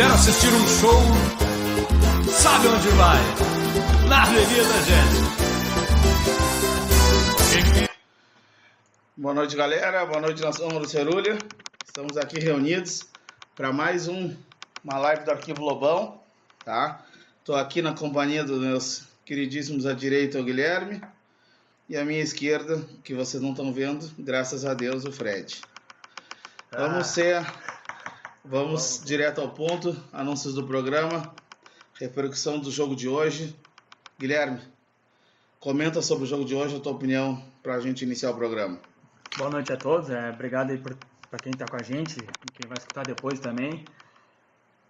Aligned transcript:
quiser 0.00 0.12
assistir 0.12 0.48
um 0.48 0.66
show, 0.66 1.02
sabe 2.32 2.68
onde 2.68 2.88
vai? 2.88 3.18
Na 4.08 4.22
Avenida 4.22 4.82
Gente. 4.82 5.20
Boa 9.14 9.34
noite, 9.34 9.54
galera. 9.54 10.06
Boa 10.06 10.22
noite, 10.22 10.40
nação 10.40 10.68
do 10.68 10.88
Cerulha. 10.88 11.36
Estamos 11.84 12.16
aqui 12.16 12.40
reunidos 12.40 13.02
para 13.54 13.74
mais 13.74 14.08
um, 14.08 14.34
uma 14.82 14.96
live 14.96 15.24
do 15.24 15.32
Arquivo 15.32 15.62
Lobão, 15.62 16.18
tá? 16.64 17.04
Estou 17.38 17.56
aqui 17.56 17.82
na 17.82 17.92
companhia 17.92 18.42
dos 18.42 18.58
meus 18.58 19.02
queridíssimos 19.26 19.84
à 19.84 19.92
direita, 19.92 20.40
o 20.40 20.44
Guilherme, 20.44 21.02
e 21.90 21.98
à 21.98 22.06
minha 22.06 22.22
esquerda, 22.22 22.82
que 23.04 23.12
vocês 23.12 23.42
não 23.42 23.50
estão 23.50 23.70
vendo, 23.70 24.10
graças 24.18 24.64
a 24.64 24.72
Deus, 24.72 25.04
o 25.04 25.12
Fred. 25.12 25.60
Vamos 26.72 27.00
Ah. 27.00 27.04
ser. 27.04 27.46
Vamos 28.44 29.02
direto 29.04 29.40
ao 29.40 29.50
ponto. 29.50 29.96
Anúncios 30.12 30.54
do 30.54 30.66
programa. 30.66 31.34
Repercussão 31.94 32.58
do 32.58 32.70
jogo 32.70 32.96
de 32.96 33.08
hoje. 33.08 33.54
Guilherme, 34.18 34.60
comenta 35.58 36.00
sobre 36.02 36.24
o 36.24 36.26
jogo 36.26 36.44
de 36.44 36.54
hoje, 36.54 36.76
a 36.76 36.80
tua 36.80 36.92
opinião, 36.92 37.42
para 37.62 37.74
a 37.74 37.80
gente 37.80 38.02
iniciar 38.04 38.30
o 38.30 38.34
programa. 38.34 38.78
Boa 39.36 39.50
noite 39.50 39.72
a 39.72 39.76
todos, 39.76 40.10
é, 40.10 40.30
obrigado 40.30 40.70
aí 40.72 40.78
para 40.78 41.38
quem 41.38 41.52
está 41.52 41.66
com 41.68 41.76
a 41.76 41.82
gente 41.82 42.16
quem 42.52 42.66
vai 42.68 42.76
escutar 42.76 43.04
depois 43.06 43.38
também. 43.38 43.84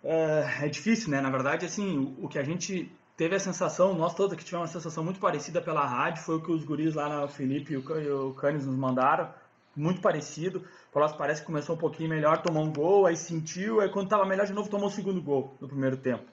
É, 0.02 0.62
é 0.62 0.69
difícil, 0.69 1.10
né? 1.10 1.20
Na 1.20 1.30
verdade, 1.30 1.66
assim, 1.66 1.98
o, 1.98 2.24
o 2.24 2.28
que 2.28 2.38
a 2.38 2.42
gente 2.42 2.91
teve 3.16 3.36
a 3.36 3.41
sensação, 3.41 3.94
nós 3.94 4.14
todos 4.14 4.32
aqui 4.32 4.42
tivemos 4.44 4.69
uma 4.69 4.72
sensação 4.72 5.05
muito 5.05 5.20
parecida 5.20 5.60
pela 5.60 5.84
rádio, 5.86 6.22
foi 6.24 6.36
o 6.36 6.41
que 6.42 6.50
os 6.50 6.64
guris 6.64 6.94
lá, 6.94 7.08
na- 7.08 7.24
o 7.24 7.28
Felipe 7.28 7.75
e 7.75 7.77
o, 7.77 8.00
e 8.00 8.10
o 8.10 8.32
Canis 8.32 8.64
nos 8.66 8.77
mandaram, 8.77 9.32
muito 9.77 10.00
parecido. 10.00 10.64
O 10.91 10.92
Pelotas 10.92 11.16
parece 11.16 11.41
que 11.41 11.46
começou 11.46 11.77
um 11.77 11.78
pouquinho 11.78 12.10
melhor, 12.10 12.42
tomou 12.42 12.64
um 12.64 12.72
gol, 12.72 13.06
aí 13.06 13.16
sentiu, 13.16 13.80
aí 13.80 13.88
quando 13.88 14.06
estava 14.06 14.27
melhor 14.27 14.44
de 14.44 14.52
novo 14.52 14.69
tomou 14.69 14.88
o 14.88 14.91
segundo 14.91 15.22
gol 15.22 15.56
no 15.60 15.69
primeiro 15.69 15.97
tempo. 15.97 16.24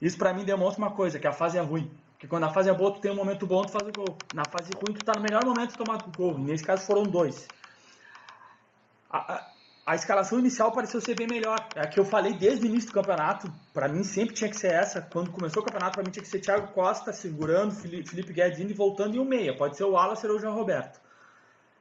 Isso 0.00 0.18
para 0.18 0.32
mim 0.34 0.44
demonstra 0.44 0.84
uma 0.84 0.94
coisa, 0.94 1.18
que 1.18 1.26
a 1.26 1.32
fase 1.32 1.56
é 1.56 1.60
ruim. 1.62 1.90
Porque 2.12 2.26
quando 2.28 2.44
a 2.44 2.50
fase 2.50 2.68
é 2.68 2.74
boa, 2.74 2.92
tu 2.92 3.00
tem 3.00 3.10
um 3.10 3.16
momento 3.16 3.46
bom, 3.46 3.62
tu 3.62 3.70
faz 3.72 3.86
o 3.88 3.92
gol. 3.92 4.18
Na 4.34 4.44
fase 4.44 4.70
ruim, 4.74 4.92
tu 4.92 5.04
tá 5.04 5.14
no 5.14 5.22
melhor 5.22 5.44
momento 5.44 5.70
de 5.70 5.78
tomar 5.78 6.02
o 6.06 6.10
gol. 6.16 6.38
Nesse 6.38 6.64
caso 6.64 6.84
foram 6.84 7.04
dois. 7.04 7.48
A, 9.08 9.34
a, 9.34 9.46
a 9.86 9.94
escalação 9.94 10.38
inicial 10.38 10.70
pareceu 10.72 11.00
ser 11.00 11.14
bem 11.14 11.26
melhor. 11.26 11.66
É 11.74 11.80
a 11.80 11.86
que 11.86 11.98
eu 11.98 12.04
falei 12.04 12.34
desde 12.34 12.66
o 12.66 12.68
início 12.68 12.90
do 12.90 12.94
campeonato. 12.94 13.50
Para 13.72 13.88
mim 13.88 14.02
sempre 14.04 14.34
tinha 14.34 14.50
que 14.50 14.56
ser 14.56 14.72
essa. 14.72 15.00
Quando 15.00 15.30
começou 15.30 15.62
o 15.62 15.64
campeonato, 15.64 15.94
para 15.94 16.02
mim 16.04 16.10
tinha 16.10 16.22
que 16.22 16.28
ser 16.28 16.40
Thiago 16.40 16.72
Costa 16.74 17.12
segurando, 17.12 17.72
Fili- 17.74 18.06
Felipe 18.06 18.32
Guedes 18.32 18.58
indo 18.58 18.70
e 18.72 18.74
voltando 18.74 19.14
e 19.16 19.18
o 19.18 19.24
meia. 19.24 19.56
Pode 19.56 19.76
ser 19.76 19.84
o 19.84 19.92
Wallace 19.92 20.26
ou 20.26 20.36
o 20.36 20.38
João 20.40 20.54
Roberto. 20.54 21.00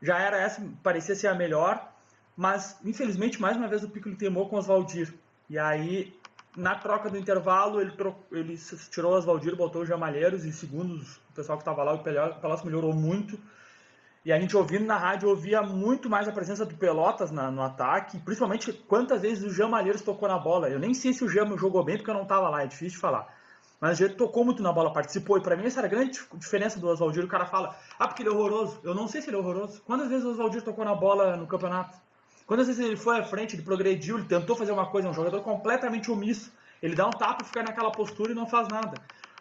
Já 0.02 0.19
era 0.19 0.38
essa, 0.39 0.64
parecia 0.83 1.16
ser 1.16 1.27
a 1.27 1.36
melhor. 1.36 1.92
Mas, 2.38 2.80
infelizmente, 2.85 3.41
mais 3.41 3.57
uma 3.57 3.67
vez 3.67 3.83
o 3.83 3.89
Piccolo 3.89 4.16
teimou 4.16 4.47
com 4.47 4.55
o 4.55 4.59
Oswaldir. 4.59 5.11
E 5.49 5.57
aí, 5.57 6.16
na 6.55 6.75
troca 6.75 7.09
do 7.09 7.17
intervalo, 7.17 7.81
ele, 7.81 7.91
ele 8.31 8.57
tirou 8.91 9.13
o 9.13 9.16
Oswaldir, 9.16 9.55
botou 9.55 9.81
o 9.81 9.85
Jamalheiros. 9.85 10.45
E 10.45 10.53
segundo 10.53 10.95
o 11.02 11.33
pessoal 11.33 11.58
que 11.58 11.63
estava 11.63 11.83
lá, 11.83 11.93
o 11.93 12.03
Pelotas 12.03 12.63
melhorou 12.63 12.93
muito. 12.93 13.39
E 14.23 14.31
a 14.31 14.39
gente 14.39 14.55
ouvindo 14.55 14.85
na 14.85 14.97
rádio, 14.97 15.30
ouvia 15.30 15.61
muito 15.63 16.09
mais 16.09 16.27
a 16.27 16.31
presença 16.31 16.65
do 16.65 16.75
Pelotas 16.75 17.31
na- 17.31 17.49
no 17.49 17.61
ataque, 17.61 18.19
principalmente 18.19 18.73
quantas 18.73 19.21
vezes 19.21 19.43
o 19.43 19.49
Jean 19.49 19.69
Malheiros 19.69 20.02
tocou 20.02 20.27
na 20.27 20.38
bola. 20.38 20.69
Eu 20.69 20.80
nem 20.80 20.93
sei 20.93 21.13
se 21.13 21.23
o 21.23 21.30
Jean 21.30 21.58
jogou 21.58 21.83
bem, 21.83 21.95
porque 21.97 22.09
eu 22.11 22.15
não 22.15 22.23
estava 22.23 22.49
lá, 22.49 22.61
é 22.61 22.67
difícil 22.67 22.95
de 22.95 22.97
falar. 22.97 23.33
Mas 23.80 24.02
ele 24.02 24.15
tocou 24.15 24.43
muito 24.43 24.61
na 24.61 24.71
bola, 24.73 24.91
participou. 24.91 25.38
E 25.38 25.41
pra 25.41 25.55
mim 25.55 25.65
essa 25.65 25.80
era 25.80 25.88
a 25.88 25.89
grande 25.89 26.11
dif- 26.11 26.27
diferença 26.35 26.80
do 26.80 26.88
Oswaldir. 26.88 27.23
O 27.23 27.27
cara 27.27 27.45
fala, 27.45 27.75
ah, 27.97 28.08
porque 28.08 28.21
ele 28.21 28.30
é 28.30 28.33
horroroso. 28.33 28.80
Eu 28.83 28.93
não 28.93 29.08
sei 29.08 29.21
se 29.21 29.30
ele 29.30 29.38
é 29.38 29.39
horroroso. 29.39 29.81
Quantas 29.83 30.09
vezes 30.09 30.25
o 30.25 30.31
Oswaldir 30.31 30.61
tocou 30.61 30.83
na 30.83 30.93
bola 30.95 31.38
no 31.38 31.47
campeonato? 31.47 31.97
Quantas 32.48 32.67
vezes 32.67 32.83
ele 32.83 32.95
foi 32.95 33.20
à 33.20 33.23
frente, 33.23 33.58
ele 33.58 33.61
progrediu, 33.61 34.17
ele 34.17 34.26
tentou 34.26 34.55
fazer 34.55 34.71
uma 34.71 34.89
coisa, 34.89 35.10
é 35.10 35.11
um 35.11 35.14
jogador 35.14 35.42
completamente 35.42 36.10
omisso. 36.10 36.49
Ele 36.82 36.95
dá 36.95 37.05
um 37.05 37.11
tapa, 37.11 37.44
fica 37.44 37.61
naquela 37.61 37.92
postura 37.92 38.32
e 38.32 38.36
não 38.36 38.48
faz 38.48 38.70
nada. 38.70 38.94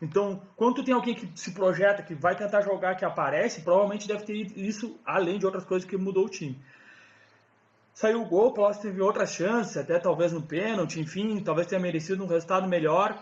Então, 0.03 0.43
quando 0.57 0.83
tem 0.83 0.93
alguém 0.93 1.15
que 1.15 1.31
se 1.39 1.53
projeta, 1.53 2.03
que 2.03 2.15
vai 2.15 2.35
tentar 2.35 2.63
jogar, 2.63 2.97
que 2.97 3.05
aparece, 3.05 3.63
provavelmente 3.63 4.09
deve 4.09 4.25
ter 4.25 4.35
isso, 4.59 4.99
além 5.07 5.39
de 5.39 5.47
outras 5.47 5.65
coisas 5.65 5.89
que 5.89 5.97
mudou 5.97 6.27
o 6.27 6.29
time. 6.29 6.61
Saiu 7.95 8.23
o 8.23 8.27
gol, 8.27 8.49
o 8.49 8.53
Pelotas 8.53 8.79
teve 8.79 9.01
outras 9.01 9.33
chances, 9.33 9.77
até 9.77 9.99
talvez 10.01 10.33
no 10.33 10.43
pênalti, 10.43 11.01
enfim, 11.01 11.41
talvez 11.41 11.69
tenha 11.69 11.81
merecido 11.81 12.25
um 12.25 12.27
resultado 12.27 12.69
melhor. 12.69 13.17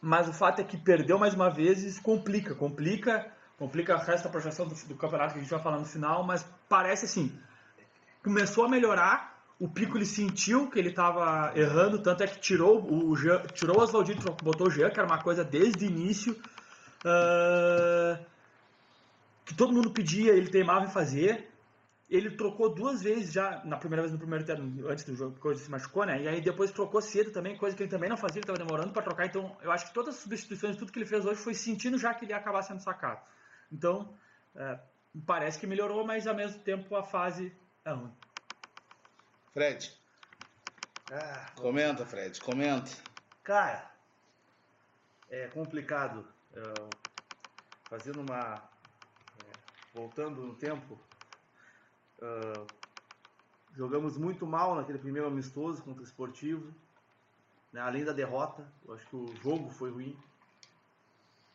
Mas 0.00 0.28
o 0.28 0.32
fato 0.32 0.60
é 0.60 0.64
que 0.64 0.76
perdeu 0.76 1.18
mais 1.18 1.34
uma 1.34 1.50
vez 1.50 1.82
e 1.82 1.88
isso 1.88 2.00
complica, 2.00 2.54
complica, 2.54 3.26
complica 3.58 3.96
o 3.96 3.98
resto 3.98 4.24
da 4.24 4.30
projeção 4.30 4.68
do, 4.68 4.74
do 4.74 4.94
campeonato 4.94 5.32
que 5.32 5.40
a 5.40 5.42
gente 5.42 5.50
vai 5.50 5.60
falar 5.60 5.78
no 5.78 5.84
final, 5.84 6.22
mas 6.22 6.46
parece 6.68 7.04
assim, 7.04 7.36
começou 8.28 8.66
a 8.66 8.68
melhorar, 8.68 9.42
o 9.58 9.66
Pico 9.66 9.96
ele 9.96 10.04
sentiu 10.04 10.68
que 10.70 10.78
ele 10.78 10.90
estava 10.90 11.50
errando, 11.58 11.98
tanto 12.02 12.22
é 12.22 12.26
que 12.26 12.38
tirou 12.38 12.86
o 12.92 13.16
Jean, 13.16 13.42
tirou 13.54 13.78
o 13.78 13.80
Oswaldinho, 13.80 14.18
botou 14.42 14.66
o 14.66 14.70
Jean, 14.70 14.90
que 14.90 15.00
era 15.00 15.08
uma 15.08 15.22
coisa 15.22 15.42
desde 15.42 15.86
o 15.86 15.88
início, 15.88 16.36
ah, 17.06 18.20
que 19.46 19.54
todo 19.54 19.72
mundo 19.72 19.90
pedia, 19.90 20.32
ele 20.32 20.50
teimava 20.50 20.84
em 20.84 20.90
fazer. 20.90 21.48
Ele 22.10 22.30
trocou 22.30 22.74
duas 22.74 23.02
vezes 23.02 23.32
já, 23.32 23.62
na 23.64 23.76
primeira 23.76 24.02
vez 24.02 24.12
no 24.12 24.18
primeiro 24.18 24.44
tempo, 24.44 24.62
antes 24.88 25.04
do 25.04 25.14
jogo, 25.14 25.36
ele 25.44 25.58
se 25.58 25.70
machucou, 25.70 26.06
né? 26.06 26.22
E 26.22 26.28
aí 26.28 26.40
depois 26.40 26.70
trocou 26.70 27.02
cedo 27.02 27.30
também, 27.30 27.56
coisa 27.56 27.76
que 27.76 27.82
ele 27.82 27.90
também 27.90 28.08
não 28.08 28.16
fazia, 28.16 28.40
ele 28.40 28.44
estava 28.44 28.58
demorando 28.58 28.92
para 28.92 29.02
trocar. 29.02 29.26
Então, 29.26 29.56
eu 29.62 29.70
acho 29.70 29.88
que 29.88 29.94
todas 29.94 30.14
as 30.14 30.20
substituições, 30.22 30.76
tudo 30.76 30.90
que 30.90 30.98
ele 30.98 31.06
fez 31.06 31.26
hoje 31.26 31.40
foi 31.40 31.52
sentindo 31.52 31.98
já 31.98 32.14
que 32.14 32.24
ele 32.24 32.32
ia 32.32 32.38
acabar 32.38 32.62
sendo 32.62 32.80
sacado. 32.80 33.20
Então, 33.70 34.14
é, 34.56 34.78
parece 35.26 35.58
que 35.58 35.66
melhorou, 35.66 36.06
mas 36.06 36.26
ao 36.26 36.34
mesmo 36.34 36.62
tempo 36.62 36.96
a 36.96 37.02
fase 37.02 37.52
é 37.88 37.92
ruim. 37.94 38.12
Fred, 39.52 39.92
Ah, 41.10 41.50
comenta, 41.56 42.04
Fred, 42.06 42.40
comenta. 42.40 42.90
cara, 43.42 43.90
é 45.30 45.48
complicado. 45.48 46.26
Eu, 46.52 46.90
fazendo 47.88 48.20
uma. 48.20 48.62
é, 49.44 49.52
voltando 49.94 50.42
no 50.42 50.54
tempo, 50.54 50.98
ah, 52.22 52.66
jogamos 53.74 54.16
muito 54.16 54.46
mal 54.46 54.74
naquele 54.74 54.98
primeiro 54.98 55.28
amistoso 55.28 55.82
contra 55.82 56.02
o 56.02 56.04
Esportivo. 56.04 56.72
né, 57.72 57.80
além 57.80 58.04
da 58.04 58.12
derrota, 58.12 58.66
eu 58.86 58.94
acho 58.94 59.06
que 59.06 59.16
o 59.16 59.34
jogo 59.42 59.70
foi 59.70 59.90
ruim. 59.90 60.18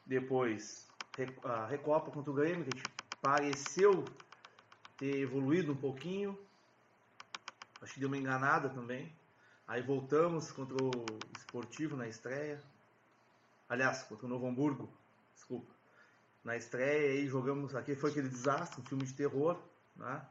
Depois, 0.06 0.88
a 1.44 1.66
Recopa 1.66 2.12
contra 2.12 2.30
o 2.32 2.36
Grêmio, 2.36 2.66
que 2.66 2.78
a 2.78 2.80
gente 2.80 2.94
pareceu 3.22 4.04
ter 5.04 5.20
evoluído 5.20 5.74
um 5.74 5.76
pouquinho. 5.76 6.40
Acho 7.82 7.94
que 7.94 8.00
deu 8.00 8.08
uma 8.08 8.18
enganada 8.18 8.70
também. 8.70 9.14
Aí 9.68 9.82
voltamos 9.82 10.50
contra 10.50 10.78
o 10.82 10.92
Esportivo 11.38 11.98
na 11.98 12.08
estreia. 12.08 12.58
Aliás, 13.68 14.04
contra 14.04 14.26
o 14.26 14.30
Novo 14.30 14.48
Hamburgo. 14.48 14.90
Desculpa. 15.36 15.70
Na 16.42 16.56
estreia 16.56 17.12
aí 17.12 17.28
jogamos. 17.28 17.76
Aqui 17.76 17.96
foi 17.96 18.12
aquele 18.12 18.30
desastre, 18.30 18.80
um 18.80 18.86
filme 18.86 19.04
de 19.04 19.12
terror. 19.14 19.60
Né? 19.98 20.26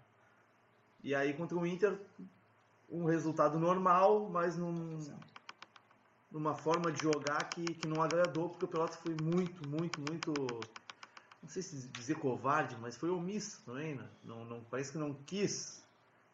E 1.04 1.15
aí 1.15 1.34
contra 1.34 1.59
o 1.59 1.66
Inter, 1.66 2.00
um 2.89 3.04
resultado 3.04 3.59
normal, 3.59 4.31
mas 4.31 4.56
num, 4.56 4.99
numa 6.31 6.54
forma 6.54 6.91
de 6.91 7.03
jogar 7.03 7.44
que, 7.50 7.62
que 7.75 7.87
não 7.87 8.03
agradou, 8.03 8.49
porque 8.49 8.65
o 8.65 8.69
Pelotas 8.69 8.97
foi 8.97 9.15
muito, 9.21 9.69
muito, 9.69 10.00
muito. 10.00 10.33
Não 11.42 11.48
sei 11.48 11.62
se 11.62 11.88
dizer 11.88 12.14
covarde, 12.16 12.76
mas 12.80 12.97
foi 12.97 13.10
omisso 13.10 13.62
também. 13.64 13.97
Né? 13.97 14.08
Não, 14.25 14.44
não, 14.44 14.64
parece 14.64 14.92
que 14.92 14.98
não 14.98 15.12
quis 15.12 15.82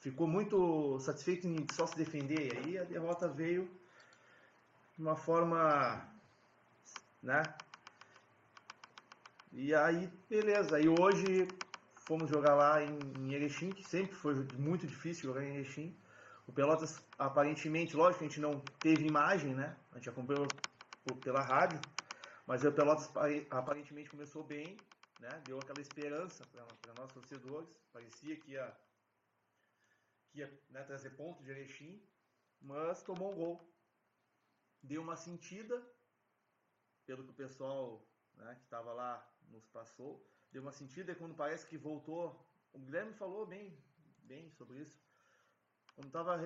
ficou 0.01 0.27
muito 0.27 0.99
satisfeito 1.01 1.47
em 1.47 1.67
só 1.73 1.87
se 1.87 1.97
defender. 1.97 2.55
E 2.55 2.59
aí 2.59 2.79
a 2.79 2.85
derrota 2.85 3.29
veio 3.29 3.69
de 4.97 5.03
uma 5.03 5.17
forma, 5.17 6.07
né? 7.23 7.43
E 9.53 9.75
aí, 9.75 10.11
beleza. 10.29 10.77
Aí 10.77 10.89
hoje 10.89 11.49
fomos 12.07 12.31
jogar 12.31 12.55
lá 12.55 12.83
em, 12.83 12.99
em 13.19 13.35
Erechim, 13.35 13.71
que 13.71 13.85
sempre 13.85 14.15
foi 14.15 14.35
muito 14.57 14.87
difícil 14.87 15.25
jogar 15.25 15.45
em 15.45 15.57
Erechim. 15.57 15.97
O 16.47 16.53
Pelotas, 16.53 17.03
aparentemente, 17.19 17.97
lógico 17.97 18.25
a 18.25 18.29
gente 18.29 18.41
não 18.41 18.61
teve 18.81 19.07
imagem, 19.07 19.55
né? 19.55 19.77
A 19.93 19.97
gente 19.97 20.09
acompanhou 20.09 20.47
pela 21.23 21.43
rádio, 21.43 21.81
mas 22.47 22.65
o 22.65 22.73
Pelotas 22.73 23.07
pare- 23.09 23.47
aparentemente 23.51 24.11
começou 24.11 24.43
bem, 24.43 24.77
né? 25.19 25.43
Deu 25.45 25.59
aquela 25.59 25.81
esperança 25.81 26.45
para 26.47 26.95
nós 26.95 27.13
torcedores. 27.13 27.69
Parecia 27.93 28.37
que 28.37 28.53
ia 28.53 28.77
que 30.31 30.41
ia 30.41 30.63
né, 30.69 30.83
trazer 30.85 31.11
ponto 31.11 31.43
de 31.43 31.51
Erechim, 31.51 32.03
mas 32.61 33.03
tomou 33.03 33.33
um 33.33 33.37
gol. 33.37 33.75
Deu 34.83 35.03
uma 35.03 35.17
sentida, 35.17 35.83
pelo 37.07 37.25
que 37.25 37.31
o 37.31 37.35
pessoal 37.35 38.07
né, 38.35 38.55
que 38.57 38.65
estava 38.65 38.93
lá 38.93 39.27
nos 39.49 39.67
passou, 39.69 40.27
deu 40.53 40.63
uma 40.63 40.73
sentida 40.73 41.13
e 41.13 41.15
quando 41.15 41.35
parece 41.35 41.67
que 41.67 41.77
voltou, 41.77 42.47
o 42.73 42.79
Guilherme 42.79 43.15
falou 43.15 43.47
bem, 43.47 43.77
bem 44.19 44.51
sobre 44.51 44.81
isso, 44.81 45.01
quando 45.95 46.09
estava 46.09 46.37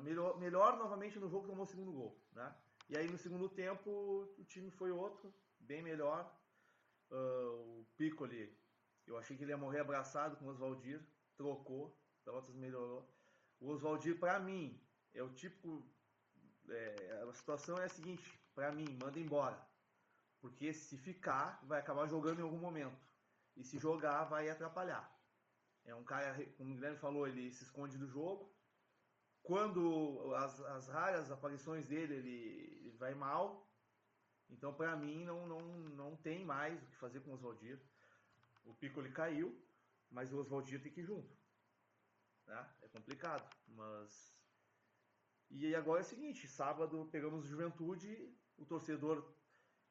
melhor, 0.00 0.38
melhor 0.38 0.76
novamente 0.78 1.18
no 1.18 1.28
jogo, 1.28 1.48
tomou 1.48 1.64
o 1.64 1.66
segundo 1.66 1.90
gol. 1.90 2.16
Né? 2.32 2.54
E 2.88 2.96
aí 2.96 3.10
no 3.10 3.18
segundo 3.18 3.48
tempo 3.48 3.90
o 4.38 4.44
time 4.44 4.70
foi 4.70 4.90
outro, 4.92 5.34
bem 5.58 5.82
melhor. 5.82 6.30
Uh, 7.12 7.80
o 7.80 7.86
Piccoli, 7.96 8.52
eu 9.06 9.16
achei 9.16 9.36
que 9.36 9.44
ele 9.44 9.52
ia 9.52 9.56
morrer 9.56 9.80
abraçado 9.80 10.36
com 10.36 10.46
o 10.46 10.48
Oswaldir, 10.48 11.00
trocou, 11.36 11.96
Pelotas 12.24 12.54
melhorou. 12.56 13.08
O 13.60 13.68
Oswaldir, 13.68 14.18
para 14.18 14.40
mim, 14.40 14.80
é 15.12 15.22
o 15.22 15.32
típico 15.32 15.86
é, 16.68 17.22
a 17.28 17.32
situação 17.32 17.78
é 17.78 17.84
a 17.84 17.88
seguinte, 17.88 18.40
para 18.54 18.72
mim, 18.72 18.86
manda 19.02 19.18
embora. 19.18 19.60
Porque 20.40 20.72
se 20.72 20.96
ficar, 20.96 21.60
vai 21.64 21.80
acabar 21.80 22.06
jogando 22.06 22.40
em 22.40 22.42
algum 22.42 22.58
momento. 22.58 22.98
E 23.56 23.64
se 23.64 23.78
jogar, 23.78 24.24
vai 24.24 24.48
atrapalhar. 24.48 25.08
É 25.84 25.94
um 25.94 26.04
cara, 26.04 26.34
como 26.56 26.70
o 26.70 26.74
Guilherme 26.74 26.98
falou, 26.98 27.26
ele 27.26 27.52
se 27.52 27.64
esconde 27.64 27.98
do 27.98 28.08
jogo. 28.08 28.52
Quando 29.42 30.32
as, 30.36 30.60
as 30.60 30.88
raras 30.88 31.30
aparições 31.30 31.88
dele, 31.88 32.14
ele, 32.14 32.80
ele 32.86 32.96
vai 32.96 33.14
mal. 33.14 33.68
Então, 34.50 34.72
para 34.74 34.94
mim, 34.96 35.24
não, 35.24 35.46
não, 35.46 35.60
não 35.60 36.16
tem 36.16 36.44
mais 36.44 36.82
o 36.82 36.86
que 36.86 36.96
fazer 36.96 37.20
com 37.20 37.30
o 37.30 37.34
Oswaldir. 37.34 37.80
O 38.64 38.74
Piccoli 38.74 39.10
caiu, 39.10 39.58
mas 40.10 40.32
o 40.32 40.38
Oswaldir 40.38 40.82
tem 40.82 40.92
que 40.92 41.00
ir 41.00 41.04
junto. 41.04 41.34
Né? 42.46 42.74
É 42.82 42.88
complicado, 42.88 43.48
mas... 43.68 44.32
E 45.50 45.74
agora 45.74 46.00
é 46.00 46.02
o 46.02 46.06
seguinte, 46.06 46.48
sábado 46.48 47.08
pegamos 47.12 47.46
Juventude, 47.46 48.34
o 48.56 48.64
torcedor 48.64 49.22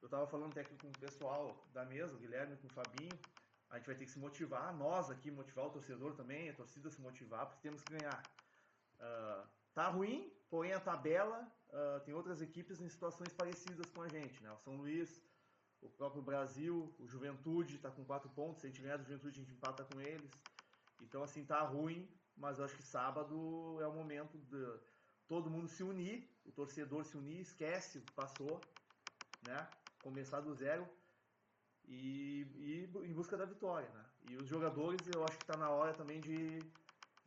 eu 0.02 0.06
estava 0.06 0.26
falando 0.26 0.50
até 0.50 0.64
com 0.64 0.88
o 0.88 0.98
pessoal 0.98 1.64
da 1.72 1.84
mesa, 1.84 2.16
o 2.16 2.18
Guilherme 2.18 2.56
com 2.56 2.66
o 2.66 2.72
Fabinho. 2.72 3.16
A 3.70 3.76
gente 3.76 3.86
vai 3.86 3.94
ter 3.94 4.04
que 4.04 4.10
se 4.10 4.18
motivar, 4.18 4.76
nós 4.76 5.08
aqui, 5.08 5.30
motivar 5.30 5.66
o 5.66 5.70
torcedor 5.70 6.16
também, 6.16 6.50
a 6.50 6.54
torcida 6.54 6.90
se 6.90 7.00
motivar, 7.00 7.46
porque 7.46 7.62
temos 7.62 7.82
que 7.82 7.96
ganhar. 7.96 8.20
Uh, 8.98 9.48
tá 9.72 9.88
ruim, 9.88 10.36
porém 10.50 10.72
a 10.72 10.80
tabela 10.80 11.48
uh, 11.72 12.00
tem 12.04 12.14
outras 12.14 12.40
equipes 12.40 12.80
em 12.80 12.88
situações 12.88 13.32
parecidas 13.32 13.86
com 13.90 14.02
a 14.02 14.08
gente. 14.08 14.42
Né? 14.42 14.50
O 14.52 14.58
São 14.58 14.76
Luís, 14.76 15.20
o 15.80 15.88
próprio 15.88 16.22
Brasil, 16.22 16.94
o 16.98 17.06
Juventude 17.06 17.76
está 17.76 17.90
com 17.90 18.04
quatro 18.04 18.30
pontos. 18.30 18.60
Se 18.60 18.66
a 18.66 18.70
gente 18.70 18.82
ganhar 18.82 18.98
do 18.98 19.04
Juventude, 19.04 19.40
a 19.40 19.42
gente 19.42 19.54
empata 19.54 19.84
com 19.84 20.00
eles. 20.00 20.30
Então, 21.00 21.22
assim, 21.22 21.44
tá 21.44 21.60
ruim, 21.62 22.08
mas 22.36 22.58
eu 22.58 22.64
acho 22.64 22.76
que 22.76 22.82
sábado 22.82 23.78
é 23.80 23.86
o 23.86 23.92
momento 23.92 24.38
de 24.38 24.64
todo 25.26 25.50
mundo 25.50 25.68
se 25.68 25.82
unir, 25.82 26.28
o 26.44 26.52
torcedor 26.52 27.04
se 27.04 27.16
unir, 27.16 27.40
esquece 27.40 27.98
o 27.98 28.02
que 28.02 28.12
passou, 28.12 28.60
né? 29.46 29.68
começar 30.02 30.40
do 30.40 30.52
zero 30.54 30.86
e, 31.86 32.46
e 32.56 32.90
em 33.04 33.12
busca 33.12 33.36
da 33.36 33.44
vitória, 33.44 33.88
né? 33.90 34.04
E 34.30 34.36
os 34.36 34.48
jogadores, 34.48 35.00
eu 35.14 35.24
acho 35.24 35.36
que 35.36 35.44
está 35.44 35.56
na 35.56 35.70
hora 35.70 35.92
também 35.94 36.20
de 36.20 36.58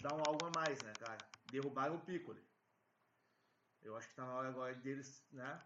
dar 0.01 0.13
um 0.13 0.21
algo 0.25 0.45
a 0.45 0.51
mais, 0.59 0.81
né, 0.83 0.93
cara? 0.99 1.17
Derrubar 1.51 1.91
o 1.93 1.99
Piccoli. 1.99 2.41
Eu 3.85 3.95
acho 3.95 4.07
que 4.07 4.13
está 4.13 4.25
na 4.25 4.33
hora 4.33 4.49
agora 4.49 4.73
deles, 4.73 5.23
né? 5.31 5.61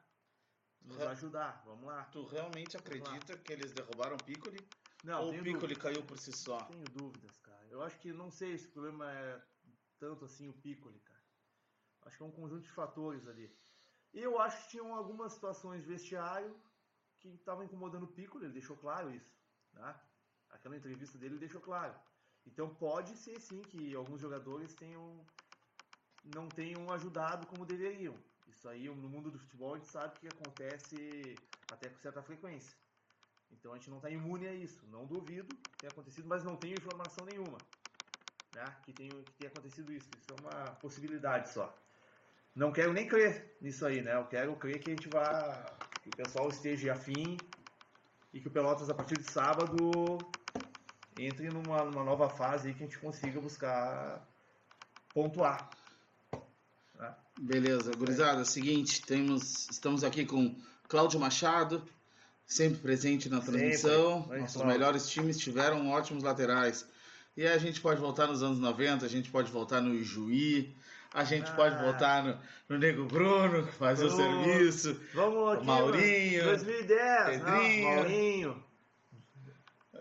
Nos 0.82 1.00
ajudar. 1.02 1.64
Vamos 1.66 1.86
lá. 1.86 2.04
Tu 2.06 2.26
realmente 2.26 2.76
acredita 2.76 3.38
que 3.38 3.54
eles 3.54 3.72
derrubaram 3.72 4.18
o 4.18 4.24
Piccoli? 4.24 4.60
Não, 5.04 5.24
Ou 5.24 5.34
o 5.34 5.44
Piccoli 5.44 5.76
caiu 5.76 6.04
por 6.04 6.20
si 6.20 6.34
só? 6.34 6.58
Tenho 6.66 6.84
dúvidas, 6.86 7.38
cara. 7.38 7.66
Eu 7.70 7.82
acho 7.82 7.98
que 8.00 8.12
não 8.12 8.30
sei 8.30 8.58
se 8.58 8.68
o 8.68 8.72
problema 8.72 9.10
é 9.10 9.42
tanto 9.98 10.26
assim 10.26 10.50
o 10.50 10.54
Piccoli, 10.54 11.00
cara. 11.00 11.24
Acho 12.02 12.18
que 12.18 12.24
é 12.24 12.26
um 12.26 12.32
conjunto 12.32 12.64
de 12.64 12.72
fatores 12.72 13.26
ali. 13.26 13.50
E 14.14 14.20
eu 14.20 14.40
acho 14.40 14.64
que 14.64 14.72
tinham 14.72 14.94
algumas 14.94 15.34
situações 15.34 15.84
de 15.84 15.88
vestiário 15.88 16.54
que 17.20 17.30
estava 17.30 17.64
incomodando 17.64 18.04
o 18.04 18.14
Piccolo, 18.14 18.44
ele 18.44 18.54
deixou 18.54 18.76
claro 18.76 19.14
isso. 19.14 19.34
Né? 19.74 19.96
Aquela 20.50 20.76
entrevista 20.76 21.18
dele 21.18 21.36
ele 21.36 21.40
deixou 21.40 21.62
claro. 21.62 21.96
Então 22.46 22.74
pode 22.76 23.16
ser 23.16 23.40
sim 23.40 23.62
que 23.62 23.96
alguns 23.96 24.20
jogadores 24.20 24.74
tenham 24.76 25.26
não 26.34 26.48
tenham 26.48 26.92
ajudado 26.92 27.48
como 27.48 27.66
deveriam. 27.66 28.16
Isso 28.48 28.68
aí 28.68 28.88
no 28.88 29.10
mundo 29.10 29.32
do 29.32 29.40
futebol 29.40 29.76
a 29.76 29.78
gente 29.78 29.90
sabe 29.90 30.20
que 30.20 30.28
acontece 30.28 31.36
até 31.72 31.90
com 31.90 31.98
certa 32.00 32.22
frequência. 32.22 32.76
Então 33.52 33.74
a 33.74 33.76
gente 33.76 33.90
não 33.90 33.98
está 33.98 34.10
imune 34.10 34.48
a 34.48 34.54
isso. 34.54 34.86
Não 34.88 35.06
duvido 35.06 35.56
que 35.56 35.78
tenha 35.78 35.92
acontecido, 35.92 36.28
mas 36.28 36.44
não 36.44 36.56
tenho 36.56 36.76
informação 36.76 37.26
nenhuma 37.26 37.58
né, 38.56 38.66
que, 38.84 38.94
tenha, 38.94 39.12
que 39.12 39.32
tenha 39.34 39.50
acontecido 39.50 39.92
isso. 39.92 40.10
Isso 40.18 40.28
é 40.32 40.42
uma 40.42 40.72
possibilidade 40.76 41.50
só. 41.50 41.76
Não 42.56 42.72
quero 42.72 42.94
nem 42.94 43.08
crer 43.08 43.56
nisso 43.62 43.86
aí, 43.86 44.02
né? 44.02 44.16
Eu 44.16 44.26
quero 44.26 44.56
crer 44.56 44.80
que 44.80 44.92
a 44.92 44.96
gente 44.96 45.08
vá 45.10 45.66
que 46.02 46.10
o 46.10 46.16
pessoal 46.16 46.50
esteja 46.50 46.94
afim 46.94 47.38
e 48.34 48.40
que 48.40 48.48
o 48.48 48.52
Pelotas, 48.52 48.90
a 48.90 48.94
partir 48.94 49.18
de 49.18 49.32
sábado, 49.32 50.18
entre 51.18 51.50
numa, 51.50 51.84
numa 51.84 52.04
nova 52.04 52.30
fase 52.30 52.70
e 52.70 52.74
que 52.74 52.84
a 52.84 52.86
gente 52.86 53.00
consiga 53.00 53.40
buscar 53.40 54.26
pontuar. 55.14 55.70
Né? 57.00 57.16
Beleza, 57.40 57.92
gurizada, 57.96 58.42
é 58.42 58.46
seguinte, 58.46 59.02
temos, 59.02 59.70
estamos 59.70 60.04
aqui 60.04 60.26
com 60.26 60.56
Cláudio 60.88 61.20
Machado, 61.20 61.82
sempre 62.46 62.80
presente 62.80 63.30
na 63.30 63.40
transmissão. 63.40 64.24
Sempre. 64.24 64.42
Nossos 64.42 64.64
melhores 64.64 65.10
times 65.10 65.38
tiveram 65.38 65.90
ótimos 65.90 66.24
laterais. 66.24 66.86
E 67.38 67.48
a 67.48 67.58
gente 67.58 67.80
pode 67.80 68.02
voltar 68.02 68.28
nos 68.28 68.44
anos 68.44 68.60
90, 68.60 69.06
a 69.06 69.10
gente 69.10 69.32
pode 69.32 69.50
voltar 69.50 69.80
no 69.80 69.96
Ijuí, 69.96 70.76
a 71.14 71.24
gente 71.24 71.50
ah. 71.50 71.56
pode 71.56 71.82
voltar 71.82 72.24
no, 72.24 72.38
no 72.68 72.78
Nego 72.78 73.06
Bruno, 73.06 73.66
fazer 73.66 74.06
o 74.06 74.12
serviço. 74.12 75.00
Vamos 75.14 75.54
aqui, 75.54 75.66
Maurinho. 75.66 76.44
2010, 76.44 77.44
Pedrinho. 77.44 77.86
Não, 77.86 77.96
Maurinho. 77.96 78.69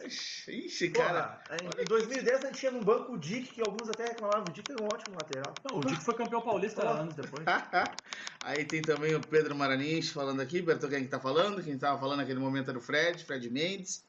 Ixi, 0.08 0.90
cara. 0.90 1.40
Em 1.78 1.84
2010 1.84 2.44
a 2.44 2.46
gente 2.46 2.58
tinha 2.58 2.72
no 2.72 2.82
banco 2.82 3.12
o 3.12 3.18
Dick, 3.18 3.54
que 3.54 3.60
alguns 3.60 3.88
até 3.88 4.04
reclamavam. 4.04 4.44
O 4.48 4.52
Dick 4.52 4.70
era 4.70 4.82
um 4.82 4.86
ótimo 4.86 5.16
lateral. 5.20 5.54
Não, 5.64 5.78
o 5.78 5.84
Dick 5.84 6.02
foi 6.02 6.14
campeão 6.14 6.40
paulista 6.40 6.86
anos 6.88 7.14
depois. 7.14 7.44
Aí 8.42 8.64
tem 8.64 8.82
também 8.82 9.14
o 9.14 9.20
Pedro 9.20 9.54
Maranich 9.54 10.10
falando 10.12 10.40
aqui. 10.40 10.62
Berto, 10.62 10.88
quem 10.88 11.04
que 11.04 11.08
tá 11.08 11.20
falando? 11.20 11.62
Quem 11.62 11.78
tava 11.78 12.00
falando 12.00 12.18
naquele 12.18 12.40
momento 12.40 12.70
era 12.70 12.78
o 12.78 12.82
Fred, 12.82 13.24
Fred 13.24 13.50
Mendes. 13.50 14.04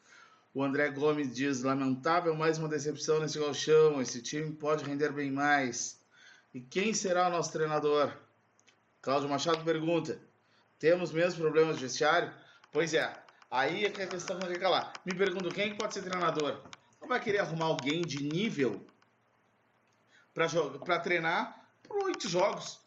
O 0.53 0.63
André 0.63 0.89
Gomes 0.89 1.35
diz: 1.35 1.61
lamentável, 1.63 2.35
mais 2.35 2.57
uma 2.57 2.67
decepção 2.67 3.19
nesse 3.19 3.37
galchão. 3.37 4.01
Esse 4.01 4.21
time 4.21 4.51
pode 4.51 4.83
render 4.83 5.11
bem 5.11 5.31
mais. 5.31 5.99
E 6.53 6.61
quem 6.61 6.93
será 6.93 7.27
o 7.27 7.31
nosso 7.31 7.51
treinador? 7.51 8.11
Cláudio 9.01 9.29
Machado 9.29 9.63
pergunta: 9.63 10.19
temos 10.79 11.11
mesmo 11.11 11.41
problemas 11.41 11.77
de 11.77 11.83
vestiário? 11.83 12.33
Pois 12.71 12.93
é, 12.93 13.11
aí 13.49 13.85
é 13.85 13.89
que 13.89 14.01
a 14.01 14.07
questão 14.07 14.39
fica 14.41 14.69
lá. 14.69 14.93
Me 15.05 15.13
pergunto: 15.13 15.49
quem 15.49 15.75
pode 15.75 15.93
ser 15.93 16.01
treinador? 16.01 16.61
Não 17.01 17.07
vai 17.07 17.19
querer 17.19 17.39
arrumar 17.39 17.65
alguém 17.65 18.01
de 18.01 18.23
nível 18.23 18.85
para 20.33 20.99
treinar 20.99 21.67
por 21.83 22.03
oito 22.05 22.27
jogos? 22.27 22.79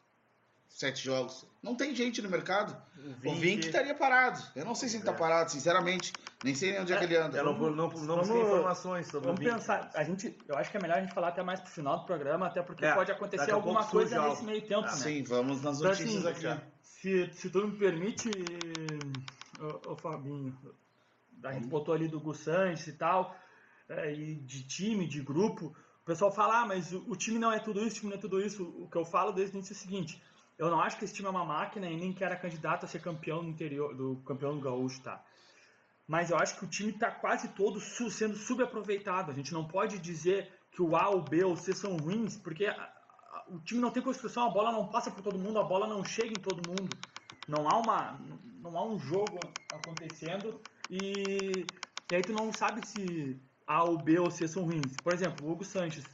sete 0.82 1.04
jogos. 1.04 1.46
Não 1.62 1.76
tem 1.76 1.94
gente 1.94 2.20
no 2.20 2.28
mercado. 2.28 2.76
O 3.24 3.34
Vink, 3.34 3.66
o 3.66 3.68
estaria 3.68 3.94
parado. 3.94 4.42
Eu 4.56 4.64
não 4.64 4.74
sei 4.74 4.88
se 4.88 4.96
ele 4.96 5.02
está 5.02 5.12
é. 5.12 5.16
parado, 5.16 5.50
sinceramente. 5.50 6.12
Nem 6.42 6.54
sei 6.54 6.72
nem 6.72 6.80
onde 6.80 6.92
é, 6.92 6.96
é 6.96 6.98
que 6.98 7.04
ele 7.04 7.16
anda. 7.16 7.38
Eu 7.38 7.44
não, 7.44 7.52
não, 7.52 7.70
não 7.70 7.88
vamos, 7.88 8.28
informações 8.28 9.06
sobre 9.06 9.28
vamos 9.28 9.40
o 9.40 9.44
Vink. 9.44 9.54
pensar. 9.54 9.90
A 9.94 10.02
gente, 10.02 10.36
eu 10.48 10.56
acho 10.56 10.70
que 10.70 10.76
é 10.76 10.80
melhor 10.80 10.98
a 10.98 11.00
gente 11.00 11.14
falar 11.14 11.28
até 11.28 11.42
mais 11.42 11.60
pro 11.60 11.70
final 11.70 12.00
do 12.00 12.06
programa, 12.06 12.46
até 12.46 12.62
porque 12.62 12.84
é, 12.84 12.94
pode 12.94 13.12
acontecer 13.12 13.52
alguma 13.52 13.84
coisa 13.84 14.20
nesse 14.28 14.44
meio 14.44 14.62
tempo, 14.62 14.86
ah, 14.86 14.90
né? 14.90 14.96
Sim, 14.96 15.22
vamos 15.22 15.62
nas 15.62 15.80
notícias 15.80 16.14
então, 16.14 16.30
assim, 16.32 16.46
aqui. 16.48 16.62
Se, 16.82 17.32
se 17.32 17.50
tu 17.50 17.66
me 17.66 17.76
permite, 17.76 18.30
ô, 19.62 19.92
ô 19.92 19.96
Fabinho, 19.96 20.56
a 21.44 21.52
gente 21.52 21.66
botou 21.66 21.94
ali 21.94 22.08
do 22.08 22.20
Gus 22.20 22.38
Sanches 22.38 22.86
e 22.86 22.92
tal, 22.92 23.36
é, 23.88 24.12
e 24.12 24.34
de 24.34 24.66
time, 24.66 25.06
de 25.06 25.20
grupo. 25.20 25.74
O 26.02 26.04
pessoal 26.04 26.32
fala, 26.32 26.62
ah, 26.62 26.66
mas 26.66 26.92
o, 26.92 27.04
o 27.10 27.16
time 27.16 27.38
não 27.38 27.52
é 27.52 27.58
tudo 27.58 27.80
isso, 27.80 27.96
o 27.96 28.00
time 28.00 28.10
não 28.10 28.18
é 28.18 28.20
tudo 28.20 28.40
isso. 28.40 28.64
O 28.64 28.88
que 28.88 28.96
eu 28.96 29.04
falo 29.04 29.32
desde 29.32 29.54
o 29.54 29.58
início 29.58 29.72
é 29.72 29.76
o 29.76 29.78
seguinte: 29.78 30.22
eu 30.58 30.70
não 30.70 30.80
acho 30.80 30.98
que 30.98 31.04
esse 31.04 31.14
time 31.14 31.28
é 31.28 31.30
uma 31.30 31.44
máquina 31.44 31.88
e 31.88 31.96
nem 31.96 32.12
que 32.12 32.24
era 32.24 32.36
candidato 32.36 32.84
a 32.84 32.88
ser 32.88 33.00
campeão 33.00 33.42
do 33.42 33.50
interior, 33.50 33.94
do 33.94 34.16
campeão 34.24 34.54
do 34.54 34.60
gaúcho, 34.60 35.00
tá? 35.02 35.22
Mas 36.06 36.30
eu 36.30 36.36
acho 36.36 36.58
que 36.58 36.64
o 36.64 36.68
time 36.68 36.90
está 36.90 37.10
quase 37.10 37.48
todo 37.48 37.80
sendo 37.80 38.36
subaproveitado. 38.36 39.30
A 39.30 39.34
gente 39.34 39.52
não 39.52 39.66
pode 39.66 39.98
dizer 39.98 40.52
que 40.70 40.82
o 40.82 40.96
A, 40.96 41.10
o 41.10 41.22
B 41.22 41.44
ou 41.44 41.52
o 41.52 41.56
C 41.56 41.72
são 41.72 41.96
ruins, 41.96 42.36
porque 42.36 42.66
o 43.48 43.58
time 43.60 43.80
não 43.80 43.90
tem 43.90 44.02
construção, 44.02 44.46
a 44.46 44.50
bola 44.50 44.72
não 44.72 44.88
passa 44.88 45.10
por 45.10 45.22
todo 45.22 45.38
mundo, 45.38 45.58
a 45.58 45.64
bola 45.64 45.86
não 45.86 46.04
chega 46.04 46.30
em 46.30 46.42
todo 46.42 46.68
mundo. 46.68 46.96
Não 47.48 47.68
há, 47.68 47.78
uma, 47.78 48.20
não 48.62 48.76
há 48.76 48.86
um 48.86 48.98
jogo 48.98 49.38
acontecendo 49.70 50.60
e, 50.88 51.66
e 52.08 52.14
aí 52.14 52.22
tu 52.22 52.32
não 52.32 52.52
sabe 52.52 52.86
se 52.86 53.40
A, 53.66 53.84
o 53.84 53.98
B 53.98 54.18
ou 54.18 54.30
C 54.30 54.46
são 54.46 54.64
ruins. 54.64 54.96
Por 54.98 55.12
exemplo, 55.12 55.46
o 55.46 55.50
Hugo 55.50 55.64
Sanches 55.64 56.04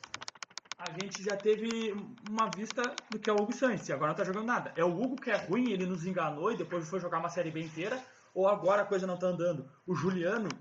a 0.78 0.90
gente 0.92 1.24
já 1.24 1.36
teve 1.36 1.92
uma 2.28 2.48
vista 2.48 2.96
do 3.10 3.18
que 3.18 3.28
é 3.28 3.32
o 3.32 3.42
Hugo 3.42 3.52
Sanches, 3.52 3.88
e 3.88 3.92
agora 3.92 4.12
não 4.12 4.16
tá 4.16 4.22
jogando 4.22 4.46
nada. 4.46 4.72
É 4.76 4.84
o 4.84 4.96
Hugo 4.96 5.16
que 5.16 5.28
é 5.28 5.36
ruim, 5.36 5.72
ele 5.72 5.84
nos 5.84 6.06
enganou 6.06 6.52
e 6.52 6.56
depois 6.56 6.88
foi 6.88 7.00
jogar 7.00 7.18
uma 7.18 7.28
série 7.28 7.50
B 7.50 7.60
inteira, 7.60 8.00
ou 8.32 8.46
agora 8.46 8.82
a 8.82 8.86
coisa 8.86 9.04
não 9.04 9.18
tá 9.18 9.26
andando? 9.26 9.68
O 9.84 9.94
Juliano 9.94 10.56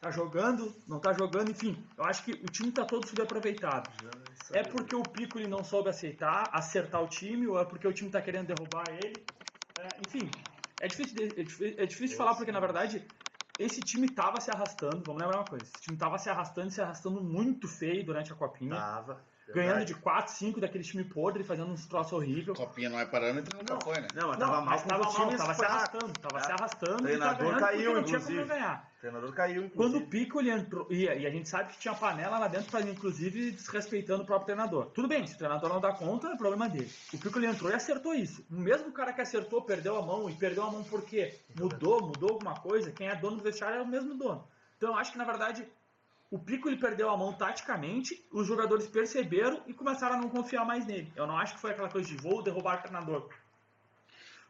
tá 0.00 0.10
jogando, 0.10 0.74
não 0.88 0.98
tá 0.98 1.12
jogando, 1.12 1.50
enfim, 1.50 1.76
eu 1.98 2.04
acho 2.04 2.24
que 2.24 2.32
o 2.32 2.48
time 2.48 2.72
tá 2.72 2.86
todo 2.86 3.06
subaproveitado. 3.06 3.90
É 4.52 4.62
porque 4.62 4.96
o 4.96 5.02
Pico 5.02 5.38
ele 5.38 5.48
não 5.48 5.62
soube 5.62 5.90
aceitar, 5.90 6.48
acertar 6.52 7.02
o 7.02 7.08
time, 7.08 7.46
ou 7.46 7.60
é 7.60 7.64
porque 7.64 7.86
o 7.86 7.92
time 7.92 8.10
tá 8.10 8.22
querendo 8.22 8.46
derrubar 8.46 8.88
ele. 8.88 9.22
É, 9.76 10.00
enfim, 10.00 10.30
é 10.80 10.88
difícil, 10.88 11.14
de, 11.14 11.64
é 11.64 11.82
é 11.82 11.86
difícil 11.86 12.16
falar 12.16 12.34
porque 12.34 12.52
na 12.52 12.60
verdade 12.60 13.02
esse 13.58 13.82
time 13.82 14.08
tava 14.10 14.40
se 14.40 14.50
arrastando, 14.50 15.02
vamos 15.04 15.20
lembrar 15.20 15.38
uma 15.38 15.46
coisa, 15.46 15.64
esse 15.64 15.80
time 15.80 15.96
tava 15.96 16.18
se 16.18 16.28
arrastando, 16.28 16.70
se 16.70 16.80
arrastando 16.80 17.22
muito 17.22 17.66
feio 17.66 18.04
durante 18.04 18.32
a 18.32 18.36
copinha. 18.36 18.74
Tava. 18.76 19.24
Ganhando 19.54 19.84
de 19.84 19.94
4, 19.94 20.32
5 20.34 20.60
daquele 20.60 20.82
time 20.84 21.04
podre, 21.04 21.44
fazendo 21.44 21.70
uns 21.70 21.86
troços 21.86 22.12
horríveis. 22.12 22.56
Copinha 22.58 22.88
não 22.88 22.98
é 22.98 23.06
parâmetro, 23.06 23.56
nunca 23.56 23.78
foi, 23.84 24.00
né? 24.00 24.08
Não, 24.14 24.28
mas 24.28 24.38
Não, 24.38 24.46
tava 24.46 24.60
mal 24.60 24.64
mas 24.64 24.82
com 24.82 24.88
tava 24.88 25.02
mal, 25.04 25.12
times 25.14 25.36
tava 25.36 25.54
se 25.54 25.64
arrastando, 25.64 26.12
tava 26.20 26.38
É. 26.38 26.42
se 26.44 26.52
arrastando 26.52 26.92
O 26.94 27.08
e 27.08 27.18
tá 27.18 27.34
treinador 27.34 27.46
porque 27.46 27.60
caiu, 27.60 27.94
não 27.94 28.02
tinha 28.02 28.18
como 28.18 28.30
inclusive. 28.32 28.38
não 28.40 28.46
ganhar. 28.48 28.90
O 28.96 29.00
treinador 29.00 29.32
caiu, 29.34 29.70
Quando 29.70 29.94
o 29.94 29.96
inclusive. 29.98 30.06
Piccoli 30.10 30.50
entrou, 30.50 30.86
e, 30.90 31.04
e 31.04 31.26
a 31.26 31.30
gente 31.30 31.48
sabe 31.48 31.72
que 31.72 31.78
tinha 31.78 31.94
panela 31.94 32.38
lá 32.38 32.48
dentro, 32.48 32.70
fazendo, 32.70 32.90
inclusive 32.92 33.50
desrespeitando 33.52 34.22
o 34.22 34.26
próprio 34.26 34.46
treinador. 34.46 34.86
Tudo 34.86 35.06
bem, 35.06 35.26
se 35.26 35.34
o 35.34 35.38
treinador 35.38 35.68
não 35.68 35.80
dá 35.80 35.92
conta, 35.92 36.28
é 36.28 36.36
problema 36.36 36.68
dele. 36.68 36.90
O 37.12 37.18
Piccoli 37.18 37.46
entrou 37.46 37.70
e 37.70 37.74
acertou 37.74 38.14
isso. 38.14 38.44
O 38.50 38.54
mesmo 38.54 38.90
cara 38.92 39.12
que 39.12 39.20
acertou 39.20 39.62
perdeu 39.62 39.96
a 39.96 40.02
mão, 40.02 40.28
e 40.28 40.34
perdeu 40.34 40.64
a 40.64 40.70
mão 40.70 40.82
porque 40.84 41.38
mudou, 41.58 42.00
mudou 42.00 42.30
alguma 42.32 42.54
coisa, 42.54 42.90
quem 42.90 43.08
é 43.08 43.14
dono 43.14 43.36
do 43.36 43.42
vestiário 43.42 43.78
é 43.78 43.82
o 43.82 43.86
mesmo 43.86 44.14
dono. 44.14 44.46
Então 44.76 44.90
eu 44.90 44.96
acho 44.98 45.12
que 45.12 45.18
na 45.18 45.24
verdade 45.24 45.66
o 46.30 46.38
Piccoli 46.38 46.76
perdeu 46.76 47.08
a 47.08 47.16
mão 47.16 47.32
taticamente, 47.32 48.26
os 48.32 48.46
jogadores 48.46 48.86
perceberam 48.88 49.62
e 49.66 49.72
começaram 49.72 50.16
a 50.16 50.18
não 50.18 50.28
confiar 50.28 50.64
mais 50.64 50.84
nele. 50.84 51.12
Eu 51.14 51.26
não 51.26 51.36
acho 51.36 51.54
que 51.54 51.60
foi 51.60 51.70
aquela 51.70 51.88
coisa 51.88 52.08
de 52.08 52.16
vou 52.16 52.42
derrubar 52.42 52.78
o 52.78 52.82
treinador. 52.82 53.28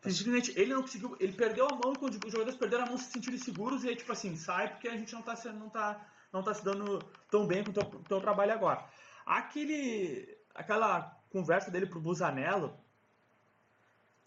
Simplesmente 0.03 0.53
ele 0.59 0.73
não 0.73 0.83
conseguiu, 0.83 1.17
ele 1.19 1.33
perdeu 1.33 1.67
a 1.67 1.75
mão 1.75 1.93
quando 1.95 2.15
os 2.15 2.33
jogadores 2.33 2.59
perderam 2.59 2.85
a 2.85 2.87
mão 2.87 2.97
se 2.97 3.11
sentiram 3.11 3.37
seguros 3.39 3.83
e 3.83 3.89
aí 3.89 3.97
tipo 3.97 4.13
assim, 4.13 4.37
sai 4.37 4.69
porque 4.69 4.89
a 4.89 4.97
gente 4.97 5.13
não 5.13 5.23
tá 5.23 5.35
se, 5.35 5.49
não 5.49 5.69
tá, 5.69 6.01
não 6.33 6.43
tá 6.43 6.55
se 6.55 6.65
dando 6.65 6.99
tão 7.31 7.47
bem 7.47 7.65
com 7.65 7.71
o 7.71 7.75
teu, 7.75 7.85
teu 8.09 8.21
trabalho 8.21 8.53
agora. 8.53 8.85
Aquele, 9.27 10.39
aquela 10.55 11.19
conversa 11.31 11.71
dele 11.71 11.87
pro 11.87 12.01
Busanello 12.01 12.73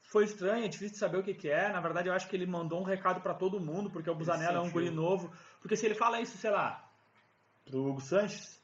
foi 0.03 0.25
estranha, 0.25 0.65
é 0.65 0.67
difícil 0.67 0.93
de 0.93 0.99
saber 0.99 1.17
o 1.17 1.23
que, 1.23 1.33
que 1.33 1.49
é. 1.49 1.71
Na 1.71 1.79
verdade, 1.79 2.09
eu 2.09 2.13
acho 2.13 2.27
que 2.27 2.35
ele 2.35 2.45
mandou 2.45 2.81
um 2.81 2.83
recado 2.83 3.21
para 3.21 3.33
todo 3.33 3.59
mundo, 3.59 3.89
porque 3.89 4.09
o 4.09 4.15
Busanello 4.15 4.57
é 4.57 4.59
um 4.59 4.71
guri 4.71 4.89
novo. 4.89 5.31
Porque 5.61 5.77
se 5.77 5.85
ele 5.85 5.93
fala 5.93 6.19
isso, 6.19 6.35
sei 6.37 6.49
lá, 6.49 6.88
pro 7.69 7.85
Hugo 7.87 8.01
Sanches, 8.01 8.59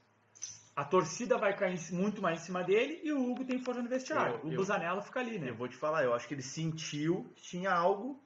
a 0.76 0.84
torcida 0.84 1.38
vai 1.38 1.56
cair 1.56 1.80
muito 1.94 2.22
mais 2.22 2.42
em 2.42 2.46
cima 2.46 2.64
dele 2.64 3.00
e 3.04 3.12
o 3.12 3.32
Hugo 3.32 3.46
tem 3.46 3.60
força 3.64 3.82
no 3.82 3.88
vestiário. 3.90 4.40
Eu- 4.44 4.48
o 4.48 4.56
Busanello 4.58 5.02
fica 5.02 5.20
ali, 5.20 5.40
né? 5.40 5.50
Eu 5.50 5.56
vou 5.56 5.68
te 5.68 5.78
falar, 5.78 6.04
eu 6.04 6.14
acho 6.14 6.28
que 6.28 6.34
ele 6.34 6.42
sentiu 6.42 7.32
que 7.36 7.44
tinha 7.44 7.72
algo 7.72 8.22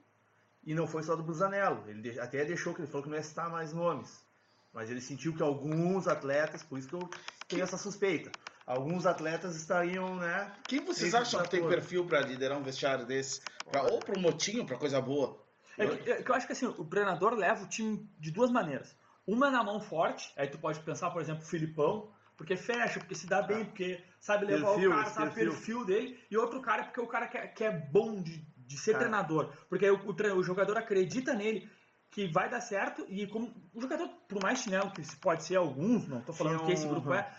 e 0.64 0.74
não 0.74 0.86
foi 0.86 1.02
só 1.02 1.14
do 1.14 1.22
Busanello. 1.22 1.84
Ele 1.88 2.18
até 2.18 2.44
deixou 2.44 2.74
que 2.74 2.80
ele 2.80 2.88
falou 2.88 3.02
que 3.04 3.08
não 3.10 3.16
ia 3.16 3.22
citar 3.22 3.48
mais 3.50 3.72
nomes. 3.72 4.24
Mas 4.72 4.90
ele 4.90 5.00
sentiu 5.00 5.34
que 5.34 5.42
alguns 5.42 6.06
atletas, 6.08 6.62
por 6.62 6.78
isso 6.78 6.88
que 6.88 6.94
eu 6.94 7.08
tenho 7.48 7.62
essa 7.62 7.76
suspeita, 7.76 8.30
alguns 8.66 9.04
atletas 9.04 9.56
estariam, 9.56 10.14
né? 10.16 10.52
Quem 10.66 10.84
vocês 10.84 11.12
acham 11.14 11.42
que 11.42 11.50
tem 11.50 11.60
perfil 11.68 12.04
pra 12.06 12.20
liderar 12.20 12.56
um 12.58 12.62
vestiário 12.62 13.04
desse? 13.04 13.40
Pra, 13.70 13.82
ou 13.82 13.98
pro 14.00 14.18
motinho, 14.18 14.64
pra 14.66 14.76
coisa 14.76 15.00
boa? 15.00 15.40
É 15.78 15.86
que, 15.86 16.10
é 16.10 16.22
que 16.22 16.30
eu 16.30 16.34
acho 16.34 16.46
que 16.46 16.52
assim, 16.52 16.66
o 16.66 16.84
treinador 16.84 17.34
leva 17.34 17.64
o 17.64 17.68
time 17.68 18.08
de 18.18 18.30
duas 18.30 18.50
maneiras. 18.50 18.94
Uma 19.30 19.46
é 19.46 19.50
na 19.50 19.62
mão 19.62 19.80
forte, 19.80 20.32
aí 20.36 20.48
tu 20.48 20.58
pode 20.58 20.80
pensar, 20.80 21.10
por 21.10 21.22
exemplo, 21.22 21.42
o 21.42 21.46
Filipão, 21.46 22.10
porque 22.36 22.56
fecha, 22.56 22.98
porque 22.98 23.14
se 23.14 23.26
dá 23.26 23.40
bem, 23.42 23.64
porque 23.64 24.02
sabe 24.18 24.46
levar 24.46 24.72
Perfil, 24.72 24.90
o 24.90 24.94
cara, 24.94 25.10
sabe 25.10 25.30
o 25.30 25.34
perfil. 25.34 25.52
perfil 25.52 25.84
dele, 25.84 26.20
e 26.28 26.36
outro 26.36 26.60
cara 26.60 26.84
porque 26.84 27.00
o 27.00 27.06
cara 27.06 27.28
que 27.28 27.38
é, 27.38 27.46
que 27.46 27.62
é 27.62 27.70
bom 27.70 28.20
de, 28.20 28.38
de 28.56 28.76
ser 28.76 28.92
Cara. 28.92 29.04
treinador. 29.04 29.52
Porque 29.68 29.84
aí 29.84 29.90
o, 29.92 30.00
o 30.04 30.38
o 30.38 30.42
jogador 30.42 30.76
acredita 30.76 31.32
nele 31.32 31.70
que 32.10 32.26
vai 32.26 32.50
dar 32.50 32.60
certo, 32.60 33.06
e 33.08 33.26
como 33.28 33.54
o 33.72 33.80
jogador, 33.80 34.08
por 34.28 34.42
mais 34.42 34.58
chinelo 34.58 34.90
que 34.90 35.16
pode 35.16 35.44
ser 35.44 35.56
alguns, 35.56 36.08
não 36.08 36.20
tô 36.22 36.32
falando 36.32 36.56
Tinha 36.56 36.66
que 36.66 36.72
esse 36.72 36.88
grupo 36.88 37.14
é, 37.14 37.30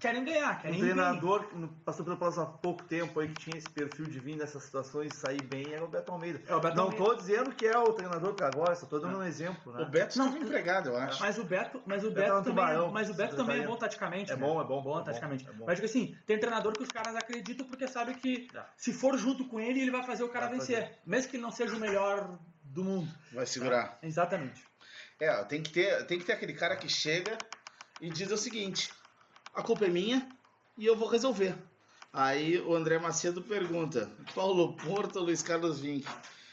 querem 0.00 0.24
ganhar, 0.24 0.58
Um 0.58 0.60
querem 0.62 0.78
ir 0.78 0.82
bem. 0.82 0.92
treinador 0.94 1.48
que 1.48 1.54
no- 1.56 1.68
passou 1.68 2.04
pelo 2.04 2.16
Palácio 2.16 2.42
há 2.42 2.46
pouco 2.46 2.82
tempo 2.84 3.18
aí 3.20 3.28
que 3.28 3.34
tinha 3.34 3.56
esse 3.56 3.68
perfil 3.68 4.06
de 4.06 4.18
vir 4.20 4.36
nessas 4.36 4.62
situações 4.62 5.14
e 5.14 5.16
sair 5.16 5.42
bem 5.42 5.72
era 5.72 5.84
o 5.84 5.88
Beto 5.88 6.10
Almeida. 6.12 6.40
É, 6.46 6.54
o 6.54 6.60
Beto 6.60 6.76
não 6.76 6.90
tô 6.92 7.14
dizendo 7.14 7.52
que 7.54 7.66
é 7.66 7.76
o 7.78 7.92
treinador 7.92 8.34
que 8.34 8.42
agora, 8.42 8.74
só 8.74 8.86
tô 8.86 8.98
dando 8.98 9.18
um 9.18 9.22
exemplo, 9.22 9.72
né? 9.72 9.82
O 9.82 9.86
Beto 9.88 10.18
Não, 10.18 10.26
estava 10.28 10.44
empregado, 10.44 10.88
eu 10.90 10.96
acho. 10.96 11.20
Mas 11.20 11.38
o 11.38 11.44
Beto, 11.44 11.82
mas 11.86 12.04
o 12.04 12.08
Beto 12.10 12.20
Beto, 12.20 12.30
é 12.30 12.34
um 12.34 12.42
também, 12.42 12.54
tubarão, 12.64 12.90
mas 12.90 13.10
o 13.10 13.14
Beto 13.14 13.36
também 13.36 13.62
é 13.62 13.66
bom 13.66 13.76
taticamente. 13.76 14.30
É 14.32 14.36
né? 14.36 14.40
bom, 14.40 14.60
é 14.60 14.64
bom, 14.64 14.82
bom 14.82 14.90
é 14.96 14.98
bom, 14.98 15.02
taticamente. 15.04 15.48
é 15.48 15.52
bom. 15.52 15.64
Mas 15.66 15.76
digo 15.76 15.86
assim, 15.86 16.16
tem 16.26 16.38
treinador 16.38 16.76
que 16.76 16.82
os 16.82 16.88
caras 16.90 17.14
acreditam 17.16 17.66
porque 17.66 17.86
sabe 17.88 18.14
que 18.14 18.48
É. 18.54 18.62
se 18.76 18.92
for 18.92 19.16
junto 19.18 19.46
com 19.48 19.60
ele, 19.60 19.80
ele 19.80 19.90
vai 19.90 20.04
fazer 20.04 20.22
o 20.24 20.28
cara 20.28 20.46
Vai 20.48 20.58
vencer, 20.58 20.98
mesmo 21.06 21.30
que 21.30 21.36
ele 21.36 21.42
não 21.42 21.50
seja 21.50 21.74
o 21.76 21.80
melhor 21.80 22.38
do 22.64 22.84
mundo. 22.84 23.10
Vai 23.32 23.46
segurar. 23.46 23.98
Exatamente. 24.02 24.62
É, 25.20 25.44
tem 25.44 25.62
que, 25.62 25.70
ter, 25.70 26.04
tem 26.06 26.18
que 26.18 26.24
ter 26.24 26.32
aquele 26.32 26.52
cara 26.54 26.74
que 26.76 26.88
chega 26.88 27.36
e 28.00 28.10
diz 28.10 28.30
o 28.32 28.36
seguinte: 28.36 28.90
a 29.54 29.62
culpa 29.62 29.84
é 29.84 29.88
minha 29.88 30.26
e 30.76 30.86
eu 30.86 30.96
vou 30.96 31.08
resolver. 31.08 31.54
Aí 32.12 32.58
o 32.60 32.74
André 32.74 32.98
Macedo 32.98 33.40
pergunta: 33.42 34.10
Paulo 34.34 34.74
Porto 34.74 35.16
ou 35.16 35.24
Luiz 35.24 35.42
Carlos 35.42 35.80
Vinck? 35.80 36.06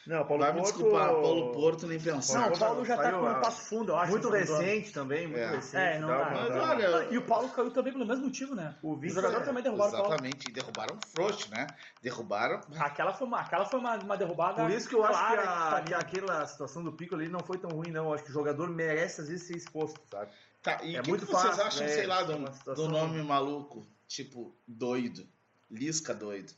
Não, 0.07 0.25
Paulo 0.25 0.41
Vai 0.41 0.53
me 0.53 0.61
Porto- 0.61 0.73
desculpar, 0.73 1.09
Paulo 1.09 1.51
Porto 1.51 1.85
nem 1.85 1.99
pensar. 1.99 2.39
Não, 2.39 2.55
o 2.55 2.57
Paulo 2.57 2.83
já 2.85 2.97
tá 2.97 3.11
com 3.11 3.27
a- 3.27 3.37
o 3.37 3.41
passo 3.41 3.61
fundo, 3.69 3.91
eu 3.91 3.97
acho. 3.97 4.11
Muito 4.11 4.27
recente 4.29 4.91
também, 4.91 5.27
muito 5.27 5.39
É. 5.39 5.51
recente. 5.51 5.75
É, 5.77 5.99
não 5.99 6.07
dá. 6.07 6.29
Mas 6.31 6.55
olha, 6.55 7.07
E 7.11 7.17
o 7.17 7.21
Paulo 7.21 7.47
caiu 7.49 7.69
também 7.69 7.93
pelo 7.93 8.07
mesmo 8.07 8.25
motivo, 8.25 8.55
né? 8.55 8.73
O 8.81 8.95
O 8.95 9.09
jogador 9.09 9.41
é- 9.41 9.45
também 9.45 9.61
derrubaram 9.61 9.89
o 9.89 9.91
Paulo. 9.91 10.07
Exatamente, 10.07 10.49
e 10.49 10.51
derrubaram 10.51 10.95
um 10.95 10.99
frouxo, 11.15 11.51
né? 11.51 11.67
Derrubaram. 12.01 12.59
Aquela 12.79 13.13
foi 13.13 13.27
uma, 13.27 13.39
aquela 13.41 13.65
foi 13.65 13.79
uma, 13.79 13.95
uma 13.97 14.17
derrubada. 14.17 14.63
Por 14.63 14.71
isso 14.71 14.89
que 14.89 14.95
eu 14.95 15.03
acho 15.03 15.19
que, 15.27 15.35
a- 15.37 15.83
que 15.85 15.93
aquela 15.93 16.47
situação 16.47 16.83
do 16.83 16.93
Pico 16.93 17.13
ali 17.13 17.27
não 17.27 17.41
foi 17.41 17.59
tão 17.59 17.69
ruim, 17.69 17.91
não. 17.91 18.05
Eu 18.05 18.13
acho 18.13 18.23
que 18.23 18.31
o 18.31 18.33
jogador 18.33 18.67
merece, 18.69 19.21
às 19.21 19.27
vezes, 19.27 19.45
ser 19.45 19.57
exposto, 19.57 19.99
sabe? 20.09 20.31
Tá, 20.61 20.79
e 20.83 20.95
É 20.95 20.99
o 20.99 21.03
que, 21.03 21.09
muito 21.09 21.25
que 21.25 21.31
vocês 21.31 21.55
fácil, 21.55 21.63
acham, 21.63 21.81
né? 21.83 21.87
sei 21.89 22.05
lá, 22.07 22.23
do, 22.23 22.35
Uma 22.35 22.51
situação- 22.51 22.85
do 22.85 22.91
nome 22.91 23.21
maluco? 23.23 23.87
Tipo, 24.07 24.55
doido. 24.67 25.25
Lisca 25.71 26.13
doido. 26.13 26.51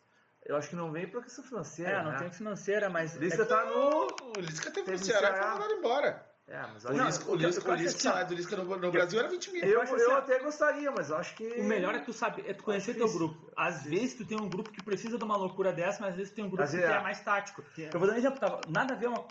Eu 0.43 0.55
acho 0.55 0.69
que 0.69 0.75
não 0.75 0.91
vem 0.91 1.07
pra 1.07 1.21
questão 1.21 1.43
financeira. 1.43 1.91
É, 1.91 2.03
não 2.03 2.11
né? 2.11 2.17
tem 2.17 2.31
financeira, 2.31 2.89
mas. 2.89 3.13
Lisca 3.15 3.45
tá 3.45 3.65
no. 3.65 4.07
O 4.35 4.39
Lisca 4.39 4.71
teve 4.71 4.91
no 4.91 4.97
Ceará 4.97 5.29
e 5.29 5.33
foi 5.39 5.47
mandado 5.51 5.73
embora. 5.73 6.31
É, 6.47 6.59
mas 6.73 6.83
O 6.83 6.89
aí- 6.89 6.97
Não, 6.97 7.05
Lisca, 7.05 7.25
o 7.25 7.31
o 7.31 7.35
Lisca, 7.35 7.63
o 7.63 7.69
o 7.69 7.73
acho 7.73 7.83
Lisca, 7.83 7.97
assim, 7.97 8.07
o 8.07 8.11
salário 8.11 8.27
do 8.29 8.35
Lisca 8.35 8.55
no, 8.57 8.63
no 8.77 8.91
Brasil 8.91 9.19
era 9.19 9.29
20 9.29 9.51
mil. 9.51 9.63
eu, 9.63 9.69
eu 9.69 9.81
acho 9.81 9.93
assim, 9.95 10.03
eu 10.03 10.11
ó, 10.11 10.17
até 10.17 10.39
gostaria, 10.39 10.91
mas 10.91 11.09
eu 11.09 11.17
acho 11.17 11.35
que. 11.35 11.43
O 11.47 11.63
melhor 11.63 11.93
é 11.93 11.99
tu 11.99 12.11
saber, 12.11 12.49
é 12.49 12.53
tu 12.53 12.63
conhecer 12.63 12.95
teu 12.95 13.11
grupo. 13.11 13.51
Às 13.55 13.83
vezes 13.83 14.15
tu 14.15 14.25
tem 14.25 14.39
um 14.41 14.49
grupo 14.49 14.71
que 14.71 14.83
precisa 14.83 15.17
de 15.17 15.23
uma 15.23 15.37
loucura 15.37 15.71
dessa, 15.71 15.99
mas 16.01 16.09
às 16.11 16.15
vezes 16.15 16.33
tem 16.33 16.43
um 16.43 16.47
grupo 16.49 16.63
Às 16.63 16.71
que 16.71 16.77
é 16.77 16.81
é. 16.83 16.99
mais 17.01 17.19
tático. 17.21 17.63
É. 17.77 17.89
Eu 17.93 17.99
vou 17.99 18.07
dar 18.07 18.15
um 18.15 18.17
exemplo, 18.17 18.39
tava, 18.39 18.61
nada 18.67 18.93
a 18.93 18.97
ver 18.97 19.07
uma- 19.07 19.27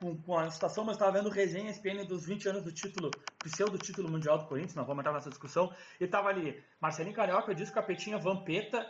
com, 0.00 0.16
com 0.16 0.38
a 0.38 0.50
situação, 0.50 0.84
mas 0.84 0.96
estava 0.96 1.12
vendo 1.12 1.28
resenha 1.28 1.70
SPN 1.70 2.04
dos 2.04 2.24
20 2.26 2.48
anos 2.48 2.62
do 2.62 2.72
título, 2.72 3.10
pseudo 3.42 3.78
título 3.78 4.10
mundial 4.10 4.38
do 4.38 4.46
Corinthians, 4.46 4.74
não 4.74 4.84
vamos 4.84 5.00
entrar 5.00 5.12
nessa 5.12 5.30
discussão, 5.30 5.72
e 6.00 6.06
tava 6.06 6.28
ali 6.28 6.62
Marcelinho 6.80 7.14
Carioca, 7.14 7.54
Disco 7.54 7.74
Capetinha, 7.74 8.18
Vampeta, 8.18 8.86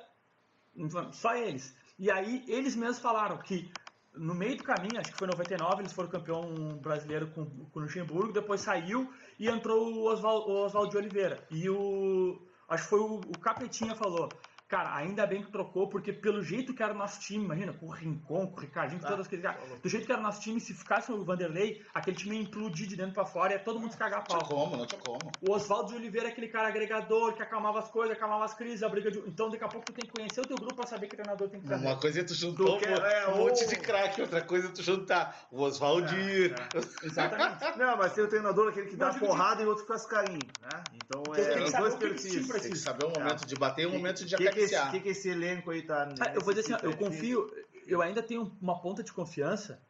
só 1.12 1.35
eles. 1.35 1.77
E 1.99 2.11
aí 2.11 2.45
eles 2.47 2.77
mesmos 2.77 3.00
falaram 3.00 3.38
que 3.38 3.71
no 4.15 4.35
meio 4.35 4.57
do 4.57 4.65
caminho, 4.65 4.99
acho 4.99 5.12
que 5.12 5.19
foi 5.19 5.29
em 5.29 5.31
99, 5.31 5.83
eles 5.83 5.93
foram 5.93 6.09
campeão 6.09 6.77
brasileiro 6.79 7.29
com, 7.29 7.47
com 7.47 7.79
o 7.79 7.83
Luxemburgo, 7.83 8.33
depois 8.33 8.61
saiu 8.61 9.12
e 9.38 9.49
entrou 9.49 9.93
o 9.93 10.05
Oswaldo 10.07 10.91
de 10.91 10.97
Oliveira. 10.97 11.47
E 11.50 11.69
o. 11.69 12.41
Acho 12.69 12.85
que 12.85 12.91
foi 12.91 13.00
o, 13.00 13.15
o 13.15 13.38
Capetinha 13.38 13.95
falou. 13.95 14.29
Cara, 14.69 14.95
ainda 14.95 15.27
bem 15.27 15.43
que 15.43 15.51
trocou, 15.51 15.89
porque 15.89 16.13
pelo 16.13 16.43
jeito 16.43 16.75
que 16.75 16.83
era 16.83 16.93
o 16.93 16.97
nosso 16.97 17.19
time, 17.21 17.43
imagina, 17.43 17.73
com 17.73 17.87
o 17.87 17.91
Rincon, 17.91 18.49
com 18.49 18.57
o 18.59 18.61
Ricardinho, 18.61 19.01
com 19.01 19.07
Ah, 19.07 19.11
todos 19.13 19.27
aqueles 19.27 19.43
caras. 19.43 19.63
Do 19.83 19.89
jeito 19.89 20.05
que 20.05 20.13
era 20.13 20.21
o 20.21 20.23
nosso 20.25 20.43
time, 20.43 20.61
se 20.61 20.75
ficasse 20.75 21.11
o 21.11 21.25
Vanderlei, 21.25 21.83
aquele 21.95 22.15
time 22.17 22.37
ia 22.37 22.43
implodir 22.43 22.87
de 22.87 22.95
dentro 22.95 23.15
pra 23.15 23.25
fora, 23.25 23.55
ia 23.55 23.59
todo 23.59 23.81
mundo 23.81 23.93
se 23.93 23.97
cagar 23.97 24.19
a 24.19 24.21
Não 24.21 24.27
tinha 24.27 24.39
pau. 24.41 24.47
como, 24.47 24.77
não 24.77 24.87
tinha 24.87 25.01
como. 25.01 25.33
O 25.41 25.53
Oswaldo 25.53 25.89
de 25.93 25.97
Oliveira 25.97 26.29
é 26.29 26.33
aquele 26.33 26.49
cara 26.49 26.69
agregador, 26.69 27.33
que 27.33 27.43
acalmava 27.43 27.79
as 27.79 27.91
coisas, 27.91 28.15
acalmava 28.15 28.45
as 28.45 28.53
crises, 28.53 28.83
a 28.83 28.91
briga 28.91 29.11
de. 29.11 29.21
Então 29.21 29.49
daqui 29.49 29.65
a 29.65 29.69
pouco 29.69 29.87
tu 29.87 29.93
tem 29.95 30.05
que 30.05 30.13
conhecer 30.13 30.43
o 30.43 30.47
teu 30.47 30.59
grupo 30.59 30.75
pra 30.77 30.87
saber 30.87 31.07
que 31.09 31.17
treinador 31.17 31.49
tem 31.49 31.61
que 31.63 31.67
trazer. 31.67 31.87
Uma 31.87 31.97
coisa 31.97 32.21
é 32.21 32.25
tu 32.25 32.35
juntar 32.35 32.57
Tu 32.65 32.71
um, 32.75 32.79
quer- 32.79 32.91
é, 33.03 33.29
um 33.29 33.37
monte 33.39 33.67
de 33.67 33.77
craque, 33.77 34.21
outra 34.21 34.43
coisa 34.43 34.69
é 34.69 34.71
tu 34.71 34.83
juntar 34.83 35.47
o 35.51 35.63
Oswaldir. 35.63 36.55
Exatamente. 37.03 37.79
Não, 37.79 37.97
mas 37.97 38.13
tem 38.13 38.23
o 38.25 38.29
treinador 38.29 38.69
aquele 38.69 38.89
que 38.89 38.97
dá 38.97 39.15
porrada 39.15 39.63
e 39.63 39.65
o 39.65 39.69
outro 39.71 39.87
faz 39.87 40.05
carinho, 40.05 40.47
né? 40.61 40.85
Então 40.95 41.23
é 41.35 41.43
tem 41.43 41.57
que 41.59 41.63
os 41.65 41.71
saber 41.71 41.83
dois 41.83 41.95
que 41.95 42.01
perfis. 42.01 42.63
Tem 42.63 42.71
que 42.73 42.79
saber 42.79 43.05
o 43.07 43.11
momento 43.11 43.47
de 43.47 43.57
bater 43.57 43.83
e 43.83 43.87
o 43.87 43.91
momento 43.93 44.25
de 44.27 44.37
que, 44.59 44.75
esse, 44.75 44.91
que, 44.91 45.00
que 45.00 45.09
esse 45.11 45.29
elenco 45.29 45.71
aí 45.71 45.83
tá. 45.83 46.09
Ah, 46.21 46.35
eu 46.35 46.41
vou 46.41 46.53
dizer 46.53 46.75
assim, 46.75 46.87
eu 46.87 46.97
confio, 46.97 47.50
eu 47.87 48.03
ainda 48.03 48.23
tenho 48.23 48.57
uma 48.61 48.81
ponta 48.81 49.03
de 49.03 49.12
confiança, 49.12 49.81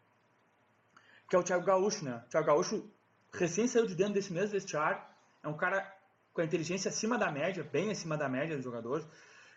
que 1.28 1.36
é 1.36 1.38
o 1.38 1.42
Thiago 1.42 1.64
Gaúcho, 1.64 2.04
né? 2.04 2.22
O 2.26 2.30
Thiago 2.30 2.46
Gaúcho 2.46 2.90
recém 3.32 3.66
saiu 3.66 3.86
de 3.86 3.94
dentro 3.94 4.14
desse 4.14 4.32
mesmo 4.32 4.50
vestiário, 4.50 5.00
é 5.42 5.48
um 5.48 5.56
cara 5.56 5.94
com 6.32 6.40
a 6.40 6.44
inteligência 6.44 6.88
acima 6.88 7.18
da 7.18 7.30
média, 7.30 7.64
bem 7.64 7.90
acima 7.90 8.16
da 8.16 8.28
média 8.28 8.54
dos 8.54 8.64
jogadores, 8.64 9.06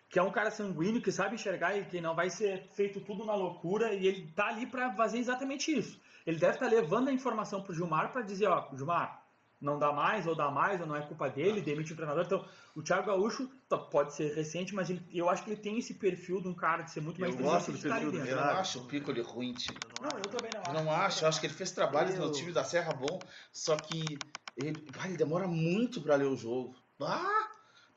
que 0.09 0.19
é 0.19 0.23
um 0.23 0.31
cara 0.31 0.51
sanguíneo, 0.51 1.01
que 1.01 1.11
sabe 1.11 1.35
enxergar 1.35 1.77
e 1.77 1.85
que 1.85 2.01
não 2.01 2.15
vai 2.15 2.29
ser 2.29 2.67
feito 2.73 2.99
tudo 2.99 3.23
na 3.23 3.33
loucura, 3.33 3.93
e 3.93 4.07
ele 4.07 4.27
tá 4.35 4.47
ali 4.47 4.65
para 4.65 4.93
fazer 4.93 5.19
exatamente 5.19 5.71
isso. 5.71 6.01
Ele 6.25 6.37
deve 6.37 6.53
estar 6.55 6.67
levando 6.67 7.07
a 7.07 7.13
informação 7.13 7.63
pro 7.63 7.73
Gilmar 7.73 8.11
para 8.11 8.21
dizer, 8.21 8.47
ó, 8.47 8.67
Gilmar, 8.75 9.20
não 9.61 9.77
dá 9.77 9.91
mais, 9.93 10.25
ou 10.25 10.33
dá 10.35 10.49
mais, 10.49 10.81
ou 10.81 10.87
não 10.87 10.95
é 10.95 11.01
culpa 11.01 11.29
dele, 11.29 11.61
demite 11.61 11.93
o 11.93 11.95
treinador. 11.95 12.25
Então, 12.25 12.43
o 12.75 12.81
Thiago 12.81 13.05
Gaúcho 13.07 13.47
tá, 13.69 13.77
pode 13.77 14.13
ser 14.15 14.33
recente, 14.33 14.73
mas 14.73 14.89
ele- 14.89 15.05
eu 15.13 15.29
acho 15.29 15.43
que 15.43 15.51
ele 15.51 15.61
tem 15.61 15.77
esse 15.77 15.93
perfil 15.93 16.41
de 16.41 16.47
um 16.47 16.53
cara 16.53 16.81
de 16.81 16.89
ser 16.91 17.01
muito 17.01 17.21
mais 17.21 17.33
Eu 17.35 17.39
gosto 17.41 17.71
do 17.71 17.79
perfil 17.79 18.11
do 18.11 18.17
dentro. 18.17 18.29
Eu 18.31 18.35
não 18.37 18.43
acho 18.43 18.79
o 18.79 18.85
Piccoli 18.85 19.21
ruim, 19.21 19.53
tipo. 19.53 19.79
Não, 20.01 20.17
eu 20.17 20.27
também 20.29 20.51
não 20.51 20.61
acho. 20.61 20.69
Eu 20.69 20.83
não 20.83 20.91
acho, 20.91 21.23
eu 21.23 21.29
acho 21.29 21.39
que 21.39 21.45
ele 21.45 21.53
fez 21.53 21.71
trabalhos 21.71 22.15
Eu- 22.15 22.25
no 22.25 22.31
time 22.31 22.51
da 22.51 22.63
Serra 22.63 22.91
bom, 22.93 23.23
só 23.53 23.77
que 23.77 24.17
ele, 24.57 24.83
ele 25.05 25.17
demora 25.17 25.47
muito 25.47 26.01
pra 26.01 26.15
ler 26.15 26.25
o 26.25 26.35
jogo. 26.35 26.75
Ah, 26.99 27.47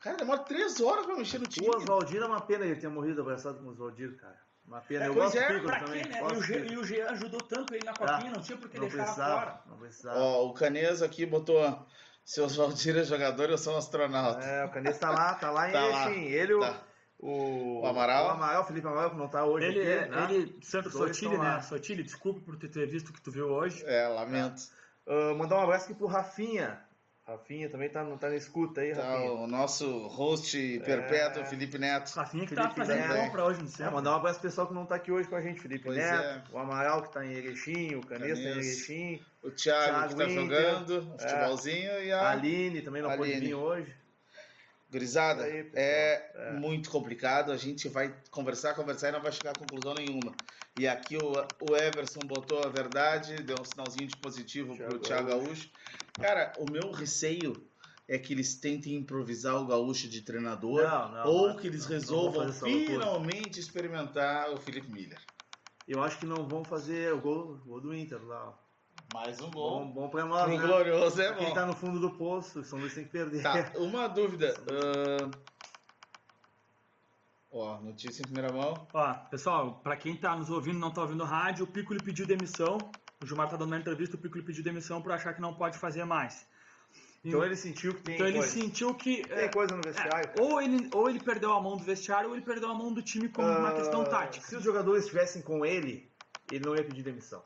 cara, 0.01 0.19
demora 0.19 0.41
três 0.41 0.81
horas 0.81 1.07
pra 1.07 1.17
mexer 1.17 1.39
no 1.39 1.47
time. 1.47 1.67
O 1.67 1.77
Oswaldir 1.77 2.21
é 2.23 2.27
uma 2.27 2.41
pena 2.43 2.67
ele 2.67 2.77
ter 2.77 2.89
morrido 2.89 3.23
abraçado 3.23 3.59
com 3.59 3.65
o 3.67 3.71
Oswaldir, 3.71 4.17
cara. 4.17 4.44
Uma 4.67 4.81
pena. 4.81 5.05
É, 5.05 5.09
eu 5.09 5.15
pois 5.15 5.25
gosto 5.33 5.39
é, 5.39 5.59
do 5.61 5.67
também. 5.69 6.03
quê, 6.03 6.09
né? 6.09 6.19
E 6.21 6.23
o, 6.25 6.41
Pico. 6.41 6.73
e 6.73 6.79
o 6.79 6.85
G 6.85 7.03
ajudou 7.03 7.41
tanto 7.43 7.75
ele 7.75 7.85
na 7.85 7.93
copinha, 7.95 8.31
não 8.33 8.41
tinha 8.43 8.57
por 8.59 8.69
que 8.69 8.81
deixar 8.81 8.97
precisava, 8.97 9.41
fora. 9.41 9.61
não 9.67 9.77
precisava. 9.79 10.19
Ó, 10.19 10.47
o 10.47 10.55
Canesa 10.55 11.05
aqui 11.07 11.27
botou 11.27 11.87
Se 12.25 12.41
o 12.41 12.45
Oswaldir 12.47 12.97
é 12.97 13.05
jogador, 13.05 13.51
eu 13.51 13.59
sou 13.59 13.75
um 13.75 13.77
astronauta. 13.77 14.45
É, 14.45 14.65
o 14.65 14.71
Canês 14.71 14.99
tá 14.99 15.11
lá, 15.11 15.35
tá 15.35 15.51
lá 15.51 15.69
em 15.69 15.73
Tá 15.75 15.85
lá. 15.85 16.11
Ele, 16.11 16.55
o- 16.55 16.61
tá. 16.61 16.83
o, 17.19 17.83
O 17.83 17.87
Amaral? 17.87 18.27
O 18.27 18.31
Amaral, 18.31 18.63
o 18.63 18.67
Felipe 18.67 18.87
Amaral, 18.87 19.11
que 19.11 19.17
não 19.17 19.29
tá 19.29 19.45
hoje 19.45 19.67
Ele, 19.67 19.81
aqui, 19.81 19.91
é- 19.91 20.09
né? 20.09 20.25
ele 20.31 20.47
dois 20.47 20.93
Sotile, 20.93 21.37
né? 21.37 21.61
Sotile, 21.61 22.03
desculpe 22.03 22.41
por 22.41 22.57
ter 22.57 22.87
visto 22.87 23.11
o 23.11 23.13
que 23.13 23.21
tu 23.21 23.31
viu 23.31 23.49
hoje. 23.49 23.85
É, 23.87 24.09
lamento. 24.09 24.63
Ah, 25.07 25.35
mandar 25.35 25.57
um 25.59 25.63
abraço 25.65 25.85
aqui 25.85 25.95
pro 25.95 26.07
Rafinha. 26.07 26.81
Rafinha 27.27 27.71
também 27.71 27.89
tá, 27.89 28.05
não 28.05 28.19
tá 28.19 28.29
na 28.29 28.37
escuta 28.37 28.83
aí, 28.83 28.95
Tá, 28.95 29.03
Rafinha. 29.03 29.33
o 29.33 29.47
nosso 29.47 30.07
host 30.09 30.81
perpétuo, 30.85 31.41
É. 31.43 31.47
Felipe 31.47 31.79
Neto. 31.79 32.13
Rafinha 32.15 32.47
que 32.47 32.55
Felipe 32.55 32.69
tá 32.69 32.75
fazendo 32.77 33.09
Neto. 33.09 33.15
compra 33.25 33.45
hoje 33.47 33.61
no 33.63 33.67
É, 33.67 33.71
centro. 33.71 33.95
mandar 33.95 34.13
um 34.13 34.17
abraço 34.17 34.41
pro 34.41 34.49
pessoal 34.51 34.67
que 34.67 34.75
não 34.75 34.85
tá 34.85 34.97
aqui 34.97 35.11
hoje 35.11 35.27
com 35.27 35.35
a 35.37 35.41
gente, 35.41 35.59
Felipe 35.61 35.85
Pois 35.85 35.97
Neto, 35.97 36.23
é. 36.23 36.43
o 36.53 36.59
Amaral 36.59 37.03
que 37.03 37.13
tá 37.13 37.25
em 37.25 37.33
Erechim, 37.33 37.95
o 37.95 38.03
Canês 38.07 38.39
tá 38.39 38.45
em. 38.45 38.49
Erechim, 38.51 39.23
O 39.43 39.51
Thiago, 39.51 39.85
Thiago 39.91 40.09
que 40.09 40.15
tá 40.17 40.25
Inter. 40.31 40.41
jogando, 40.45 41.19
futebolzinho 41.19 42.05
e 42.05 42.13
a 42.13 42.21
a 42.21 42.31
Aline 42.33 42.83
também 42.83 43.01
não 43.03 43.09
Aline. 43.11 43.41
vir 43.41 43.55
hoje. 43.55 43.95
Gurizada. 44.95 45.43
Aí. 45.43 45.69
É, 45.75 46.31
É. 46.35 46.53
muito 46.53 46.89
complicado. 46.89 47.51
A 47.51 47.57
gente 47.57 47.89
vai 47.89 48.15
conversar, 48.31 48.75
conversar 48.75 49.09
e 49.09 49.13
não 49.13 49.21
vai 49.21 49.33
chegar 49.33 49.51
a 49.51 49.59
conclusão 49.59 49.93
nenhuma. 49.93 50.33
E 50.79 50.87
aqui 50.87 51.17
o, 51.17 51.33
o 51.69 51.77
Everson 51.77 52.21
botou 52.21 52.63
a 52.63 52.69
verdade, 52.69 53.43
deu 53.43 53.57
um 53.61 53.65
sinalzinho 53.65 54.07
de 54.07 54.17
positivo 54.17 54.77
pro 54.77 54.99
Thiago 55.01 55.01
Thiago 55.01 55.29
Gaúcho. 55.29 55.69
Cara, 56.21 56.53
o 56.59 56.71
meu 56.71 56.93
receio 56.93 57.53
é 58.07 58.19
que 58.19 58.33
eles 58.33 58.55
tentem 58.55 58.95
improvisar 58.95 59.61
o 59.61 59.67
Gaúcho 59.67 60.09
de 60.09 60.23
treinador. 60.23 60.83
Não, 60.83 61.13
não, 61.13 61.27
ou 61.27 61.57
que 61.57 61.67
eles 61.67 61.83
não 61.85 61.91
resolvam 61.91 62.53
finalmente 62.53 63.59
experimentar 63.59 64.51
o 64.53 64.57
Felipe 64.59 64.93
Miller. 64.93 65.21
Eu 65.89 66.03
acho 66.03 66.19
que 66.19 66.27
não 66.27 66.47
vão 66.47 66.65
fazer 66.65 67.13
o 67.13 67.21
gol, 67.21 67.55
o 67.55 67.69
gol 67.69 67.81
do 67.81 67.95
Inter 67.95 68.25
lá. 68.25 68.57
Mais 69.15 69.41
um 69.41 69.49
Bom, 69.49 69.85
gol. 69.85 69.93
bom 69.93 70.09
pra 70.09 70.25
nós, 70.25 70.43
Pro 70.43 70.59
né? 70.59 70.67
Glorioso 70.67 71.23
é 71.23 71.33
Quem 71.35 71.47
bom. 71.51 71.55
tá 71.55 71.65
no 71.65 71.73
fundo 71.73 72.01
do 72.01 72.11
poço, 72.11 72.59
o 72.59 72.65
São 72.65 72.81
Luís 72.81 72.93
tem 72.95 73.05
que 73.05 73.11
perder. 73.11 73.45
Tá, 73.45 73.71
uma 73.77 74.09
dúvida. 74.09 74.53
ahn, 74.69 75.31
Ó, 77.53 77.81
notícia 77.81 78.23
em 78.23 78.25
primeira 78.25 78.53
mão. 78.53 78.75
Ó, 78.93 79.15
pessoal, 79.31 79.79
pra 79.85 79.97
quem 79.97 80.17
tá 80.17 80.35
nos 80.35 80.51
ouvindo 80.51 80.79
e 80.79 80.81
não 80.81 80.91
tá 80.93 81.03
ouvindo 81.03 81.23
rádio, 81.23 81.65
o 81.65 81.69
Piccoli 81.69 82.03
pediu 82.03 82.27
demissão. 82.27 82.77
O 83.23 83.27
Gilmar 83.27 83.49
tá 83.49 83.57
dando 83.57 83.69
uma 83.69 83.79
entrevista, 83.79 84.17
o 84.17 84.19
Piccoli 84.19 84.43
pediu 84.45 84.65
demissão 84.65 85.01
por 85.01 85.13
achar 85.13 85.33
que 85.33 85.41
não 85.41 85.55
pode 85.55 85.79
fazer 85.79 86.05
mais. 86.05 86.45
Então 87.25 87.45
ele 87.45 87.55
sentiu 87.55 87.95
que 87.95 88.03
tem 88.03 88.17
Então 88.17 88.27
ele 88.27 88.39
coisa. 88.39 88.53
sentiu 88.53 88.95
que. 88.97 89.23
Tem 89.23 89.39
é, 89.45 89.49
coisa 89.49 89.77
no 89.77 89.83
vestiário. 89.83 90.29
é, 90.37 90.43
ou, 90.43 90.61
ele, 90.61 90.91
ou 90.93 91.09
ele 91.09 91.21
perdeu 91.21 91.53
a 91.53 91.63
mão 91.63 91.77
do 91.77 91.85
vestiário, 91.85 92.31
ou 92.31 92.35
ele 92.35 92.45
perdeu 92.45 92.69
a 92.69 92.75
mão 92.75 92.93
do 92.93 93.01
time 93.01 93.29
como 93.29 93.47
uma 93.47 93.69
Ah, 93.69 93.75
questão 93.77 94.03
tática. 94.03 94.45
Se 94.45 94.57
os 94.57 94.65
jogadores 94.65 95.05
estivessem 95.05 95.41
com 95.41 95.65
ele, 95.65 96.11
ele 96.51 96.65
não 96.67 96.75
ia 96.75 96.83
pedir 96.85 97.05
demissão. 97.05 97.41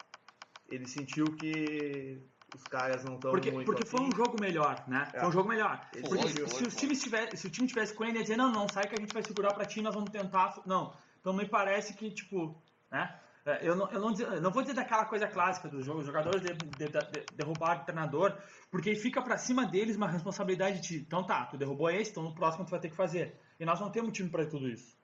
Ele 0.68 0.86
sentiu 0.86 1.24
que 1.36 2.20
os 2.54 2.62
caras 2.64 3.04
não 3.04 3.14
estão 3.14 3.30
Porque, 3.30 3.50
muito 3.50 3.66
porque 3.66 3.84
foi 3.84 4.00
um 4.00 4.12
jogo 4.12 4.36
melhor, 4.40 4.82
né? 4.88 5.08
É. 5.12 5.20
Foi 5.20 5.28
um 5.28 5.32
jogo 5.32 5.48
melhor. 5.48 5.86
Ele 5.94 6.02
Porque 6.08 6.22
foi, 6.22 6.30
se, 6.30 6.36
foi, 6.36 6.44
os 6.44 6.72
foi. 6.72 6.80
times 6.80 7.02
tivesse, 7.02 7.36
se 7.36 7.46
o 7.46 7.50
time 7.50 7.68
tivesse 7.68 7.94
com 7.94 8.04
ele, 8.04 8.18
ia 8.18 8.22
dizer, 8.22 8.36
não, 8.36 8.50
não, 8.50 8.68
sai 8.68 8.86
que 8.86 8.94
a 8.94 9.00
gente 9.00 9.12
vai 9.12 9.22
segurar 9.22 9.52
pra 9.54 9.64
ti, 9.64 9.82
nós 9.82 9.94
vamos 9.94 10.10
tentar. 10.10 10.60
Não. 10.66 10.94
Então 11.20 11.32
me 11.32 11.46
parece 11.46 11.94
que, 11.94 12.10
tipo, 12.10 12.60
né? 12.90 13.18
É, 13.44 13.66
Eu 13.66 13.74
não, 13.76 13.90
eu, 13.90 14.00
não, 14.00 14.14
eu 14.14 14.42
não 14.42 14.50
vou 14.50 14.62
dizer 14.62 14.74
daquela 14.74 15.06
coisa 15.06 15.26
clássica 15.26 15.68
dos 15.68 15.84
jogos, 15.84 16.02
os 16.02 16.06
jogadores 16.06 16.42
de, 16.42 16.52
de, 16.52 16.88
de, 16.88 17.36
derrubar 17.36 17.80
o 17.80 17.84
treinador, 17.84 18.36
porque 18.70 18.94
fica 18.94 19.22
pra 19.22 19.38
cima 19.38 19.64
deles 19.64 19.96
uma 19.96 20.08
responsabilidade 20.08 20.80
de, 20.80 20.98
então 20.98 21.24
tá, 21.24 21.46
tu 21.46 21.56
derrubou 21.56 21.90
esse, 21.90 22.10
então 22.10 22.22
no 22.22 22.34
próximo 22.34 22.66
tu 22.66 22.70
vai 22.70 22.80
ter 22.80 22.90
que 22.90 22.96
fazer. 22.96 23.38
E 23.58 23.64
nós 23.64 23.80
não 23.80 23.90
temos 23.90 24.12
time 24.12 24.28
pra 24.28 24.44
tudo 24.44 24.68
isso. 24.68 24.97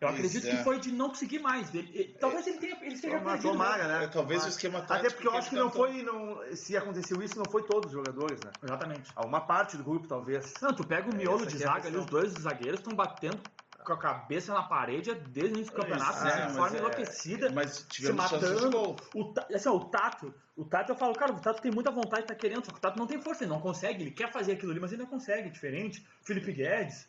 Eu 0.00 0.08
acredito 0.08 0.46
é. 0.46 0.50
que 0.50 0.56
foi 0.62 0.78
de 0.78 0.92
não 0.92 1.08
conseguir 1.08 1.38
mais. 1.38 1.74
Ele- 1.74 1.90
ele- 1.94 2.16
talvez 2.20 2.46
ele 2.46 2.58
tenha, 2.58 2.76
ele 2.82 2.94
esteja 2.94 3.16
Tomara, 3.18 3.30
perdido. 3.38 3.52
tomara, 3.52 3.88
né? 3.88 3.98
né? 4.00 4.04
É, 4.04 4.08
talvez 4.08 4.40
Tomara. 4.40 4.44
o 4.44 4.48
esquema 4.56 4.80
tático 4.82 4.94
Até 5.06 5.10
porque 5.10 5.28
eu 5.28 5.32
acho 5.34 5.48
que 5.50 5.56
não 5.56 5.70
tentam- 5.70 5.86
foi. 5.86 6.02
Não, 6.02 6.56
se 6.56 6.76
aconteceu 6.76 7.22
isso, 7.22 7.38
não 7.38 7.46
foi 7.50 7.62
todos 7.62 7.86
os 7.86 7.92
jogadores, 7.92 8.38
né? 8.44 8.50
Exatamente. 8.62 9.10
Uma 9.24 9.40
parte 9.40 9.76
do 9.78 9.82
grupo, 9.84 10.06
talvez. 10.06 10.52
Não, 10.60 10.74
tu 10.74 10.86
pega 10.86 11.10
o 11.10 11.14
miolo 11.16 11.42
Essa 11.46 11.56
de 11.56 11.62
é 11.62 11.66
zaga 11.66 11.88
ali, 11.88 11.96
os 11.96 12.06
dois 12.06 12.32
zagueiros 12.32 12.80
estão 12.80 12.94
batendo 12.94 13.40
com 13.84 13.92
a 13.92 13.98
cabeça 13.98 14.52
na 14.52 14.64
parede 14.64 15.14
desde 15.14 15.52
o 15.54 15.56
início 15.58 15.72
do 15.72 15.80
campeonato, 15.80 16.16
Isso, 16.16 16.24
né, 16.24 16.30
é, 16.30 16.34
de 16.34 16.42
mas 16.42 16.56
forma 16.56 16.76
é- 16.76 16.80
enlouquecida, 16.80 17.50
Mas 17.52 17.86
se 17.90 18.12
matando. 18.12 18.96
O, 19.14 19.34
assim, 19.54 19.68
ó, 19.68 19.76
o 19.76 19.84
Tato, 19.84 20.34
o 20.56 20.64
Tato 20.64 20.90
eu 20.92 20.96
falo, 20.96 21.14
cara, 21.14 21.32
o 21.32 21.40
Tato 21.40 21.62
tem 21.62 21.70
muita 21.70 21.90
vontade, 21.92 22.26
tá 22.26 22.34
querendo, 22.34 22.64
só 22.66 22.72
que 22.72 22.78
o 22.78 22.80
Tato 22.80 22.98
não 22.98 23.06
tem 23.06 23.20
força, 23.22 23.44
ele 23.44 23.50
não 23.52 23.60
consegue, 23.60 24.02
ele 24.02 24.10
quer 24.10 24.32
fazer 24.32 24.52
aquilo 24.52 24.72
ali, 24.72 24.80
mas 24.80 24.92
ele 24.92 25.02
não 25.02 25.08
consegue, 25.08 25.48
diferente. 25.50 26.04
Felipe 26.20 26.52
Guedes, 26.52 27.06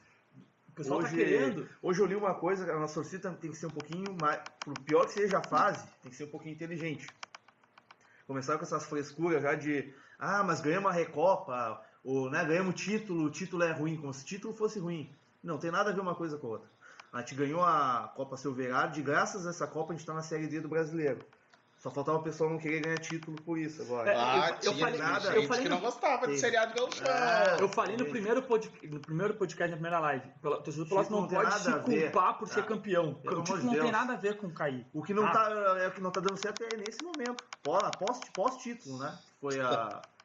o 0.78 0.84
pessoal 0.84 1.00
tá 1.00 1.06
Hoje- 1.08 1.16
querendo. 1.16 1.68
Hoje 1.82 2.00
eu 2.02 2.06
li 2.06 2.16
uma 2.16 2.36
coisa, 2.36 2.72
a 2.72 2.80
nossa 2.80 2.94
torcida 2.94 3.32
tem 3.34 3.50
que 3.50 3.58
ser 3.58 3.66
um 3.66 3.72
pouquinho 3.72 4.16
mais. 4.22 4.40
Por 4.64 4.78
pior 4.82 5.06
que 5.06 5.14
seja 5.14 5.40
a 5.40 5.44
fase, 5.44 5.84
tem 6.04 6.12
que 6.12 6.16
ser 6.16 6.26
um 6.26 6.30
pouquinho 6.30 6.54
inteligente. 6.54 7.08
Começaram 8.28 8.60
com 8.60 8.66
essas 8.66 8.86
frescuras 8.86 9.42
já 9.42 9.56
de. 9.56 9.92
Ah, 10.20 10.44
mas 10.44 10.62
ganhamos 10.62 10.92
a 10.92 10.94
Recopa, 10.94 11.82
ou 12.04 12.30
né, 12.30 12.46
ganhamos 12.46 12.74
o 12.74 12.78
título, 12.78 13.24
o 13.26 13.30
título 13.32 13.64
é 13.64 13.72
ruim, 13.72 13.98
como 13.98 14.14
se 14.14 14.24
o 14.24 14.28
título 14.28 14.54
fosse 14.54 14.80
ruim. 14.80 15.12
Não, 15.44 15.58
tem 15.58 15.72
nada 15.72 15.90
a 15.90 15.94
ver 15.94 16.02
uma 16.02 16.16
coisa 16.16 16.38
com 16.38 16.48
a 16.48 16.50
outra. 16.52 16.70
A 17.12 17.20
gente 17.22 17.36
ganhou 17.36 17.64
a 17.64 18.12
Copa 18.16 18.38
Silverado 18.38 19.00
e 19.00 19.02
graças 19.02 19.48
a 19.48 19.50
essa 19.50 19.66
Copa 19.66 19.92
a 19.92 19.96
gente 19.96 20.02
está 20.02 20.14
na 20.14 20.22
Série 20.22 20.46
D 20.48 20.60
do 20.62 20.68
brasileiro. 20.68 21.20
Só 21.78 21.92
faltava 21.92 22.18
o 22.18 22.24
pessoal 22.24 22.50
não 22.50 22.58
querer 22.58 22.82
ganhar 22.82 22.98
título 22.98 23.40
por 23.44 23.58
isso 23.58 23.84
agora. 23.84 24.12
É, 24.12 24.16
Ah, 24.16 24.48
eu- 24.50 24.54
eu 24.56 24.60
tinha 24.74 24.86
falei- 24.88 25.00
nada, 25.00 25.28
eu 25.28 25.34
gente 25.42 25.48
falei 25.48 25.64
que 25.64 25.70
no- 25.70 25.76
não 25.76 25.82
gostava 25.82 26.28
de 26.28 26.40
Sim. 26.40 26.46
De 26.50 26.52
Gauchão. 26.52 27.08
É, 27.08 27.62
Eu 27.62 27.70
falei 27.70 27.96
no 27.98 28.06
primeiro, 28.06 28.42
pod, 28.42 28.72
no 28.90 29.00
primeiro 29.00 29.36
podcast, 29.36 29.70
na 29.70 29.76
primeira 29.78 30.00
live, 30.00 30.28
pelo 30.42 30.56
torcedor 30.58 30.86
do 30.86 30.90
Pelotas 30.90 31.10
não 31.12 31.28
pode 31.28 31.44
nada 31.50 31.60
se 31.60 31.70
a 31.70 31.78
ver. 31.78 32.12
culpar 32.12 32.38
por 32.40 32.48
ser 32.48 32.60
Ah, 32.62 32.64
campeão. 32.64 33.14
pelo 33.14 33.42
O 33.42 33.44
título 33.44 33.64
não 33.64 33.74
tem 33.80 33.92
nada 33.92 34.14
a 34.14 34.18
ver 34.18 34.38
com 34.38 34.50
cair. 34.52 34.88
O 34.92 35.04
que 35.04 35.14
não 35.14 35.26
Ah. 35.28 35.32
tá, 35.32 35.78
é, 35.80 35.88
o 35.88 35.92
que 35.92 36.02
não 36.02 36.10
tá 36.12 36.20
dando 36.20 36.38
certo 36.38 36.64
é 36.64 36.78
nesse 36.78 37.04
momento. 37.04 37.44
Pós, 37.62 37.96
pós, 37.98 38.22
pós-título, 38.34 38.98
né? 38.98 39.16
Foi 39.40 39.60
a. 39.62 40.02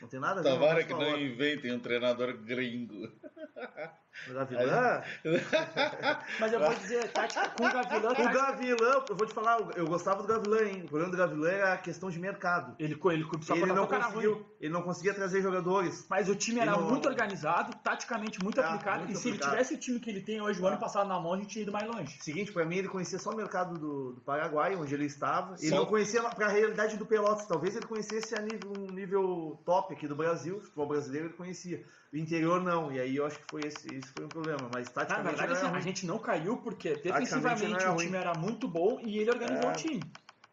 Não 0.00 0.08
tem 0.08 0.18
nada 0.18 0.40
a 0.40 0.42
ver 0.42 0.48
Tomara 0.54 0.74
coisa 0.82 0.86
que 0.86 0.94
não 0.94 1.20
inventem 1.20 1.72
um 1.74 1.78
treinador 1.78 2.32
gringo. 2.38 3.12
O 4.28 4.34
Gavilã? 4.34 5.02
Mas 6.38 6.52
eu 6.52 6.60
vou 6.60 6.74
dizer, 6.74 7.10
tática, 7.12 7.48
com 7.50 7.64
o 7.64 7.72
Gavilã, 7.72 8.10
O 8.10 8.14
tática- 8.14 8.32
Gavilã, 8.32 9.04
eu 9.08 9.16
vou 9.16 9.26
te 9.26 9.32
falar, 9.32 9.58
eu 9.76 9.86
gostava 9.86 10.22
do 10.22 10.28
Gavilã, 10.28 10.62
hein? 10.62 10.82
O 10.84 10.88
problema 10.88 11.10
do 11.10 11.16
Gavilã 11.16 11.48
era 11.50 11.72
a 11.74 11.78
questão 11.78 12.10
de 12.10 12.18
mercado. 12.18 12.74
ele, 12.78 12.94
ele 12.94 13.14
Ele 13.14 13.24
contratou 13.24 13.66
não, 13.66 13.86
conseguiu, 13.86 14.46
ele 14.60 14.72
não 14.72 14.82
conseguia 14.82 15.14
trazer 15.14 15.40
jogadores. 15.42 16.06
Mas 16.08 16.28
o 16.28 16.34
time 16.34 16.60
era 16.60 16.72
Ele 16.72 16.80
não- 16.80 16.88
muito 16.90 17.08
organizado, 17.08 17.74
taticamente 17.82 18.42
muito 18.42 18.60
Ah, 18.60 18.68
aplicado. 18.74 18.98
muito 19.04 19.12
e 19.12 19.16
se 19.16 19.28
ele 19.28 19.38
tivesse 19.38 19.74
o 19.74 19.78
time 19.78 19.98
que 20.00 20.10
ele 20.10 20.20
tem 20.20 20.40
hoje, 20.40 20.60
o 20.60 20.66
Ah. 20.66 20.70
ano 20.70 20.78
passado 20.80 21.08
na 21.08 21.18
mão, 21.18 21.34
a 21.34 21.36
gente 21.36 21.48
tinha 21.48 21.62
ido 21.62 21.72
mais 21.72 21.86
longe. 21.88 22.18
Seguinte, 22.20 22.52
pra 22.52 22.64
mim, 22.64 22.76
ele 22.76 22.88
conhecia 22.88 23.18
só 23.18 23.30
o 23.30 23.36
mercado 23.36 23.78
do, 23.78 24.12
do 24.12 24.20
Paraguai, 24.20 24.74
onde 24.76 24.92
ele 24.94 25.06
estava. 25.06 25.54
Ele 25.58 25.68
Só- 25.70 25.76
não 25.76 25.86
conhecia 25.86 26.22
pra 26.22 26.48
realidade 26.48 26.96
do 26.96 27.06
Pelotas. 27.06 27.46
Talvez 27.46 27.74
ele 27.76 27.86
conhecesse 27.86 28.34
a 28.34 28.40
nível, 28.42 28.72
um 28.76 28.92
nível 28.92 29.60
top 29.64 29.94
aqui 29.94 30.06
do 30.06 30.16
Brasil, 30.16 30.60
futebol 30.60 30.86
brasileiro, 30.88 31.28
ele 31.28 31.34
conhecia. 31.34 31.84
O 32.12 32.16
interior 32.16 32.60
não, 32.60 32.90
e 32.92 32.98
aí 33.00 33.14
eu 33.16 33.24
acho 33.24 33.38
que 33.38 33.44
foi 33.48 33.60
esse, 33.64 33.86
esse 34.00 34.12
foi 34.12 34.24
um 34.24 34.28
problema. 34.28 34.68
Mas 34.74 34.88
Na 34.88 34.92
taticamente 35.04 35.36
verdade, 35.36 35.60
não 35.62 35.68
assim, 35.68 35.76
a 35.76 35.80
gente 35.80 36.06
não 36.06 36.18
caiu 36.18 36.56
porque 36.58 36.96
defensivamente 36.96 37.84
o 37.86 37.96
time 37.96 38.16
era 38.16 38.32
muito 38.34 38.66
bom 38.68 38.98
e 39.02 39.18
ele 39.18 39.30
organizou 39.30 39.70
É. 39.70 39.72
o 39.72 39.76
time. 39.76 40.02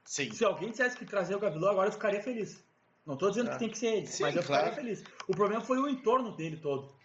Sim. 0.05 0.31
Se 0.31 0.45
alguém 0.45 0.69
dissesse 0.71 0.95
que 0.97 1.05
trazer 1.05 1.35
o 1.35 1.39
Gavilão 1.39 1.69
agora, 1.71 1.87
eu 1.89 1.91
ficaria 1.93 2.21
feliz. 2.21 2.63
Não 3.05 3.17
tô 3.17 3.29
dizendo 3.29 3.49
É. 3.49 3.53
que 3.53 3.59
tem 3.59 3.69
que 3.69 3.77
ser 3.77 3.87
ele, 3.87 4.07
Sim, 4.07 4.23
mas 4.23 4.35
eu 4.35 4.43
claro. 4.43 4.65
ficaria 4.65 4.83
feliz. 4.83 5.03
O 5.27 5.31
problema 5.33 5.61
foi 5.61 5.77
o 5.79 5.87
entorno 5.89 6.35
dele 6.35 6.57
todo. 6.57 6.95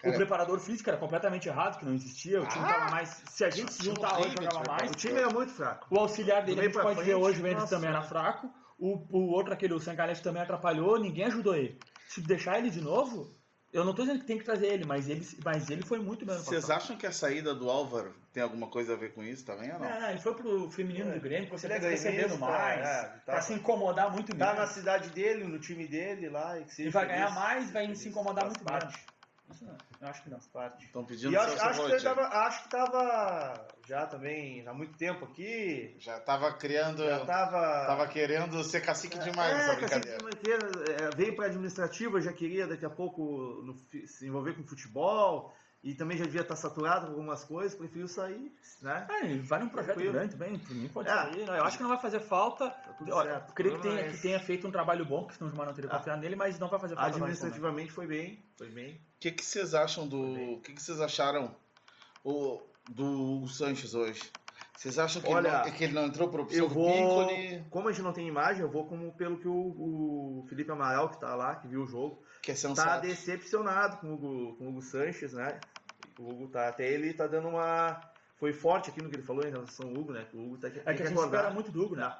Cara, 0.00 0.14
o 0.14 0.16
preparador 0.16 0.60
físico 0.60 0.88
era 0.88 0.96
completamente 0.98 1.48
errado, 1.48 1.78
que 1.80 1.84
não 1.84 1.92
existia. 1.92 2.40
O 2.40 2.46
time 2.46 2.64
Ah! 2.64 2.68
tava 2.74 2.90
mais. 2.92 3.20
Se 3.30 3.44
a 3.44 3.50
gente 3.50 3.72
se 3.72 3.84
juntar 3.84 4.14
hoje, 4.20 4.28
jogava 4.30 4.60
preparador. 4.60 4.68
mais. 4.76 4.90
O 4.92 4.94
time 4.94 5.14
era 5.18 5.28
muito 5.30 5.52
fraco. 5.52 5.86
O 5.90 5.98
auxiliar 5.98 6.44
dele, 6.44 6.60
a 6.60 6.64
gente 6.64 6.72
pode 6.74 7.00
ver 7.00 7.04
frente, 7.06 7.14
hoje, 7.14 7.40
o 7.40 7.42
Mendes 7.42 7.68
também 7.68 7.90
era 7.90 8.02
fraco. 8.02 8.48
O, 8.78 8.94
o 9.10 9.32
outro, 9.32 9.52
aquele, 9.52 9.74
o 9.74 9.80
Sangalete 9.80 10.22
também 10.22 10.40
atrapalhou, 10.40 11.00
ninguém 11.00 11.24
ajudou 11.24 11.56
ele. 11.56 11.76
Se 12.08 12.20
deixar 12.20 12.58
ele 12.60 12.70
de 12.70 12.80
novo, 12.80 13.28
eu 13.72 13.84
não 13.84 13.94
tô 13.94 14.02
dizendo 14.02 14.20
que 14.20 14.26
tem 14.26 14.38
que 14.38 14.44
trazer 14.44 14.66
ele, 14.66 14.84
mas 14.84 15.08
ele, 15.08 15.26
mas 15.44 15.68
ele 15.70 15.82
foi 15.82 15.98
muito 15.98 16.24
bem 16.24 16.36
Vocês 16.36 16.70
acham 16.70 16.96
que 16.96 17.06
a 17.06 17.12
saída 17.12 17.54
do 17.54 17.68
Álvaro 17.70 18.14
tem 18.32 18.42
alguma 18.42 18.68
coisa 18.68 18.94
a 18.94 18.96
ver 18.96 19.12
com 19.12 19.22
isso 19.22 19.44
também 19.44 19.72
ou 19.72 19.78
não? 19.78 19.88
Não, 19.88 20.00
não, 20.00 20.10
ele 20.10 20.20
foi 20.20 20.34
pro 20.34 20.70
feminino 20.70 21.12
do 21.12 21.20
Grêmio, 21.20 21.48
com 21.48 21.56
Ele 21.56 21.66
é 21.66 21.80
certeza 21.80 21.88
recebendo 22.10 22.38
mais, 22.38 22.80
é, 22.86 23.02
pra 23.24 23.34
tá- 23.36 23.40
se 23.42 23.52
incomodar 23.52 24.10
muito 24.12 24.34
Tá 24.34 24.46
menos. 24.52 24.60
na 24.60 24.66
cidade 24.68 25.10
dele, 25.10 25.44
no 25.44 25.58
time 25.58 25.86
dele 25.86 26.28
lá. 26.28 26.58
E, 26.58 26.64
que 26.64 26.74
seja 26.74 26.88
E 26.88 26.92
vai 26.92 27.06
ganhar 27.06 27.30
mais, 27.34 27.70
vai 27.70 27.94
se 27.94 28.08
incomodar 28.08 28.46
muito 28.46 28.64
parte. 28.64 28.86
menos. 28.86 29.00
Isso 29.50 29.64
não, 29.64 29.76
acho 30.02 30.22
que 30.22 30.30
não. 30.30 30.38
Parte. 30.52 30.84
Estão 30.86 31.04
pedindo 31.04 31.28
E 31.28 31.32
seu 31.32 31.40
acho, 31.42 31.62
acho, 31.62 31.86
que 31.96 32.02
tava, 32.02 32.20
acho 32.22 32.62
que 32.62 32.68
tava 32.70 33.68
já 33.86 34.06
também 34.06 34.66
há 34.66 34.72
muito 34.72 34.96
tempo 34.96 35.24
aqui. 35.24 35.96
Já 35.98 36.20
tava 36.20 36.52
criando. 36.54 37.04
Já 37.04 37.24
tava. 37.24 37.86
Tava 37.86 38.06
querendo 38.08 38.62
ser 38.64 38.80
cacique 38.80 39.18
demais 39.18 39.52
é, 39.52 39.54
nessa 39.56 39.76
Cacique 39.76 40.00
brincadeira. 40.00 40.24
Manqueira, 40.24 40.68
é, 41.10 41.16
veio 41.16 41.34
para 41.36 41.46
administrativa, 41.46 42.20
já 42.20 42.32
queria 42.32 42.66
daqui 42.66 42.84
a 42.86 42.90
pouco 42.90 43.22
no 43.64 43.74
se 44.06 44.26
envolver 44.26 44.54
com 44.54 44.62
futebol 44.64 45.52
e 45.82 45.94
também 45.94 46.16
já 46.18 46.24
devia 46.24 46.40
estar 46.40 46.56
saturado 46.56 47.06
com 47.06 47.12
algumas 47.12 47.44
coisas, 47.44 47.72
preferiu 47.78 48.08
sair, 48.08 48.52
né? 48.82 49.06
Ele 49.22 49.38
vai 49.40 49.60
num 49.60 49.68
projeto 49.68 49.94
Tranquilo. 49.94 50.12
grande 50.12 50.32
também, 50.32 50.58
por 50.58 50.74
mim 50.74 50.88
pode 50.88 51.08
É. 51.08 51.12
sair. 51.14 51.46
Eu 51.46 51.64
acho 51.64 51.76
que 51.76 51.82
não 51.84 51.90
vai 51.90 52.00
fazer 52.00 52.20
falta. 52.20 52.74
Tá 52.98 53.04
tudo 53.04 53.14
Olha, 53.14 53.30
certo. 53.30 53.48
eu 53.48 53.54
creio 53.54 53.76
que 53.76 53.82
tenha, 53.82 54.00
é 54.00 54.10
que 54.10 54.18
tenha 54.18 54.40
feito 54.40 54.66
um 54.66 54.70
trabalho 54.70 55.04
bom, 55.04 55.22
porque 55.22 55.34
senão 55.36 55.46
o 55.46 55.50
Gilmar 55.50 55.66
não 55.66 55.74
teria 55.74 55.90
Ah. 55.90 55.98
confiado 55.98 56.20
nele, 56.20 56.36
mas 56.36 56.58
não 56.58 56.68
vai 56.68 56.80
fazer 56.80 56.94
falta. 56.94 57.10
momento. 57.10 57.24
Administrativamente 57.24 57.92
foi 57.92 58.06
bem, 58.06 58.42
foi 58.56 58.68
bem. 58.68 58.94
O 58.94 59.20
que, 59.20 59.32
que 59.32 59.44
vocês 59.44 59.74
acham 59.74 60.06
do. 60.06 60.54
O 60.54 60.60
que, 60.60 60.72
que 60.72 60.82
vocês 60.82 61.00
acharam 61.00 61.54
o, 62.24 62.60
do 62.90 63.04
Hugo 63.04 63.48
Sanches 63.48 63.94
hoje? 63.94 64.20
Vocês 64.76 64.96
acham 64.96 65.20
que, 65.20 65.28
Olha, 65.28 65.48
ele, 65.48 65.56
não, 65.56 65.72
que 65.72 65.84
ele 65.84 65.92
não 65.92 66.06
entrou 66.06 66.28
por 66.28 66.40
opção 66.40 66.58
Eu 66.58 66.68
vou. 66.68 67.26
Piccoli, 67.26 67.64
Como 67.68 67.88
a 67.88 67.92
gente 67.92 68.02
não 68.02 68.12
tem 68.12 68.28
imagem, 68.28 68.62
eu 68.62 68.70
vou 68.70 68.86
como 68.86 69.12
pelo 69.12 69.36
que 69.36 69.48
o, 69.48 69.52
o 69.52 70.46
Felipe 70.48 70.70
Amaral, 70.70 71.08
que 71.08 71.18
tá 71.18 71.34
lá, 71.34 71.56
que 71.56 71.66
viu 71.66 71.82
o 71.82 71.86
jogo, 71.86 72.22
que 72.40 72.52
é 72.52 72.54
tá 72.54 72.98
decepcionado 72.98 73.96
com 73.96 74.06
o 74.06 74.14
Hugo, 74.14 74.56
com 74.56 74.66
o 74.66 74.68
Hugo 74.68 74.82
Sanches, 74.82 75.32
né? 75.32 75.58
O 76.16 76.30
Hugo 76.30 76.48
tá. 76.48 76.68
Até 76.68 76.88
ele 76.92 77.12
tá 77.12 77.26
dando 77.26 77.48
uma. 77.48 78.00
Foi 78.36 78.52
forte 78.52 78.90
aqui 78.90 79.02
no 79.02 79.10
que 79.10 79.16
ele 79.16 79.24
falou 79.24 79.44
em 79.44 79.50
relação 79.50 79.88
ao 79.88 79.94
Hugo, 79.94 80.12
né? 80.12 80.24
Que 80.30 80.36
o 80.36 80.44
Hugo 80.44 80.58
tá 80.58 80.68
aqui. 80.68 80.78
É 80.78 80.94
que 80.94 81.02
a 81.02 81.06
gente 81.06 81.18
espera 81.18 81.50
muito 81.50 81.72
do 81.72 81.82
Hugo, 81.82 81.96
né? 81.96 82.16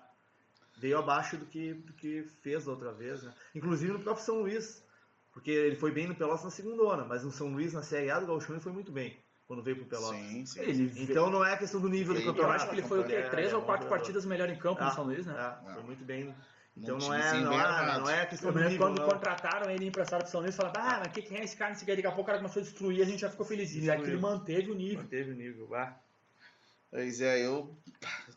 Veio 0.81 0.99
abaixo 0.99 1.37
do 1.37 1.47
que, 1.47 1.75
do 1.75 1.93
que 1.93 2.25
fez 2.43 2.65
da 2.65 2.71
outra 2.73 2.93
vez, 2.93 3.23
né? 3.23 3.33
Inclusive 3.55 3.93
no 3.93 4.01
próprio 4.01 4.25
São 4.25 4.41
Luís. 4.41 4.85
Porque 5.33 5.51
ele 5.51 5.77
foi 5.77 5.93
bem 5.93 6.07
no 6.09 6.15
Pelotas 6.15 6.45
na 6.45 6.51
segunda 6.51 6.83
onda, 6.83 7.05
mas 7.05 7.23
no 7.23 7.31
São 7.31 7.49
Luís, 7.53 7.73
na 7.73 7.83
Série 7.83 8.11
A 8.11 8.19
do 8.19 8.27
Gauchão, 8.27 8.55
ele 8.55 8.63
foi 8.63 8.73
muito 8.73 8.91
bem 8.91 9.17
quando 9.47 9.63
veio 9.63 9.77
pro 9.77 9.87
Pelotas. 9.87 10.19
Sim, 10.19 10.45
sim. 10.47 10.61
Ele, 10.61 10.93
Então 11.03 11.31
não 11.31 11.45
é 11.45 11.57
questão 11.57 11.81
do 11.81 11.89
nível 11.89 12.15
do 12.15 12.21
Eu 12.21 12.27
eu 12.27 12.33
campeonato. 12.33 12.57
acho 12.57 12.69
que 12.71 12.75
ele 12.77 12.87
foi 12.87 13.01
o 13.01 13.05
quê? 13.05 13.15
É, 13.15 13.29
Três 13.29 13.53
é 13.53 13.57
ou 13.57 13.63
quatro 13.63 13.85
jogador. 13.85 13.99
partidas 14.01 14.25
melhor 14.27 14.49
em 14.51 14.59
campo 14.59 14.81
no 14.81 14.89
Ah, 14.89 14.91
São 14.91 15.05
Luís, 15.05 15.25
né? 15.27 15.35
É, 15.69 15.73
foi 15.75 15.83
muito 15.83 16.05
bem. 16.05 16.35
Então 16.77 16.97
não 16.97 17.13
é, 17.13 17.41
não, 17.41 17.53
é, 17.53 17.99
não 17.99 18.11
é 18.11 18.27
questão 18.27 18.53
do 18.53 18.61
nível, 18.61 18.79
quando 18.79 19.01
não. 19.01 19.09
contrataram 19.09 19.69
ele 19.71 19.87
emprestado 19.87 20.23
pro 20.23 20.31
São 20.31 20.41
Luís, 20.41 20.55
falaram, 20.55 20.81
ah, 20.81 21.01
mas 21.05 21.13
que 21.13 21.23
quem 21.23 21.39
é 21.39 21.45
esse 21.45 21.57
cara? 21.57 21.75
Daqui 21.75 22.07
a 22.07 22.11
pouco 22.11 22.23
o 22.23 22.25
cara 22.25 22.39
começou 22.39 22.61
a 22.61 22.65
destruir, 22.65 23.03
a 23.03 23.05
gente 23.05 23.21
já 23.21 23.31
ficou 23.31 23.45
feliz. 23.45 23.75
E 23.75 23.91
aqui 23.91 24.03
ele 24.05 24.19
manteve 24.19 24.71
o 24.71 24.75
nível. 24.75 24.99
Manteve 25.03 25.33
o 25.33 25.35
nível. 25.35 25.75
Ah, 25.75 25.99
Pois 26.91 27.21
é, 27.21 27.45
eu, 27.45 27.77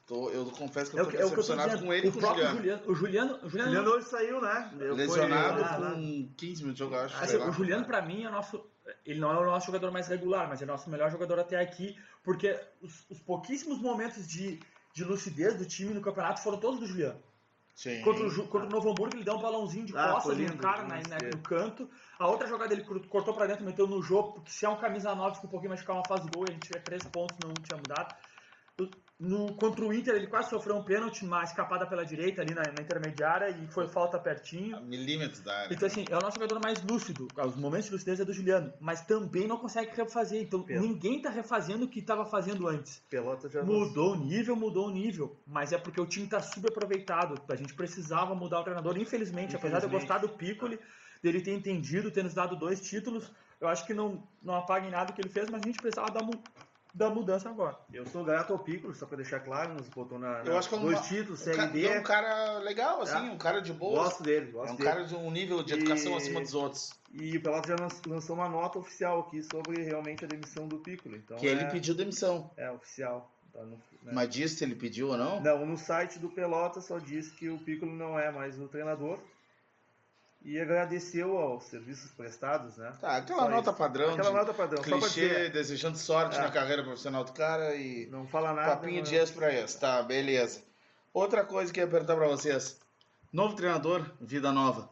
tô, 0.05 0.29
eu 0.29 0.45
confesso 0.47 0.91
que 0.91 0.97
É 0.97 1.01
eu 1.01 1.03
o 1.03 1.05
tô 1.07 1.11
que, 1.11 1.21
é 1.21 1.25
o 1.25 1.29
que 1.29 1.33
eu 1.33 1.35
tô 1.37 1.41
decepcionado 1.41 1.69
dizendo. 1.69 1.85
com 1.87 1.93
ele 1.93 2.05
e 2.05 2.09
o 2.09 2.11
com 2.11 2.17
o 2.17 2.21
próprio 2.21 2.43
Juliano. 2.47 2.57
Juliano. 2.59 2.83
O 2.91 2.95
Juliano, 2.95 3.33
o 3.43 3.49
Juliano, 3.49 3.71
Juliano 3.71 3.89
hoje 3.95 4.05
saiu, 4.07 4.41
né? 4.41 4.71
Foi- 4.77 4.91
Lesionado 4.93 5.63
Ah, 5.63 5.91
com 5.95 6.29
15 6.35 6.61
minutos 6.63 6.73
de 6.73 6.79
jogo, 6.79 6.95
eu 6.95 6.99
acho. 7.01 7.15
Assim, 7.23 7.37
o 7.37 7.51
Juliano, 7.53 7.85
pra 7.85 8.01
mim, 8.01 8.25
é 8.25 8.29
nosso. 8.29 8.65
Ele 9.05 9.19
não 9.19 9.31
é 9.31 9.37
o 9.39 9.45
nosso 9.45 9.67
jogador 9.67 9.89
mais 9.91 10.07
regular, 10.07 10.49
mas 10.49 10.61
é 10.61 10.65
o 10.65 10.67
nosso 10.67 10.89
melhor 10.89 11.09
jogador 11.09 11.39
até 11.39 11.61
aqui, 11.61 11.97
porque 12.23 12.59
os, 12.81 13.05
os 13.09 13.19
pouquíssimos 13.19 13.79
momentos 13.79 14.27
de, 14.27 14.59
de 14.93 15.03
lucidez 15.05 15.55
do 15.55 15.65
time 15.65 15.93
no 15.93 16.01
campeonato 16.01 16.41
foram 16.41 16.57
todos 16.59 16.79
do 16.79 16.87
Juliano. 16.87 17.19
Sim. 17.73 18.01
Contra 18.01 18.27
o, 18.27 18.47
contra 18.47 18.67
o 18.67 18.69
Novo 18.69 18.91
Hamburgo, 18.91 19.15
ele 19.15 19.23
deu 19.23 19.35
um 19.35 19.41
balãozinho 19.41 19.85
de 19.85 19.95
Ah, 19.97 20.11
costas 20.13 20.35
foi 20.35 20.45
no 20.45 20.57
cara 20.57 20.83
na, 20.83 20.97
no 20.97 21.37
canto. 21.41 21.89
A 22.19 22.27
outra 22.27 22.47
jogada 22.47 22.73
ele 22.73 22.83
cortou 22.83 23.33
pra 23.33 23.47
dentro, 23.47 23.63
meteu 23.63 23.87
no 23.87 24.03
jogo, 24.03 24.33
porque 24.33 24.51
se 24.51 24.65
é 24.65 24.69
um 24.69 24.75
camisa 24.77 25.15
9, 25.15 25.35
fica 25.35 25.47
um 25.47 25.49
pouquinho 25.49 25.69
mais 25.69 25.81
calma, 25.83 26.03
faz 26.05 26.21
gol, 26.25 26.43
e 26.47 26.51
a 26.51 26.53
gente 26.53 26.67
tiver 26.67 26.81
três 26.83 27.01
pontos, 27.03 27.37
não 27.43 27.53
tinha 27.53 27.77
mudado. 27.77 28.13
No, 29.19 29.53
contra 29.53 29.85
o 29.85 29.93
Inter, 29.93 30.15
ele 30.15 30.25
quase 30.25 30.49
sofreu 30.49 30.75
um 30.75 30.83
pênalti, 30.83 31.23
uma 31.23 31.43
escapada 31.43 31.85
pela 31.85 32.03
direita 32.03 32.41
ali 32.41 32.55
na, 32.55 32.63
na 32.63 32.81
intermediária 32.81 33.49
e 33.51 33.67
foi 33.67 33.87
falta 33.87 34.17
pertinho. 34.17 34.81
Milímetros 34.81 35.41
da 35.41 35.55
área. 35.59 35.71
Então, 35.75 35.85
assim, 35.87 36.07
é 36.09 36.17
o 36.17 36.21
nosso 36.21 36.39
jogador 36.39 36.59
mais 36.59 36.81
lúcido. 36.83 37.27
Os 37.37 37.55
momentos 37.55 37.85
de 37.85 37.91
lucidez 37.91 38.19
é 38.19 38.25
do 38.25 38.33
Juliano, 38.33 38.73
mas 38.79 39.01
também 39.01 39.45
não 39.47 39.59
consegue 39.59 39.95
refazer. 39.95 40.41
Então, 40.41 40.65
ninguém 40.67 41.21
tá 41.21 41.29
refazendo 41.29 41.85
o 41.85 41.87
que 41.87 41.99
estava 41.99 42.25
fazendo 42.25 42.67
antes. 42.67 42.97
Pelota 43.11 43.47
já 43.47 43.61
Mudou 43.63 44.13
o 44.13 44.15
nível, 44.15 44.55
mudou 44.55 44.87
o 44.87 44.91
nível. 44.91 45.37
Mas 45.45 45.71
é 45.71 45.77
porque 45.77 46.01
o 46.01 46.05
time 46.07 46.25
tá 46.25 46.41
subaproveitado. 46.41 47.35
A 47.47 47.55
gente 47.55 47.75
precisava 47.75 48.33
mudar 48.33 48.61
o 48.61 48.63
treinador. 48.63 48.97
Infelizmente, 48.97 49.55
apesar 49.55 49.77
de 49.77 49.85
eu 49.85 49.89
Infelizmente. 49.89 50.07
gostar 50.09 50.17
do 50.17 50.29
Piccoli, 50.35 50.79
dele 51.21 51.41
ter 51.41 51.53
entendido, 51.53 52.09
ter 52.09 52.23
nos 52.23 52.33
dado 52.33 52.55
dois 52.55 52.81
títulos, 52.81 53.31
eu 53.59 53.67
acho 53.67 53.85
que 53.85 53.93
não, 53.93 54.27
não 54.41 54.55
apaga 54.55 54.87
em 54.87 54.89
nada 54.89 55.11
o 55.11 55.13
que 55.13 55.21
ele 55.21 55.29
fez, 55.29 55.47
mas 55.47 55.61
a 55.61 55.67
gente 55.67 55.79
precisava 55.79 56.09
da, 56.09 56.23
mu- 56.23 56.41
da 56.93 57.09
mudança 57.09 57.49
agora. 57.49 57.77
Eu 57.93 58.05
sou 58.05 58.23
grato 58.23 58.53
ao 58.53 58.59
Piccolo, 58.59 58.93
só 58.93 59.05
pra 59.05 59.17
deixar 59.17 59.39
claro, 59.39 59.73
nos 59.73 59.87
botou 59.89 60.19
na, 60.19 60.39
Eu 60.43 60.57
acho 60.57 60.67
que 60.69 60.75
é 60.75 60.77
um, 60.77 60.81
dois 60.81 60.99
um 60.99 61.03
títulos, 61.03 61.39
Série 61.39 61.67
D. 61.67 61.85
é 61.87 61.99
um 61.99 62.03
cara 62.03 62.59
legal, 62.59 63.01
assim, 63.01 63.27
É. 63.27 63.31
um 63.31 63.37
cara 63.37 63.61
de 63.61 63.71
boa. 63.73 64.03
Gosto 64.03 64.23
dele, 64.23 64.49
É 64.49 64.51
gosto 64.51 64.73
um 64.73 64.75
dele. 64.75 64.89
cara 64.89 65.03
de 65.05 65.15
um 65.15 65.31
nível 65.31 65.63
de 65.63 65.73
educação 65.73 66.13
E- 66.13 66.17
acima 66.17 66.41
dos 66.41 66.53
outros. 66.53 66.91
E 67.13 67.37
o 67.37 67.41
Pelotas 67.41 67.69
já 67.69 67.75
lan- 67.75 68.01
lançou 68.15 68.35
uma 68.35 68.47
nota 68.49 68.79
oficial 68.79 69.21
aqui 69.21 69.41
sobre 69.43 69.81
realmente 69.83 70.23
a 70.23 70.27
demissão 70.27 70.67
do 70.67 70.77
Piccolo. 70.79 71.15
Então 71.15 71.37
Que 71.37 71.47
é, 71.47 71.51
ele 71.51 71.65
pediu 71.65 71.93
demissão. 71.95 72.49
É 72.57 72.69
oficial. 72.71 73.31
Tá 73.53 73.61
no, 73.63 73.71
né? 74.03 74.11
Mas 74.13 74.29
disse 74.29 74.55
se 74.55 74.63
ele 74.63 74.75
pediu 74.75 75.09
ou 75.09 75.17
não? 75.17 75.41
Não, 75.41 75.65
no 75.65 75.77
site 75.77 76.17
do 76.19 76.29
Pelotas 76.29 76.85
só 76.85 76.97
diz 76.99 77.29
que 77.31 77.49
o 77.49 77.57
Piccolo 77.57 77.91
não 77.93 78.17
é 78.17 78.31
mais 78.31 78.57
o 78.57 78.67
treinador. 78.69 79.19
E 80.43 80.59
agradeceu 80.59 81.37
aos 81.37 81.65
serviços 81.65 82.09
prestados, 82.11 82.75
né? 82.77 82.91
Tá, 82.99 83.17
aquela 83.17 83.43
Só 83.43 83.49
nota 83.49 83.69
isso. 83.69 83.77
padrão. 83.77 84.13
Aquela 84.13 84.31
nota 84.31 84.53
padrão, 84.53 84.81
clichê, 84.81 85.27
dizer. 85.27 85.51
desejando 85.51 85.97
sorte 85.99 86.35
É. 86.37 86.41
na 86.41 86.49
carreira 86.49 86.83
profissional 86.83 87.23
do 87.23 87.31
cara 87.31 87.75
e 87.75 88.07
Não 88.07 88.27
fala 88.27 88.51
nada. 88.53 88.75
papinho 88.75 89.01
mas- 89.01 89.09
de 89.09 89.15
ex 89.15 89.29
pra 89.29 89.53
ex. 89.53 89.75
Tá, 89.75 90.01
beleza. 90.01 90.63
Outra 91.13 91.43
coisa 91.45 91.71
que 91.71 91.79
eu 91.79 91.83
ia 91.85 91.89
perguntar 91.91 92.15
pra 92.15 92.27
vocês. 92.27 92.79
Novo 93.31 93.55
treinador, 93.55 94.03
vida 94.19 94.51
nova. 94.51 94.89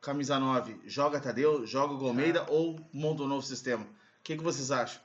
Camisa 0.00 0.38
9, 0.40 0.80
joga 0.86 1.20
Tadeu, 1.20 1.64
joga 1.66 1.94
o 1.94 1.98
Golmeida 1.98 2.44
ou 2.48 2.80
monta 2.92 3.22
um 3.22 3.26
novo 3.28 3.42
sistema? 3.42 3.84
O 3.84 4.22
que, 4.24 4.36
que 4.36 4.42
vocês 4.42 4.70
acham? 4.70 5.00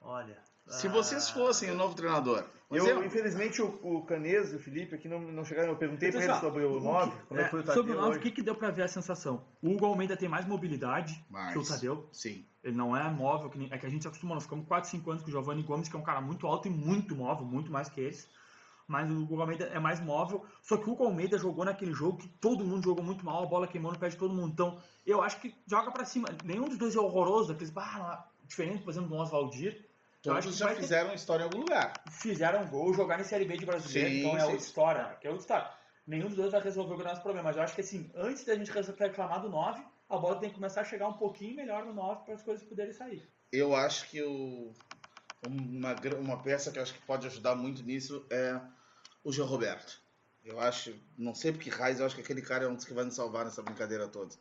Olha. 0.00 0.36
Se 0.66 0.86
ah, 0.86 0.90
vocês 0.90 1.28
fossem 1.30 1.70
o 1.70 1.74
novo 1.74 1.94
treinador, 1.94 2.44
Eu, 2.70 2.84
exemplo, 2.84 3.04
infelizmente, 3.04 3.60
o, 3.60 3.66
o 3.82 4.02
Canes 4.06 4.52
e 4.52 4.56
o 4.56 4.58
Felipe 4.58 4.94
aqui 4.94 5.06
não, 5.08 5.20
não 5.20 5.44
chegaram. 5.44 5.68
Eu 5.70 5.76
perguntei 5.76 6.08
Então, 6.08 6.20
pra 6.20 6.28
eles 6.30 6.40
sobre 6.40 6.64
o 6.64 6.78
o 6.78 6.80
9, 6.80 7.10
que- 7.10 7.26
como 7.26 7.40
é 7.40 7.44
que 7.44 7.50
foi 7.50 7.60
o 7.60 7.62
Tadeu 7.62 7.82
sobre 7.82 7.92
o 7.92 7.96
9, 7.96 8.08
hoje. 8.08 8.18
o 8.18 8.22
que, 8.22 8.30
que 8.30 8.42
deu 8.42 8.54
pra 8.54 8.70
ver 8.70 8.82
a 8.84 8.88
sensação? 8.88 9.44
O 9.62 9.70
Hugo 9.70 9.84
Almeida 9.84 10.16
tem 10.16 10.28
mais 10.28 10.46
mobilidade 10.46 11.22
Mais. 11.30 11.52
que 11.52 11.58
o 11.58 11.64
Tadeu. 11.66 12.08
sim. 12.12 12.46
Ele 12.62 12.74
não 12.76 12.96
é 12.96 13.10
móvel, 13.10 13.50
que 13.50 13.58
nem- 13.58 13.68
é 13.70 13.76
que 13.76 13.84
a 13.84 13.90
gente 13.90 14.00
se 14.00 14.08
acostumou. 14.08 14.34
Nós 14.34 14.44
ficamos 14.44 14.66
4, 14.66 14.88
5 14.88 15.10
anos 15.10 15.22
com 15.22 15.28
o 15.28 15.30
Giovanni 15.30 15.62
Gomes, 15.62 15.86
que 15.86 15.94
é 15.96 15.98
um 15.98 16.02
cara 16.02 16.22
muito 16.22 16.46
alto 16.46 16.66
e 16.66 16.70
muito 16.70 17.14
móvel, 17.14 17.44
muito 17.44 17.70
mais 17.70 17.90
que 17.90 18.00
esse. 18.00 18.26
Mas 18.88 19.10
o 19.10 19.22
Hugo 19.22 19.38
Almeida 19.40 19.66
é 19.66 19.78
mais 19.78 20.00
móvel. 20.00 20.46
Só 20.62 20.78
que 20.78 20.88
o 20.88 20.92
Hugo 20.94 21.04
Almeida 21.04 21.36
jogou 21.36 21.62
naquele 21.66 21.92
jogo 21.92 22.16
que 22.18 22.28
todo 22.40 22.64
mundo 22.64 22.82
jogou 22.84 23.04
muito 23.04 23.22
mal, 23.24 23.42
a 23.42 23.46
bola 23.46 23.66
queimou 23.68 23.92
no 23.92 23.98
pé 23.98 24.08
de 24.08 24.16
todo 24.16 24.32
mundo. 24.34 24.50
Então, 24.52 24.78
eu 25.06 25.22
acho 25.22 25.38
que 25.42 25.54
joga 25.66 25.90
pra 25.90 26.06
cima. 26.06 26.26
Nenhum 26.42 26.66
dos 26.68 26.78
dois 26.78 26.96
é 26.96 26.98
horroroso, 27.00 27.52
aqueles, 27.52 27.70
é- 27.76 28.18
diferente, 28.46 28.82
por 28.82 28.90
exemplo, 28.90 29.10
do 29.10 29.16
Oswaldir. 29.16 29.84
Todos 30.32 30.46
que 30.46 30.52
já 30.52 30.66
vai 30.66 30.74
ter- 30.74 30.80
fizeram 30.82 31.14
história 31.14 31.42
em 31.42 31.46
algum 31.46 31.60
lugar. 31.60 32.02
fizeram 32.08 32.66
gol, 32.66 32.92
jogar 32.94 33.20
em 33.20 33.24
Série 33.24 33.44
B 33.44 33.56
de 33.58 33.66
brasileiro, 33.66 34.08
Sim, 34.10 34.18
então 34.20 34.36
é 34.36 34.40
sim. 34.40 34.46
outra 34.46 34.60
história, 34.60 35.04
que 35.20 35.26
é 35.26 35.30
outra 35.30 35.42
história. 35.42 35.70
Nenhum 36.06 36.26
dos 36.26 36.36
dois 36.36 36.52
vai 36.52 36.60
resolver 36.60 36.94
o 36.94 37.04
nosso 37.04 37.22
problema, 37.22 37.48
mas 37.48 37.56
eu 37.56 37.62
acho 37.62 37.74
que 37.74 37.80
assim, 37.80 38.10
antes 38.14 38.44
da 38.44 38.54
gente 38.54 38.70
reclamar 38.70 39.40
do 39.40 39.48
9, 39.48 39.82
a 40.08 40.18
bola 40.18 40.38
tem 40.38 40.48
que 40.50 40.54
começar 40.56 40.82
a 40.82 40.84
chegar 40.84 41.08
um 41.08 41.14
pouquinho 41.14 41.56
melhor 41.56 41.84
no 41.84 41.94
9 41.94 42.24
para 42.24 42.34
as 42.34 42.42
coisas 42.42 42.64
poderem 42.66 42.92
sair. 42.92 43.26
Eu 43.52 43.74
acho 43.74 44.08
que 44.10 44.22
o, 44.22 44.72
uma, 45.42 45.94
uma 46.18 46.42
peça 46.42 46.70
que 46.70 46.78
eu 46.78 46.82
acho 46.82 46.94
que 46.94 47.02
pode 47.02 47.26
ajudar 47.26 47.54
muito 47.54 47.82
nisso 47.82 48.26
é 48.30 48.60
o 49.22 49.32
João 49.32 49.48
Roberto. 49.48 50.00
Eu 50.44 50.60
acho, 50.60 50.94
não 51.16 51.34
sei 51.34 51.52
porque 51.52 51.70
raiz, 51.70 52.00
eu 52.00 52.06
acho 52.06 52.14
que 52.16 52.20
aquele 52.20 52.42
cara 52.42 52.64
é 52.64 52.68
um 52.68 52.74
dos 52.74 52.84
que 52.84 52.92
vai 52.92 53.04
nos 53.04 53.14
salvar 53.14 53.44
nessa 53.46 53.62
brincadeira 53.62 54.06
toda. 54.08 54.34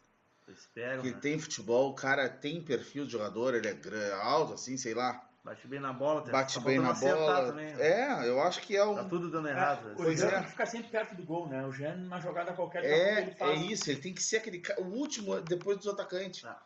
Eu 0.46 0.54
espero, 0.54 0.96
Porque 1.02 1.12
né? 1.16 1.20
tem 1.22 1.40
futebol, 1.40 1.92
o 1.92 1.96
cara 1.96 2.28
tem 2.28 2.62
perfil 2.62 3.06
de 3.06 3.12
jogador, 3.14 3.54
ele 3.56 3.70
é 3.70 4.12
alto, 4.22 4.54
assim, 4.54 4.76
sei 4.76 4.94
lá, 4.94 5.30
Bate 5.44 5.68
bem 5.68 5.80
na 5.80 5.92
bola, 5.92 6.22
tá- 6.22 6.32
bate 6.32 6.58
bem 6.62 6.80
na 6.80 6.94
bola. 6.94 7.48
Também, 7.48 7.74
né? 7.74 7.82
É, 8.24 8.30
eu 8.30 8.42
acho 8.42 8.62
que 8.62 8.78
é 8.78 8.86
um. 8.86 8.96
Tá 8.96 9.04
tudo 9.04 9.30
dando 9.30 9.50
errado. 9.50 9.90
É, 9.90 9.92
o 9.92 9.96
Pois 9.98 10.18
Jean 10.20 10.28
é. 10.30 10.32
tem 10.36 10.44
que 10.44 10.50
ficar 10.52 10.66
sempre 10.66 10.90
perto 10.90 11.16
do 11.16 11.24
gol, 11.24 11.50
né? 11.50 11.66
O 11.66 11.72
Jean, 11.74 11.96
numa 11.96 12.22
jogada 12.22 12.54
qualquer, 12.54 12.84
ele 12.86 12.94
É, 12.94 13.32
faz. 13.36 13.52
é 13.52 13.56
isso, 13.66 13.90
ele 13.92 14.00
tem 14.00 14.14
que 14.14 14.24
ser 14.24 14.38
aquele 14.38 14.62
o 14.78 14.84
último 14.84 15.42
depois 15.42 15.78
dos 15.78 15.88
atacantes. 15.88 16.46
Ah. 16.46 16.58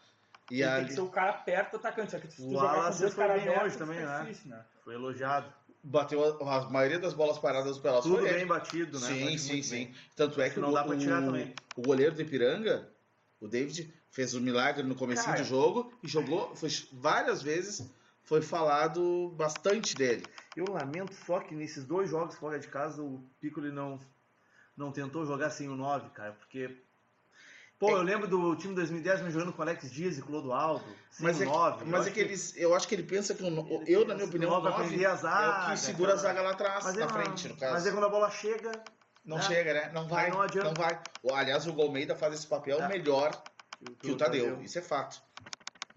E 0.51 0.61
Ele 0.61 0.63
aí, 0.63 0.75
tem 0.77 0.85
que 0.85 0.93
ser 0.93 1.01
o 1.01 1.09
cara 1.09 1.33
perto 1.33 1.71
do 1.71 1.77
atacante. 1.77 2.11
Só 2.11 2.19
que 2.19 2.27
se 2.27 2.37
tu 2.37 2.43
O 2.43 2.49
dois 2.59 2.99
foi 2.99 3.11
caras 3.15 3.43
bem 3.43 3.59
hoje 3.63 3.77
também, 3.77 3.99
né? 3.99 4.19
difícil, 4.21 4.49
né? 4.51 4.63
Foi 4.83 4.93
elogiado. 4.93 5.51
bateu 5.83 6.23
a, 6.47 6.57
a 6.57 6.69
maioria 6.69 6.99
das 6.99 7.13
bolas 7.13 7.37
paradas 7.39 7.75
do 7.77 7.81
Pelotas. 7.81 8.03
Tudo 8.03 8.19
foi 8.19 8.27
ele. 8.29 8.37
bem 8.37 8.47
batido, 8.47 8.99
né? 8.99 9.07
Sim, 9.07 9.25
Bate 9.25 9.39
sim, 9.39 9.63
sim. 9.63 9.75
bem. 9.75 9.95
Tanto 10.15 10.39
é 10.39 10.49
que 10.51 10.59
Não 10.59 10.69
o, 10.69 10.73
dá 10.73 10.83
pra 10.83 10.95
tirar 10.95 11.21
o- 11.23 11.25
também. 11.25 11.53
o 11.75 11.81
goleiro 11.81 12.13
do 12.15 12.21
Ipiranga, 12.21 12.87
o 13.41 13.47
David, 13.47 13.91
fez 14.11 14.35
um 14.35 14.39
milagre 14.39 14.83
no 14.83 14.95
começo 14.95 15.25
Cara. 15.25 15.39
do 15.39 15.43
jogo 15.43 15.91
e 16.03 16.07
jogou 16.07 16.55
foi, 16.55 16.69
várias 16.93 17.41
vezes. 17.41 17.89
Foi 18.27 18.41
falado 18.41 19.33
bastante 19.37 19.95
dele. 19.95 20.23
Eu 20.55 20.65
lamento 20.69 21.13
só 21.25 21.39
que 21.39 21.55
nesses 21.55 21.83
dois 21.85 22.09
jogos 22.09 22.35
fora 22.35 22.59
de 22.59 22.67
casa 22.67 23.01
o 23.01 23.23
Piccoli 23.39 23.71
não, 23.71 23.97
não 24.75 24.91
tentou 24.91 25.25
jogar 25.25 25.49
sem 25.49 25.69
o 25.69 25.75
9, 25.75 26.09
cara, 26.11 26.33
porque. 26.33 26.77
Pô, 27.79 27.89
É- 27.89 27.93
eu 27.93 28.01
lembro 28.01 28.27
do 28.27 28.55
time 28.55 28.73
2010 28.75 29.21
me 29.21 29.29
jogando 29.31 29.53
com 29.53 29.61
Alex 29.61 29.89
Dias 29.91 30.17
e 30.17 30.21
Clodoaldo, 30.21 30.83
sem 31.11 31.25
Mas, 31.25 31.39
o 31.39 31.43
é, 31.43 31.45
9. 31.45 31.85
que- 31.85 31.89
mas 31.91 32.07
é 32.07 32.11
que 32.11 32.19
eles, 32.19 32.53
eu 32.57 32.73
acho 32.75 32.87
que 32.87 32.95
ele 32.95 33.03
pensa 33.03 33.33
que 33.35 33.43
o, 33.43 33.47
Ele 33.47 33.83
eu, 33.95 33.99
na 34.05 34.15
minha 34.15 34.25
que 34.27 34.35
opinião, 34.35 34.49
o 34.51 34.53
o 34.53 34.57
nove 34.57 34.69
vai 34.69 34.71
9 34.79 34.87
prender 34.89 35.07
a 35.07 35.11
é 35.11 35.13
o 35.13 35.17
zaga, 35.17 35.71
que 35.73 35.79
segura 35.79 36.09
a 36.13 36.15
cara. 36.15 36.27
zaga 36.27 36.41
lá 36.41 36.51
atrás, 36.51 36.83
Mas 36.83 36.95
na 36.95 37.05
é, 37.05 37.09
frente, 37.09 37.47
no 37.47 37.55
caso. 37.55 37.73
Mas 37.73 37.85
é 37.87 37.91
quando 37.91 38.05
a 38.05 38.09
bola 38.09 38.29
chega. 38.31 38.71
Não 39.23 39.37
É. 39.37 39.41
chega, 39.41 39.73
né? 39.73 39.91
Não 39.93 40.07
vai, 40.07 40.31
Não 40.31 40.39
não, 40.39 40.73
vai. 40.73 40.99
Aliás, 41.33 41.67
o 41.67 41.73
Golmeida 41.73 42.15
faz 42.15 42.33
esse 42.33 42.47
papel 42.47 42.79
É. 42.81 42.87
melhor 42.87 43.31
que 44.01 44.09
o 44.11 44.17
Tadeu. 44.17 44.59
Isso 44.63 44.79
é 44.79 44.81
fato. 44.81 45.21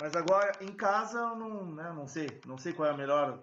Mas 0.00 0.14
agora, 0.16 0.52
em 0.60 0.72
casa, 0.72 1.18
eu 1.18 1.36
não, 1.36 1.74
né, 1.74 1.92
não 1.94 2.06
sei. 2.08 2.40
Não 2.46 2.56
sei 2.58 2.72
qual 2.72 2.88
é 2.88 2.92
a 2.92 2.96
melhor. 2.96 3.38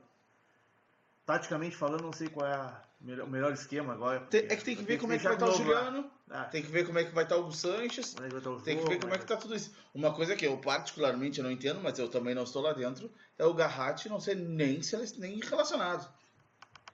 Taticamente 1.25 1.75
falando, 1.75 2.03
não 2.03 2.13
sei 2.13 2.29
qual 2.29 2.47
é 2.47 2.53
a 2.53 2.81
melhor- 3.01 3.27
o 3.27 3.29
melhor 3.29 3.51
esquema 3.53 3.93
agora. 3.93 4.21
Tem- 4.21 4.45
é 4.49 4.55
que 4.55 4.63
tem 4.63 4.75
que 4.77 4.83
ver 4.83 4.97
como 4.97 5.11
é 5.13 5.17
que 5.17 5.23
vai 5.25 5.33
estar 5.33 5.45
o 5.45 5.49
novo 5.49 5.63
lá. 5.71 5.79
Juliano, 5.83 6.11
Ah, 6.29 6.43
tem 6.43 6.61
que 6.61 6.69
ver 6.69 6.85
como 6.85 6.99
é 6.99 7.05
que 7.05 7.13
vai 7.15 7.23
estar 7.23 7.37
o 7.37 7.41
Hugo 7.41 7.53
Sanches, 7.53 8.13
como 8.13 8.25
é 8.25 8.27
que 8.27 8.33
vai 8.33 8.39
estar 8.41 8.49
o 8.51 8.61
tem 8.61 8.77
que 8.77 8.85
ver 8.89 8.99
como 8.99 9.13
é 9.13 9.17
que 9.17 9.25
tá 9.25 9.37
tudo 9.37 9.55
isso. 9.55 9.73
Uma 9.93 10.13
coisa 10.13 10.35
que 10.35 10.45
eu 10.45 10.57
particularmente 10.57 11.41
não 11.41 11.49
entendo, 11.49 11.79
mas 11.81 11.97
eu 11.99 12.09
também 12.09 12.35
não 12.35 12.43
estou 12.43 12.61
lá 12.61 12.73
dentro, 12.73 13.09
é 13.37 13.45
o 13.45 13.53
Garratti 13.53 14.09
não 14.09 14.19
ser 14.19 14.35
nem, 14.35 14.81
nem 15.19 15.39
relacionado. 15.39 16.11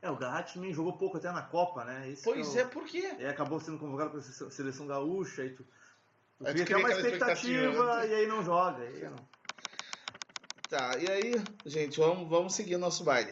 É, 0.04 0.10
o 0.12 0.16
Garratti 0.18 0.54
também 0.56 0.72
jogou 0.74 0.94
pouco 0.98 1.18
até 1.18 1.32
na 1.32 1.42
Copa, 1.42 1.84
né? 1.84 2.10
Esse 2.10 2.24
Pois 2.24 2.56
é, 2.56 2.64
por 2.66 2.86
quê? 2.86 3.16
E 3.18 3.26
acabou 3.26 3.60
sendo 3.60 3.80
convocado 3.80 4.12
para 4.12 4.20
a 4.20 4.52
seleção- 4.52 4.86
gaúcha 4.86 5.46
e 5.46 5.50
tu, 5.52 5.64
tu 6.38 6.44
cria 6.46 6.64
até 6.64 6.76
uma 6.78 6.92
expectativa, 6.92 7.12
expectativa, 7.72 8.06
e 8.06 8.14
aí 8.14 8.28
não 8.28 8.44
joga. 8.44 8.84
Aí 8.84 9.02
não. 9.04 9.16
Tá, 10.74 10.98
e 10.98 11.08
aí, 11.08 11.44
gente, 11.68 12.00
vamos, 12.00 12.28
vamos 12.28 12.56
seguir 12.56 12.78
nosso 12.78 13.04
baile. 13.04 13.32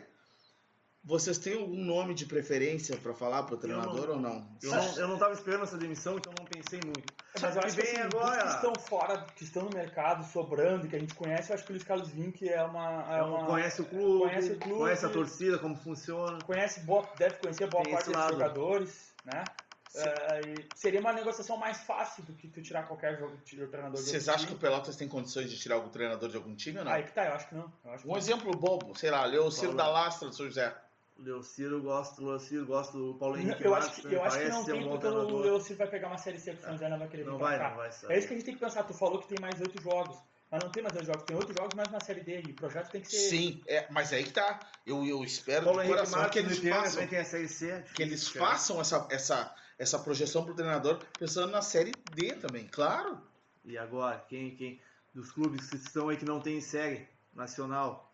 Vocês 1.04 1.40
têm 1.40 1.56
algum 1.56 1.84
nome 1.84 2.14
de 2.14 2.28
preferência 2.28 2.96
pra 2.98 3.16
falar 3.16 3.42
pro 3.42 3.58
treinador 3.58 4.12
ou 4.12 4.20
não? 4.20 4.48
Eu 4.62 4.70
não, 4.70 4.98
eu 5.00 5.08
não 5.08 5.18
tava 5.18 5.34
esperando 5.34 5.64
essa 5.64 5.76
demissão, 5.76 6.18
então 6.18 6.32
não 6.38 6.46
pensei 6.46 6.80
muito. 6.86 7.12
Mas 7.42 7.56
eu 7.56 7.64
acho 7.64 7.76
que 7.76 7.82
vem 7.82 7.92
assim, 7.94 8.02
agora- 8.02 8.44
que 8.44 8.56
estão 8.56 8.76
fora, 8.76 9.26
que 9.36 9.44
estão 9.44 9.64
no 9.64 9.72
mercado, 9.76 10.24
sobrando, 10.32 10.88
que 10.88 10.96
a 10.96 11.00
gente 11.00 11.16
conhece, 11.16 11.50
eu 11.50 11.56
acho 11.56 11.64
que 11.64 11.72
o 11.72 11.74
Luiz 11.74 11.84
Carlos 11.84 12.10
Vinck 12.10 12.48
é 12.48 12.62
uma. 12.62 13.18
É 13.18 13.24
uma 13.24 13.48
conhece 13.48 13.82
o 13.82 13.86
clube, 13.86 14.20
conhece 14.20 14.52
o 14.52 14.60
clube. 14.60 14.80
conhece 14.80 15.06
a 15.08 15.10
torcida, 15.10 15.58
como 15.58 15.76
funciona. 15.76 16.38
conhece 16.46 16.82
boa, 16.82 17.10
deve 17.18 17.38
conhecer 17.38 17.68
boa 17.68 17.84
Tem 17.84 17.94
parte 17.94 18.12
dos 18.12 18.28
jogadores, 18.28 19.14
né? 19.26 19.44
É, 19.96 20.42
e 20.42 20.68
seria 20.76 21.00
uma 21.00 21.12
negociação 21.14 21.58
mais 21.58 21.82
fácil 21.82 22.24
do 22.24 22.34
que 22.34 22.48
tu 22.48 22.62
tirar 22.62 22.84
qualquer 22.84 23.18
jogo 23.20 23.36
de 23.44 23.68
treinador 23.68 24.02
de 24.02 24.10
Vocês 24.10 24.30
acham 24.30 24.48
que 24.48 24.54
o 24.54 24.58
time. 24.58 24.60
Pelotas 24.60 24.96
tem 24.96 25.08
condições 25.08 25.50
de 25.50 25.58
tirar 25.60 25.76
algum 25.76 25.90
treinador 25.90 26.30
de 26.30 26.38
algum 26.38 26.56
time 26.56 26.80
ou 26.80 26.86
não? 26.86 26.92
Aí 26.92 27.04
que 27.04 27.12
tá, 27.12 27.26
eu 27.26 27.34
acho 27.34 27.50
que 27.50 27.56
não. 27.56 27.72
Eu 27.84 27.92
acho 27.92 28.04
que 28.04 28.08
Um 28.08 28.12
não. 28.12 28.18
exemplo 28.18 28.52
bobo, 28.58 28.98
sei 28.98 29.12
lá, 29.12 29.26
Leociro 29.26 29.76
Paulo. 29.76 29.78
da 29.78 29.88
Lastra 29.90 30.30
do 30.30 30.36
São 30.36 30.46
José. 30.46 30.74
O 31.18 31.24
Leociro, 31.24 31.76
eu 31.76 31.82
gosto 31.82 32.22
do 32.22 32.28
Leociro, 32.30 32.66
gosto 32.66 32.98
do 32.98 33.16
Paulo 33.20 33.38
Henrique 33.38 33.64
Eu 33.66 33.76
acho 33.76 34.02
que, 34.02 34.14
eu 34.14 34.24
acho 34.24 34.40
que 34.40 34.48
não 34.50 34.62
um 34.62 34.66
tem, 34.66 34.82
bom 34.84 34.90
porque 34.92 35.08
o. 35.08 35.38
Leocir 35.40 35.76
vai 35.78 35.88
pegar 35.88 36.08
uma 36.08 36.18
série 36.18 36.40
C 36.40 36.54
que 36.54 36.60
o 36.60 36.62
São 36.62 36.72
José 36.72 36.90
não 36.90 36.98
vai 36.98 37.08
querer 37.10 37.24
vir 37.24 37.30
Não 37.32 37.38
pra 37.38 37.48
vai, 37.50 37.60
cá. 37.60 37.70
não 37.70 37.78
vai 37.78 37.92
sair. 37.92 38.12
É 38.14 38.18
isso 38.18 38.28
que 38.28 38.34
a 38.34 38.38
gente 38.38 38.46
tem 38.46 38.54
que 38.56 38.60
pensar. 38.62 38.84
Tu 38.84 38.94
falou 38.94 39.20
que 39.20 39.28
tem 39.28 39.38
mais 39.42 39.60
oito 39.60 39.82
jogos. 39.84 40.18
Mas 40.50 40.64
não 40.64 40.72
tem 40.72 40.84
mais 40.84 40.96
oito 40.96 41.06
jogos, 41.06 41.24
tem 41.24 41.36
oito 41.38 41.54
jogos 41.54 41.74
mais 41.76 41.88
uma 41.90 42.00
série 42.00 42.22
D. 42.22 42.42
E 42.48 42.52
o 42.52 42.56
projeto 42.56 42.90
tem 42.92 43.02
que 43.02 43.10
ser. 43.10 43.30
Sim, 43.30 43.62
é, 43.68 43.88
mas 43.90 44.12
aí 44.12 44.24
que 44.24 44.32
tá. 44.34 44.60
Eu, 44.86 45.06
eu 45.06 45.24
espero 45.24 45.66
Paulo 45.66 45.80
de 45.82 45.88
Henrique 45.88 46.06
coração 46.10 46.30
que 46.30 46.40
eles 46.40 46.58
façam, 46.60 46.92
também 46.94 47.08
tem 47.08 47.20
a 47.20 47.26
Série 47.26 47.48
C. 47.48 47.84
que 47.94 48.02
eles 48.02 48.28
façam 48.28 48.82
essa, 48.82 49.08
essa, 49.12 49.56
essa 49.82 49.98
projeção 49.98 50.46
pro 50.46 50.54
treinador 50.54 51.00
pensando 51.18 51.52
na 51.52 51.64
série 51.64 51.92
D 52.14 52.34
também, 52.34 52.68
claro. 52.68 53.20
E 53.66 53.80
agora, 53.80 54.24
quem, 54.30 54.56
quem 54.56 54.80
dos 55.12 55.32
clubes 55.32 55.70
que 55.72 55.76
estão 55.76 56.10
aí 56.10 56.18
que 56.18 56.26
não 56.26 56.40
tem 56.40 56.62
série 56.62 57.08
nacional? 57.34 58.14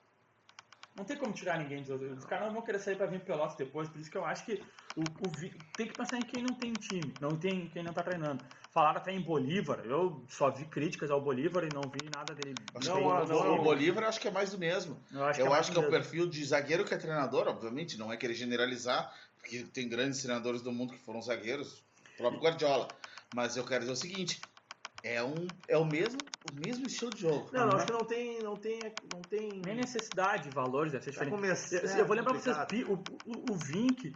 Não 0.96 1.04
tem 1.04 1.18
como 1.18 1.34
tirar 1.34 1.60
ninguém 1.60 1.82
dos 1.82 1.90
outros. 1.90 2.18
Os 2.18 2.26
caras 2.26 2.48
não 2.48 2.54
vão 2.54 2.64
querer 2.64 2.80
sair 2.80 2.96
pra 2.96 3.06
vir 3.06 3.20
Pelotas 3.20 3.58
depois, 3.58 3.90
por 3.90 4.00
isso 4.00 4.10
que 4.10 4.18
eu 4.18 4.26
acho 4.26 4.46
que 4.46 4.64
o, 4.96 5.02
o 5.02 5.76
tem 5.76 5.88
que 5.88 5.94
pensar 5.94 6.18
em 6.18 6.24
quem 6.24 6.42
não 6.42 6.56
tem 6.56 6.72
time, 6.74 7.14
não 7.22 7.38
tem 7.38 7.68
quem 7.68 7.84
não 7.84 7.94
tá 7.94 8.02
treinando. 8.02 8.44
Falaram 8.72 8.98
até 9.00 9.12
em 9.12 9.22
Bolívar, 9.22 9.82
eu 9.86 10.24
só 10.30 10.50
vi 10.50 10.66
críticas 10.66 11.12
ao 11.12 11.22
Bolívar 11.22 11.64
e 11.66 11.74
não 11.74 11.84
vi 11.84 12.10
nada 12.10 12.34
dele. 12.34 12.56
Acho 12.74 12.90
Não, 12.90 12.98
que 12.98 13.04
o, 13.04 13.12
ah, 13.12 13.26
não. 13.26 13.60
o 13.60 13.64
Bolívar 13.64 14.04
eu 14.04 14.10
acho 14.10 14.20
que 14.20 14.28
é 14.28 14.32
mais 14.32 14.52
do 14.52 14.58
mesmo. 14.58 15.00
Eu 15.12 15.26
acho 15.26 15.42
eu 15.42 15.46
mais 15.48 15.60
acho 15.60 15.72
que 15.72 15.78
é 15.78 15.88
o 15.88 15.90
perfil 15.90 16.28
de 16.28 16.44
zagueiro 16.46 16.86
que 16.86 16.94
é 16.94 16.98
treinador, 16.98 17.48
obviamente, 17.48 17.98
não 17.98 18.12
é 18.12 18.18
querer 18.18 18.34
generalizar, 18.34 19.14
porque 19.48 19.64
tem 19.74 19.88
grandes 19.88 20.22
treinadores 20.22 20.62
do 20.62 20.72
mundo 20.74 20.94
que 20.94 21.00
foram 21.00 21.22
zagueiros, 21.22 21.82
o 22.14 22.18
próprio 22.18 22.42
Guardiola. 22.42 22.90
Mas 23.34 23.56
eu 23.56 23.66
quero 23.66 23.82
dizer 23.82 23.94
o 23.94 23.96
seguinte, 23.96 24.42
é, 25.02 25.24
um, 25.24 25.48
é 25.68 25.78
o, 25.78 25.86
mesmo, 25.86 26.20
o 26.44 26.52
mesmo 26.52 26.86
estilo 26.86 27.14
de 27.14 27.22
jogo. 27.22 27.50
Não, 27.54 27.62
não, 27.66 27.70
Uhum. 27.70 27.76
acho 27.78 27.86
que 27.86 27.92
não 27.94 28.04
tem, 28.06 28.40
não 28.42 28.56
tem, 28.58 28.80
não 29.14 29.24
tem. 29.24 29.50
Nem 29.62 29.76
necessidade, 29.76 30.50
valores, 30.50 30.92
deve 30.92 31.06
ser 31.06 31.12
Tá 31.12 31.24
diferente. 31.26 31.34
começando, 31.36 31.84
Eu, 31.84 31.98
eu 31.98 32.06
vou 32.06 32.16
lembrar 32.16 32.34
pra 32.34 32.42
vocês, 32.42 32.88
o, 32.88 33.52
o 33.52 33.56
Vink 33.56 34.16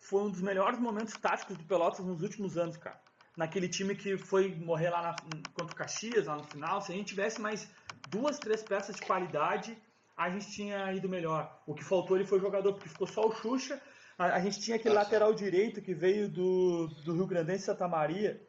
foi 0.00 0.22
um 0.22 0.30
dos 0.30 0.40
melhores 0.40 0.78
momentos 0.78 1.14
táticos 1.14 1.56
do 1.56 1.64
Pelotas 1.64 2.04
nos 2.04 2.20
últimos 2.22 2.58
anos, 2.58 2.76
cara. 2.76 3.00
Naquele 3.36 3.68
time 3.68 3.94
que 3.96 4.16
foi 4.16 4.54
morrer 4.54 4.90
lá 4.90 5.02
na, 5.02 5.42
contra 5.52 5.72
o 5.72 5.76
Caxias, 5.76 6.26
lá 6.26 6.36
no 6.36 6.44
final. 6.44 6.80
Se 6.80 6.92
a 6.92 6.94
gente 6.94 7.08
tivesse 7.08 7.40
mais 7.40 7.68
duas, 8.06 8.38
três 8.38 8.62
peças 8.62 8.94
de 8.96 9.02
qualidade, 9.02 9.76
a 10.16 10.30
gente 10.30 10.50
tinha 10.52 10.92
ido 10.92 11.08
melhor. 11.08 11.60
O 11.66 11.74
que 11.74 11.82
faltou 11.82 12.16
ele 12.16 12.24
foi 12.26 12.38
o 12.38 12.40
jogador, 12.40 12.74
porque 12.74 12.88
ficou 12.88 13.06
só 13.08 13.26
o 13.26 13.32
Xuxa. 13.34 13.80
A, 14.18 14.36
a 14.36 14.40
gente 14.40 14.60
tinha 14.60 14.76
aquele 14.76 14.94
Ah, 14.96 15.00
lateral 15.00 15.32
direito 15.34 15.80
que 15.82 15.94
veio 15.94 16.28
do, 16.28 16.88
do 17.04 17.14
Rio 17.14 17.26
Grandense 17.26 17.64
Santa 17.64 17.88
Maria. 17.88 18.40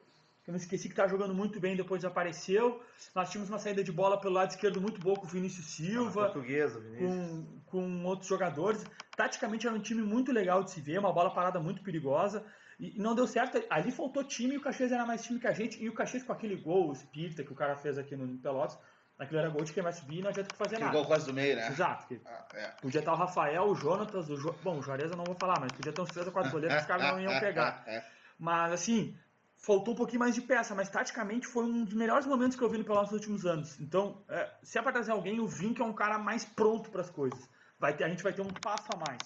que 0.44 0.50
Eu 0.50 0.54
não 0.54 0.60
esqueci 0.60 0.88
que 0.90 0.96
tá 0.96 1.08
jogando 1.08 1.34
muito 1.34 1.60
bem, 1.60 1.76
depois 1.76 2.02
desapareceu. 2.02 2.82
Nós 3.16 3.30
tínhamos 3.30 3.50
uma 3.50 3.60
saída 3.60 3.84
de 3.84 3.92
bola 3.92 4.20
pelo 4.20 4.34
lado 4.36 4.52
esquerdo 4.52 4.80
muito 4.80 5.00
boa 5.02 5.16
com 5.18 5.26
o 5.26 5.30
Vinícius 5.30 5.66
Silva 5.68 6.26
Portuguesa, 6.26 6.80
Vinícius. 6.80 7.10
com, 7.10 7.62
com 7.66 8.04
outros 8.06 8.28
jogadores. 8.30 8.84
Taticamente 9.16 9.66
era 9.66 9.76
um 9.76 9.80
time 9.80 10.02
muito 10.04 10.32
legal 10.32 10.64
de 10.64 10.72
se 10.72 10.82
ver, 10.82 11.00
uma 11.00 11.12
bola 11.12 11.34
parada 11.34 11.60
muito 11.60 11.82
perigosa. 11.82 12.46
E 12.80 12.98
e 12.98 13.00
não 13.00 13.16
deu 13.16 13.26
certo. 13.26 13.64
Ali 13.70 13.90
faltou 13.92 14.24
time 14.24 14.54
e 14.56 14.58
o 14.58 14.62
Caxias 14.62 14.92
era 14.92 15.06
mais 15.06 15.24
time 15.24 15.40
que 15.40 15.48
a 15.48 15.54
gente. 15.54 15.82
E 15.84 15.88
o 15.90 15.94
Caxias 15.94 16.24
com 16.24 16.34
aquele 16.34 16.56
gol, 16.58 16.90
o 16.90 16.94
espírita 16.94 17.44
que 17.44 17.52
o 17.54 17.56
cara 17.56 17.76
fez 17.78 17.98
aqui 17.98 18.16
no 18.16 18.38
Pelotas, 18.38 18.78
aquilo 19.18 19.40
era 19.40 19.50
gol 19.50 19.64
de 19.64 19.72
quem 19.74 19.82
vai 19.84 19.94
subir 19.94 20.20
e 20.20 20.22
não 20.22 20.30
adianta 20.30 20.56
fazer 20.56 20.76
Que 20.76 20.82
nada. 20.84 20.94
gol 20.94 21.06
quase 21.06 21.26
do 21.26 21.34
meio, 21.34 21.56
né? 21.56 21.68
Exato. 21.70 22.14
Ah, 22.26 22.46
é. 22.54 22.68
Podia 22.82 23.00
estar 23.00 23.14
o 23.14 23.16
Rafael, 23.16 23.64
o 23.64 23.76
Jonatas, 23.76 24.30
o 24.30 24.36
jo... 24.38 24.54
Bom, 24.64 24.80
o 24.80 24.82
Juarez 24.82 25.12
eu 25.12 25.18
não 25.18 25.24
vou 25.26 25.36
falar, 25.36 25.60
mas 25.60 25.72
podia 25.72 25.94
ter 25.94 26.02
uns 26.02 26.10
três 26.10 26.28
ou 26.28 26.34
quatro 26.34 26.52
goleiros 26.52 26.76
que 26.76 26.82
os 26.82 26.88
caras 26.88 27.12
não 27.12 27.20
iam 27.20 27.40
pegar. 27.40 27.84
É. 27.88 28.04
Mas 28.38 28.74
assim, 28.74 29.18
faltou 29.58 29.94
um 29.94 29.98
pouquinho 29.98 30.20
mais 30.20 30.36
de 30.36 30.42
peça, 30.42 30.76
mas 30.76 30.90
taticamente 30.90 31.48
foi 31.48 31.64
um 31.64 31.86
dos 31.86 31.94
melhores 31.94 32.26
momentos 32.28 32.58
que 32.58 32.62
eu 32.64 32.70
vi 32.70 32.78
no 32.78 32.84
Pelotas 32.84 33.12
nos 33.12 33.20
últimos 33.22 33.46
anos. 33.46 33.80
Então, 33.80 34.22
é, 34.28 34.52
se 34.62 34.78
é 34.78 34.82
pra 34.82 34.92
trazer 34.92 35.14
alguém, 35.14 35.40
o 35.40 35.48
Vink 35.48 35.82
é 35.82 35.86
um 35.86 35.94
cara 35.94 36.18
mais 36.20 36.44
pronto 36.44 36.90
para 36.92 37.00
as 37.00 37.10
coisas. 37.10 37.40
Vai 37.80 37.96
ter, 37.96 38.04
a 38.04 38.10
gente 38.10 38.22
vai 38.22 38.34
ter 38.34 38.42
um 38.42 38.50
passo 38.62 38.90
a 38.94 38.98
mais. 38.98 39.22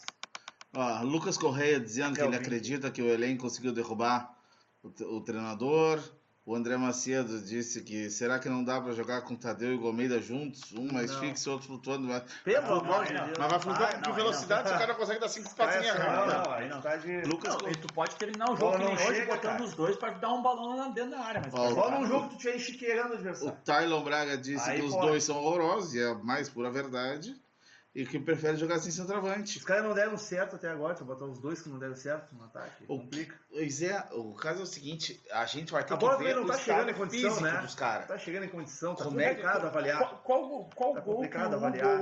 Lucas 1.04 1.38
Correia 1.38 1.80
dizendo 1.80 2.14
que 2.14 2.22
ele 2.22 2.30
Kelvin. 2.30 2.46
acredita 2.46 2.92
que 2.92 3.02
o 3.02 3.08
elenco 3.10 3.42
conseguiu 3.42 3.74
derrubar 3.74 4.32
o, 4.84 4.90
o 5.16 5.22
treinador. 5.22 6.00
O 6.46 6.56
André 6.56 6.78
Macedo 6.78 7.40
disse 7.42 7.82
que 7.84 8.10
será 8.10 8.40
que 8.40 8.50
não 8.50 8.64
dá 8.64 8.82
pra 8.82 8.94
jogar 8.94 9.22
com 9.22 9.36
Tadeu 9.36 9.72
e 9.72 9.78
Gomeida 9.78 10.20
juntos? 10.20 10.72
Um 10.74 10.92
mais 10.92 11.12
Não. 11.12 11.20
fixo, 11.20 11.52
outro 11.52 11.68
flutuando. 11.68 12.08
Mas, 12.08 12.24
Pelo 12.44 12.74
amor 12.80 13.06
de 13.06 13.14
Deus. 13.14 13.38
mas 13.38 13.52
vai 13.52 13.60
flutuar 13.60 13.94
com 13.96 14.02
que 14.02 14.12
velocidade 14.14 14.64
se 14.64 14.70
o 14.70 14.72
não. 14.72 14.80
cara 14.80 14.96
consegue 14.96 15.20
dar 15.20 15.28
cinco 15.30 15.50
Vai, 15.56 15.68
patinhas 15.68 16.00
não, 16.00 16.06
rápidas? 16.08 16.34
não, 16.48 16.54
aí 16.54 16.70
não 16.70 16.82
tá 16.82 16.96
de. 16.96 17.22
Lucas 17.22 17.56
Não, 17.62 17.70
e 17.70 17.76
tu 17.76 17.94
pode 17.94 18.16
terminar 18.16 18.52
o 18.52 18.56
jogo 18.56 18.72
que 18.72 18.84
nem 18.84 18.94
hoje, 18.96 19.06
chega, 19.06 19.36
botando 19.36 19.52
cara. 19.52 19.64
os 19.64 19.74
dois 19.76 19.96
para 19.98 20.10
dar 20.14 20.34
um 20.34 20.42
balão 20.42 20.76
lá 20.76 20.88
dentro 20.88 21.12
da 21.12 21.20
área. 21.20 21.42
Mas 21.44 21.54
Ó, 21.54 21.70
Só 21.76 21.92
num 21.92 22.08
jogo 22.08 22.30
que 22.30 22.36
tu 22.36 22.38
tiver 22.40 22.56
enchiqueirando 22.56 23.10
o 23.10 23.12
O 23.12 23.16
adversário. 23.16 23.58
Tylon 23.64 24.04
Braga 24.04 24.38
disse 24.38 24.68
Aí 24.70 24.80
que 24.80 24.86
os 24.88 24.96
pode. 24.96 25.08
dois 25.08 25.24
são 25.24 25.38
horrorosos, 25.38 25.94
e 25.94 26.00
é 26.02 26.10
a 26.10 26.16
mais 26.16 26.50
pura 26.50 26.72
verdade. 26.72 27.36
E 28.02 28.06
que 28.06 28.18
prefere 28.20 28.56
jogar 28.56 28.80
sem 28.80 28.92
centroavante. 28.92 29.58
Os 29.58 29.66
caras 29.66 29.84
não 29.84 29.94
deram 29.94 30.16
certo 30.18 30.56
até 30.56 30.70
agora, 30.70 30.96
tu 30.96 31.04
botar 31.04 31.26
os 31.26 31.38
dois 31.40 31.62
que 31.62 31.68
não 31.70 31.78
deram 31.78 31.96
certo 31.96 32.34
no 32.34 32.46
ataque. 32.46 32.84
O- 32.88 32.98
Complica. 33.00 33.36
Pois 33.52 33.82
é, 33.82 34.08
o 34.14 34.34
caso 34.34 34.62
é 34.62 34.64
o 34.64 34.66
seguinte, 34.66 35.22
a 35.32 35.46
gente 35.46 35.72
vai 35.72 35.84
ter 35.84 35.94
A 35.94 35.98
bola 35.98 36.18
que 36.18 36.24
ver 36.24 36.36
não 36.36 36.44
o 36.44 36.48
tá 36.48 36.58
chegando 36.58 36.92
em 36.92 36.94
condição, 36.94 37.42
né? 37.42 37.62
dos 37.62 37.76
caras. 37.76 38.08
Tá 38.08 38.18
chegando 38.18 38.44
em 38.46 38.50
condição, 38.50 38.96
tá 38.96 39.04
Como 39.04 39.20
é 39.20 39.36
que- 39.36 39.46
avaliar. 39.46 40.00
Qual, 40.00 40.22
qual, 40.24 40.70
qual 40.76 40.94
Tá 40.94 41.00
gol 41.02 41.22
que 41.22 41.28
complicado 41.28 41.54
o 41.54 41.56
avaliar. 41.58 42.00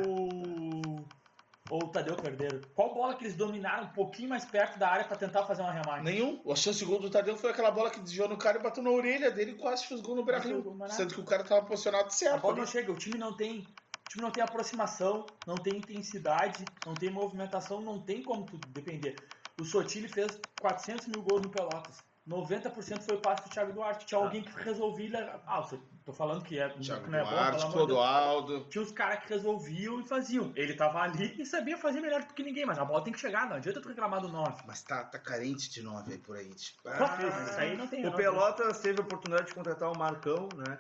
Ou 1.69 1.83
o 1.83 1.87
Tadeu 1.89 2.15
perderam? 2.15 2.61
Qual 2.73 2.93
bola 2.93 3.13
que 3.15 3.25
eles 3.25 3.35
dominaram 3.35 3.85
um 3.87 3.89
pouquinho 3.89 4.29
mais 4.29 4.45
perto 4.45 4.79
da 4.79 4.87
área 4.89 5.03
para 5.05 5.17
tentar 5.17 5.43
fazer 5.45 5.61
um 5.61 5.67
arremate? 5.67 6.03
Nenhum. 6.03 6.41
A 6.49 6.55
chance 6.55 6.79
de 6.79 6.85
gol 6.85 6.97
do 6.99 7.09
Tadeu 7.09 7.35
foi 7.35 7.49
aquela 7.51 7.71
bola 7.71 7.89
que 7.89 7.99
desviou 7.99 8.29
no 8.29 8.37
cara 8.37 8.57
e 8.57 8.61
bateu 8.63 8.81
na 8.81 8.89
orelha 8.89 9.29
dele 9.31 9.51
e 9.51 9.55
quase 9.55 9.85
fez 9.85 9.99
gol 9.99 10.15
no 10.15 10.23
Brasil. 10.23 10.63
Sendo 10.89 11.13
que 11.13 11.19
o 11.19 11.25
cara 11.25 11.43
tava 11.43 11.65
posicionado 11.65 12.07
A 12.07 12.09
certo. 12.09 12.39
bola 12.41 12.53
ali. 12.53 12.61
não 12.61 12.67
chega, 12.67 12.89
o 12.91 12.95
time 12.95 13.17
não 13.17 13.35
tem. 13.35 13.67
O 14.07 14.09
time 14.09 14.23
não 14.23 14.31
tem 14.31 14.41
aproximação, 14.41 15.25
não 15.45 15.57
tem 15.57 15.77
intensidade, 15.77 16.63
não 16.85 16.93
tem 16.93 17.09
movimentação, 17.09 17.81
não 17.81 17.99
tem 17.99 18.23
como 18.23 18.45
tu 18.45 18.57
depender. 18.69 19.17
O 19.59 19.65
Sotile 19.65 20.07
fez 20.07 20.39
400 20.61 21.07
mil 21.07 21.21
gols 21.21 21.41
no 21.41 21.49
Pelotas. 21.49 21.97
90% 22.27 23.01
foi 23.03 23.15
o 23.15 23.21
passe 23.21 23.43
do 23.43 23.49
Thiago 23.49 23.71
Duarte. 23.71 24.05
Tinha 24.05 24.19
alguém 24.19 24.43
que 24.43 24.51
resolvia. 24.61 25.41
Ah, 25.47 25.65
tô 26.05 26.11
falando 26.11 26.43
que, 26.43 26.59
é, 26.59 26.69
Thiago 26.69 27.09
não 27.09 27.19
é 27.19 27.23
bom, 27.23 27.29
Duarte, 27.29 27.59
Deus. 27.61 27.73
Clodoaldo. 27.73 28.65
Tinha 28.69 28.81
os 28.81 28.91
caras 28.91 29.23
que 29.23 29.29
resolviam 29.29 30.01
e 30.01 30.07
faziam. 30.07 30.51
Ele 30.55 30.73
tava 30.73 30.99
ali 30.99 31.35
e 31.39 31.45
sabia 31.45 31.77
fazer 31.77 32.01
melhor 32.01 32.23
do 32.23 32.33
que 32.33 32.43
ninguém, 32.43 32.65
mas 32.65 32.77
a 32.79 32.85
bola 32.85 33.01
tem 33.03 33.13
que 33.13 33.19
chegar, 33.19 33.47
não 33.47 33.55
adianta 33.55 33.81
tu 33.81 33.87
reclamar 33.87 34.21
do 34.21 34.27
9. 34.27 34.63
Mas 34.67 34.83
tá, 34.83 35.03
tá 35.05 35.17
carente 35.17 35.69
de 35.69 35.81
nove 35.81 36.13
aí 36.13 36.17
por 36.17 36.35
aí. 36.35 36.49
Tipo, 36.53 36.81
Mas 36.83 37.01
ah, 37.01 37.45
isso 37.49 37.59
aí 37.59 37.77
não 37.77 37.87
tem 37.87 38.05
O 38.05 38.09
não. 38.09 38.17
Pelotas 38.17 38.79
teve 38.79 38.99
a 38.99 39.03
oportunidade 39.03 39.47
de 39.47 39.55
contratar 39.55 39.89
o 39.91 39.97
Marcão, 39.97 40.49
né? 40.55 40.77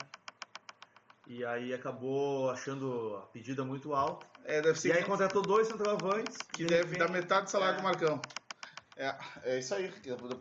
E 1.27 1.43
aí 1.45 1.73
acabou 1.73 2.49
achando 2.49 3.15
a 3.17 3.21
pedida 3.27 3.63
muito 3.65 3.93
alta. 3.93 4.25
é, 4.45 4.61
deve 4.61 4.77
E 4.77 4.81
ser 4.81 4.93
aí 4.93 4.99
que, 5.03 5.09
contratou 5.09 5.41
dois 5.41 5.67
centroavantes. 5.67 6.37
que 6.53 6.63
de 6.63 6.67
deve 6.67 6.83
repente- 6.83 6.99
dar 6.99 7.09
metade 7.11 7.45
do 7.45 7.49
salário 7.51 7.75
É. 7.75 7.77
do 7.77 7.83
Marcão. 7.83 8.21
É, 8.95 9.15
é 9.43 9.59
isso 9.59 9.75
aí. 9.75 9.91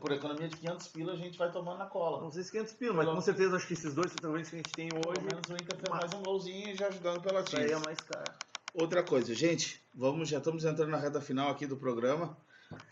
Por 0.01 0.13
economia 0.13 0.49
de 0.49 0.57
500 0.57 0.89
pila 0.89 1.13
a 1.13 1.17
gente 1.17 1.37
vai 1.37 1.51
tomando 1.51 1.79
na 1.79 1.87
cola. 1.87 2.23
Não 2.23 2.31
sei 2.31 2.43
se 2.45 2.51
500 2.53 2.73
pila, 2.75 2.95
mas 2.95 3.07
com 3.09 3.21
certeza 3.21 3.57
acho 3.57 3.67
que 3.67 3.75
esses 3.75 3.93
dois 3.95 4.11
centroavantes 4.13 4.49
que 4.49 4.57
a 4.57 4.59
gente 4.59 4.73
tem 4.73 4.89
Pelo 4.89 5.03
hoje, 5.11 5.21
menos 5.21 5.43
o 5.51 5.53
Inter 5.55 5.77
fez 5.77 5.89
mais 5.91 6.13
um 6.15 6.23
golzinho 6.23 6.69
e 6.71 6.75
já 6.75 6.87
ajudando 6.87 7.21
pela 7.21 7.41
isso 7.41 7.57
aí 7.57 7.71
é 7.71 7.79
mais 7.79 7.99
caro. 8.01 8.33
Outra 8.73 9.03
coisa, 9.03 9.35
gente, 9.35 9.83
vamos, 9.95 10.29
já 10.29 10.39
estamos 10.39 10.65
entrando 10.65 10.91
na 10.91 10.99
reta 10.99 11.21
final 11.21 11.51
aqui 11.51 11.67
do 11.67 11.77
programa. 11.77 12.37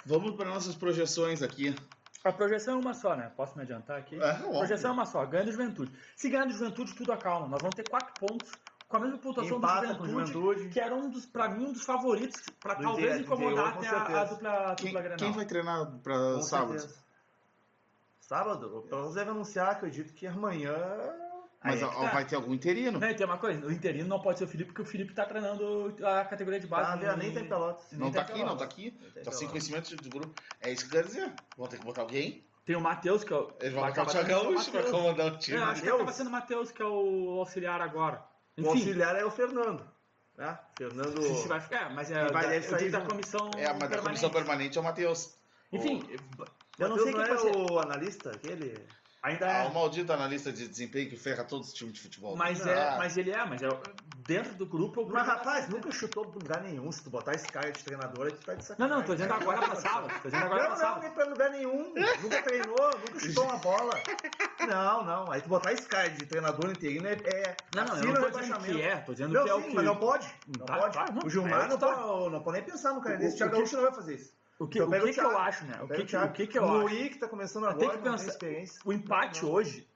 Vamos 0.05 0.35
para 0.37 0.51
nossas 0.51 0.75
projeções 0.75 1.43
aqui. 1.43 1.75
A 2.25 2.33
projeção 2.33 2.77
é 2.77 2.81
uma 2.81 2.95
só, 2.95 3.15
né? 3.15 3.31
Posso 3.37 3.55
me 3.57 3.63
adiantar 3.63 3.99
aqui? 3.99 4.17
É, 4.21 4.31
A 4.31 4.35
projeção 4.37 4.91
é 4.91 4.95
uma 4.95 5.05
só, 5.05 5.25
ganha 5.27 5.45
do 5.45 5.53
Juventude. 5.53 5.93
Se 6.17 6.31
ganhar 6.31 6.47
do 6.47 6.53
Juventude, 6.55 6.95
tudo 6.95 7.13
acalma. 7.13 7.47
Nós 7.49 7.61
vamos 7.61 7.75
ter 7.75 7.87
quatro 7.89 8.15
pontos 8.19 8.51
com 8.89 8.97
a 8.97 9.01
mesma 9.01 9.19
pontuação 9.19 9.59
Empata 9.59 9.95
do 9.95 10.07
Juventude, 10.09 10.33
Juventude. 10.33 10.69
que 10.71 10.81
era 10.81 10.95
um 10.95 11.11
dos, 11.11 11.27
pra 11.27 11.49
mim, 11.51 11.67
um 11.67 11.73
dos 11.73 11.85
favoritos 11.85 12.41
pra 12.61 12.75
Do 12.75 12.83
talvez 12.83 13.21
incomodar 13.21 13.75
com 13.75 13.79
até 13.81 13.89
a, 13.89 13.93
a 13.93 14.25
dupla, 14.25 14.51
a 14.51 14.65
dupla 14.75 14.75
Quem, 14.77 14.93
Grenal. 14.95 15.17
quem 15.19 15.33
vai 15.33 15.45
treinar 15.45 15.87
para 16.03 16.35
Com 16.35 16.43
sábado? 16.43 16.79
certeza. 16.81 17.05
Sábado? 18.21 18.79
O 18.79 18.83
Pelotas 18.83 19.15
deve 19.15 19.31
anunciar, 19.31 19.71
acredito 19.73 20.15
que 20.15 20.27
amanhã. 20.27 20.75
Mas 21.64 21.81
é 21.81 21.85
ó, 21.87 21.90
tá. 21.90 22.11
vai 22.11 22.24
ter 22.27 22.37
algum 22.37 22.53
interino? 22.53 23.00
Não, 23.00 23.14
tem 23.14 23.24
uma 23.27 23.38
coisa, 23.38 23.66
o 23.66 23.72
interino 23.72 24.07
não 24.07 24.20
pode 24.20 24.38
ser 24.38 24.44
o 24.44 24.48
Felipe, 24.48 24.68
porque 24.70 24.83
o 24.83 24.85
Felipe 24.85 25.14
tá 25.14 25.24
treinando 25.24 25.94
a 26.05 26.24
categoria 26.27 26.61
de 26.61 26.66
base. 26.66 27.00
Tá, 27.00 27.12
no- 27.12 27.16
nem 27.16 27.33
tem 27.33 27.48
Pelotas. 27.48 27.87
Não 27.92 28.11
tá 28.12 28.20
aqui, 28.20 28.44
não 28.44 28.57
tá 28.57 28.64
aqui. 28.64 28.90
Tá 29.24 29.33
sem 29.33 29.48
conhecimento 29.48 29.96
de 29.96 30.09
grupo. 30.11 30.35
É 30.61 30.70
isso 30.70 30.83
que 30.88 30.88
eu 30.94 31.00
quero 31.03 31.09
dizer. 31.09 31.33
Vão 31.57 31.66
ter 31.66 31.79
que 31.79 31.85
botar 31.87 32.03
alguém. 32.03 32.44
Tem 32.66 32.77
o 32.77 32.81
Matheus, 32.81 33.24
que 33.24 33.33
é 33.33 33.37
o. 33.37 33.50
Eles 33.61 33.72
vão 33.72 33.83
vai 33.83 33.90
botar 33.92 34.03
o 34.07 34.11
sendo 34.11 34.27
Gaúcho 34.27 34.70
pra 34.70 34.83
comandar 34.85 35.33
o 35.33 35.38
time. 35.38 35.59
É, 35.59 35.62
acho 35.62 35.83
que 35.83 35.88
acaba 35.88 36.12
sendo 36.12 36.27
o 36.29 36.31
Matheus, 36.33 36.70
que 36.70 36.83
é 36.83 36.87
o 36.87 37.38
auxiliar 37.40 37.81
agora. 37.81 38.22
O 38.57 38.61
Enfim, 38.61 38.68
auxiliar 38.70 39.16
é 39.16 39.24
o 39.24 39.31
Fernando. 39.31 39.87
né? 40.37 40.59
Fernando. 40.77 41.22
Se 41.22 41.35
se 41.42 41.48
vai 41.48 41.61
ficar, 41.61 41.94
mas 41.94 42.11
é, 42.11 42.27
vai 42.31 42.44
da, 42.44 42.50
deve 42.50 42.66
sair 42.66 42.90
da 42.90 43.00
comissão 43.03 43.50
É, 43.57 43.72
mas 43.72 43.88
da 43.90 43.98
comissão 43.98 44.31
permanente 44.31 44.77
é 44.77 44.81
o 44.81 44.85
Matheus. 44.85 45.35
Enfim, 45.72 46.03
eu 46.79 46.88
não 46.88 46.96
sei 46.98 47.12
quem 47.12 47.14
não 47.14 47.24
é 47.24 47.57
o 47.72 47.79
analista, 47.81 48.31
aquele. 48.31 48.87
Ainda 49.25 49.47
Ah, 49.49 49.65
é. 49.65 49.69
o 49.69 49.73
maldito 49.73 50.13
analista 50.13 50.53
de 50.53 50.69
desempenho 50.69 51.09
que 51.09 51.17
ferra 51.17 51.43
todos 51.45 51.69
os 51.69 51.73
times 51.75 51.95
de 51.95 52.01
futebol. 52.03 52.37
Mas, 52.37 52.61
Ah, 52.67 52.71
é, 52.71 52.99
mas 52.99 53.17
ele 53.17 53.31
é, 53.31 53.43
mas 53.47 53.63
é, 53.63 53.69
dentro 54.27 54.55
do 54.55 54.67
grupo 54.67 55.01
é 55.01 55.03
o 55.03 55.07
grupo. 55.07 55.19
Mas 55.19 55.27
rapaz, 55.27 55.67
nunca 55.67 55.91
chutou 55.91 56.27
pra 56.27 56.39
lugar 56.39 56.63
nenhum. 56.63 56.93
Se 56.93 57.03
tu 57.03 57.09
botar 57.09 57.33
esse 57.33 57.47
cara 57.49 57.73
de 57.73 57.83
treinador, 57.83 58.31
tu 58.33 58.45
tá 58.45 58.53
de 58.53 58.59
Não, 58.59 58.67
sacanagem. 58.67 58.97
não, 58.99 59.03
tô 59.03 59.15
dizendo 59.15 59.33
agora 59.33 59.63
pra 59.63 59.77
sábado. 59.77 60.13
Tô 60.23 60.29
dizendo 60.29 60.45
agora 60.45 60.61
pra 60.61 60.69
Não, 60.69 60.77
não, 60.77 60.77
sábado. 60.79 61.03
nem 61.03 61.11
pra 61.13 61.25
lugar 61.25 61.51
nenhum. 61.51 61.95
Nunca 62.23 62.43
treinou, 62.43 62.91
nunca 63.01 63.19
chutou 63.21 63.45
uma 63.45 63.57
bola. 63.57 63.95
Não, 64.69 65.05
não. 65.05 65.33
Aí 65.33 65.41
tu 65.41 65.49
botar 65.49 65.73
esse 65.73 65.87
cara 65.87 66.11
de 66.11 66.27
treinador 66.27 66.71
interino 66.71 67.07
é. 67.09 67.13
é 67.13 67.57
Não, 67.75 67.85
não, 67.87 67.97
eu 67.97 68.05
não 68.05 68.15
tô 68.31 68.37
o 68.37 68.41
dizendo 68.43 68.59
que 68.63 68.83
é, 68.83 68.97
tô 68.97 69.13
dizendo 69.13 69.33
Não, 69.33 69.45
que 69.45 69.49
é 69.51 69.55
o 69.55 69.63
sim, 69.63 69.69
que. 69.71 69.75
mas 69.75 69.85
não 69.87 69.97
pode. 69.97 70.35
Não 70.59 70.67
Tá, 70.67 70.77
pode. 70.79 70.93
claro, 70.93 71.13
não. 71.15 71.23
o 71.27 71.31
Gilmar 71.31 71.65
É 71.65 71.67
não, 71.69 71.75
história. 71.77 71.97
pode, 71.97 72.31
não 72.33 72.43
pode 72.43 72.59
nem 72.61 72.67
pensar 72.71 72.93
no 72.93 73.01
cara 73.01 73.17
O- 73.17 73.19
desse. 73.19 73.33
o 73.33 73.35
O 73.35 73.39
Thiago 73.39 73.53
Gaúcho 73.57 73.77
não 73.77 73.83
vai 73.85 73.95
fazer 73.95 74.15
isso. 74.17 74.35
O 74.59 74.69
que, 74.69 74.79
Então 74.79 74.88
o 74.88 75.03
que, 75.03 75.12
que 75.12 75.21
eu 75.21 75.38
acho, 75.38 75.64
né? 75.64 75.81
O 75.83 75.88
que, 75.88 76.05
que, 76.05 76.17
o 76.17 76.33
que, 76.33 76.47
que 76.47 76.59
eu 76.59 76.62
o 76.62 76.67
acho? 76.67 76.79
Luí, 76.87 77.11
que 77.11 77.19
tá 77.19 77.29
começando 77.29 77.67
agora, 77.67 77.99
que 77.99 78.05
não 78.05 78.12
pensar- 78.12 78.29
experiência. 78.31 78.81
O 78.85 78.93
empate 78.93 79.43
Não. 79.43 79.53
hoje 79.53 79.88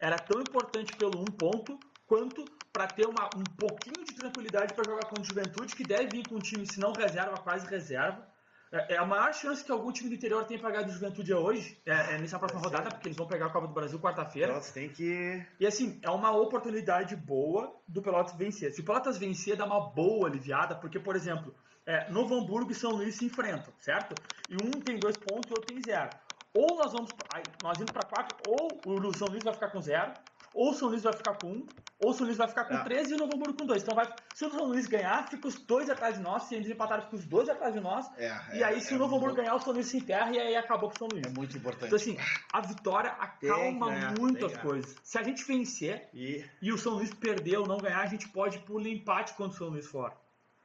era 0.00 0.16
tão 0.18 0.40
importante 0.40 0.96
pelo 0.96 1.20
um 1.20 1.26
ponto 1.26 1.78
quanto 2.06 2.44
para 2.72 2.86
ter 2.86 3.06
uma, 3.06 3.26
um 3.36 3.44
pouquinho 3.56 4.04
de 4.04 4.14
tranquilidade 4.14 4.72
para 4.72 4.84
jogar 4.84 5.04
contra 5.06 5.22
o 5.22 5.24
Juventude, 5.24 5.74
que 5.74 5.84
deve 5.84 6.06
vir 6.08 6.28
com 6.28 6.36
um 6.36 6.40
time, 6.40 6.64
se 6.66 6.80
não 6.80 6.92
reserva, 6.92 7.36
quase 7.38 7.66
reserva. 7.66 8.26
É, 8.70 8.94
é 8.94 8.98
a 8.98 9.04
maior 9.04 9.32
chance 9.34 9.64
que 9.64 9.72
algum 9.72 9.90
time 9.90 10.08
do 10.10 10.14
interior 10.14 10.44
tenha 10.44 10.60
pagado 10.60 10.88
o 10.88 10.92
Juventude 10.92 11.32
é 11.32 11.36
hoje, 11.36 11.80
é, 11.86 12.14
é 12.14 12.18
nessa 12.18 12.38
próxima 12.38 12.60
rodada, 12.62 12.90
porque 12.90 13.08
eles 13.08 13.16
vão 13.16 13.26
pegar 13.26 13.46
a 13.46 13.50
Copa 13.50 13.66
do 13.66 13.74
Brasil 13.74 13.98
quarta-feira. 13.98 14.52
Nossa, 14.54 14.72
tem 14.72 14.88
que. 14.88 15.44
E 15.58 15.66
assim, 15.66 15.98
é 16.02 16.10
uma 16.10 16.30
oportunidade 16.30 17.16
boa 17.16 17.74
do 17.86 18.00
Pelotas 18.02 18.34
vencer. 18.36 18.72
Se 18.72 18.80
o 18.80 18.84
Pelotas 18.84 19.18
vencer, 19.18 19.56
dá 19.56 19.64
uma 19.64 19.80
boa 19.90 20.28
aliviada, 20.28 20.74
porque, 20.74 20.98
por 21.00 21.16
exemplo, 21.16 21.54
é, 21.88 22.10
Novo 22.10 22.34
Hamburgo 22.34 22.70
e 22.70 22.74
São 22.74 22.90
Luís 22.90 23.14
se 23.16 23.24
enfrentam, 23.24 23.72
certo? 23.80 24.14
E 24.46 24.54
um 24.56 24.70
tem 24.78 24.98
dois 24.98 25.16
pontos 25.16 25.50
e 25.50 25.54
o 25.54 25.56
outro 25.56 25.72
tem 25.72 25.82
zero. 25.82 26.10
Ou 26.54 26.76
nós 26.76 26.92
vamos, 26.92 27.14
nós 27.62 27.80
indo 27.80 27.90
para 27.92 28.04
quatro, 28.04 28.36
ou 28.46 28.78
o 28.84 29.14
São 29.14 29.28
Luís 29.28 29.42
vai 29.42 29.54
ficar 29.54 29.70
com 29.70 29.80
zero, 29.80 30.12
ou 30.52 30.70
o 30.70 30.74
São 30.74 30.88
Luís 30.88 31.02
vai 31.02 31.14
ficar 31.14 31.34
com 31.38 31.46
um, 31.46 31.66
ou 32.04 32.10
o 32.10 32.12
São 32.12 32.26
Luís 32.26 32.36
vai 32.36 32.46
ficar 32.48 32.64
com 32.66 32.74
É. 32.74 32.84
três 32.84 33.10
e 33.10 33.14
o 33.14 33.16
Novo 33.18 33.34
Hamburgo 33.34 33.58
com 33.58 33.64
dois. 33.66 33.82
Então, 33.82 33.94
vai, 33.94 34.06
se 34.34 34.44
o 34.44 34.50
São 34.50 34.66
Luís 34.66 34.86
ganhar, 34.86 35.28
fica 35.30 35.48
os 35.48 35.54
dois 35.54 35.88
atrás 35.88 36.16
de 36.16 36.22
nós, 36.22 36.42
se 36.42 36.54
eles 36.54 36.68
empatarem, 36.68 37.04
fica 37.04 37.16
os 37.16 37.24
dois 37.24 37.48
atrás 37.48 37.72
de 37.72 37.80
nós. 37.80 38.06
É, 38.18 38.38
e 38.54 38.62
é, 38.62 38.64
aí, 38.66 38.80
se 38.80 38.92
é 38.92 38.96
o 38.96 38.98
Novo 38.98 39.16
Hamburgo 39.16 39.36
ganhar, 39.36 39.54
o 39.54 39.60
São 39.60 39.72
Luís 39.72 39.86
se 39.86 39.96
enterra 39.96 40.30
e 40.30 40.38
aí 40.38 40.56
acabou 40.56 40.90
com 40.90 40.96
o 40.96 40.98
São 40.98 41.08
Luís. 41.10 41.24
É 41.26 41.30
muito 41.30 41.56
importante. 41.56 41.86
Então, 41.86 41.96
assim, 41.96 42.18
a 42.52 42.60
vitória 42.60 43.10
Tem 43.40 43.50
acalma 43.50 43.86
tem 43.86 44.20
muito 44.20 44.38
que 44.38 44.44
as 44.44 44.56
coisas. 44.58 44.96
Se 45.02 45.18
a 45.18 45.22
gente 45.22 45.42
vencer 45.44 46.08
E 46.12 46.44
e 46.60 46.70
o 46.72 46.76
São 46.78 46.94
Luís 46.94 47.12
perder 47.14 47.58
ou 47.58 47.66
não 47.66 47.78
ganhar, 47.78 48.00
a 48.00 48.06
gente 48.06 48.28
pode 48.28 48.56
ir 48.58 48.60
pro 48.60 48.80
empate 48.86 49.32
quando 49.34 49.52
o 49.52 49.54
São 49.54 49.68
Luís 49.68 49.86
for. 49.86 50.12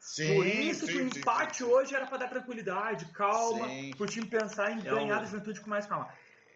Sim, 0.03 0.35
Por 0.35 0.45
isso 0.45 0.85
que 0.85 0.91
sim, 0.91 1.01
o 1.05 1.09
sim, 1.09 1.19
empate 1.19 1.57
sim. 1.57 1.63
hoje 1.63 1.95
era 1.95 2.05
para 2.05 2.17
dar 2.17 2.27
tranquilidade, 2.27 3.05
calma, 3.13 3.67
Sim. 3.69 3.95
pro 3.95 4.05
time 4.05 4.27
pensar 4.27 4.69
em 4.71 4.79
É 4.79 4.81
ganhar 4.81 5.19
da 5.19 5.25
juventude 5.25 5.61
com 5.61 5.69
mais 5.69 5.85
calma. 5.85 6.09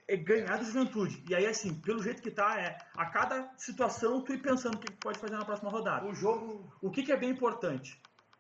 É 0.06 0.18
ganhar 0.18 0.58
da 0.58 0.64
juventude. 0.64 1.24
E 1.26 1.34
aí, 1.34 1.46
assim, 1.46 1.74
pelo 1.82 2.04
jeito 2.04 2.22
que 2.22 2.30
tá, 2.30 2.60
é 2.60 2.78
a 2.96 3.06
cada 3.06 3.50
situação 3.58 4.22
tu 4.22 4.34
ir 4.34 4.42
pensando 4.42 4.76
o 4.76 4.80
que 4.80 4.92
que 4.92 5.02
pode 5.02 5.18
fazer 5.18 5.38
na 5.38 5.46
próxima 5.46 5.72
rodada. 5.72 6.06
o 6.06 6.14
jogo. 6.14 6.72
O 6.82 6.92
que, 6.92 7.04
que 7.04 7.12
é 7.12 7.18
bem 7.18 7.30
importante? 7.30 7.98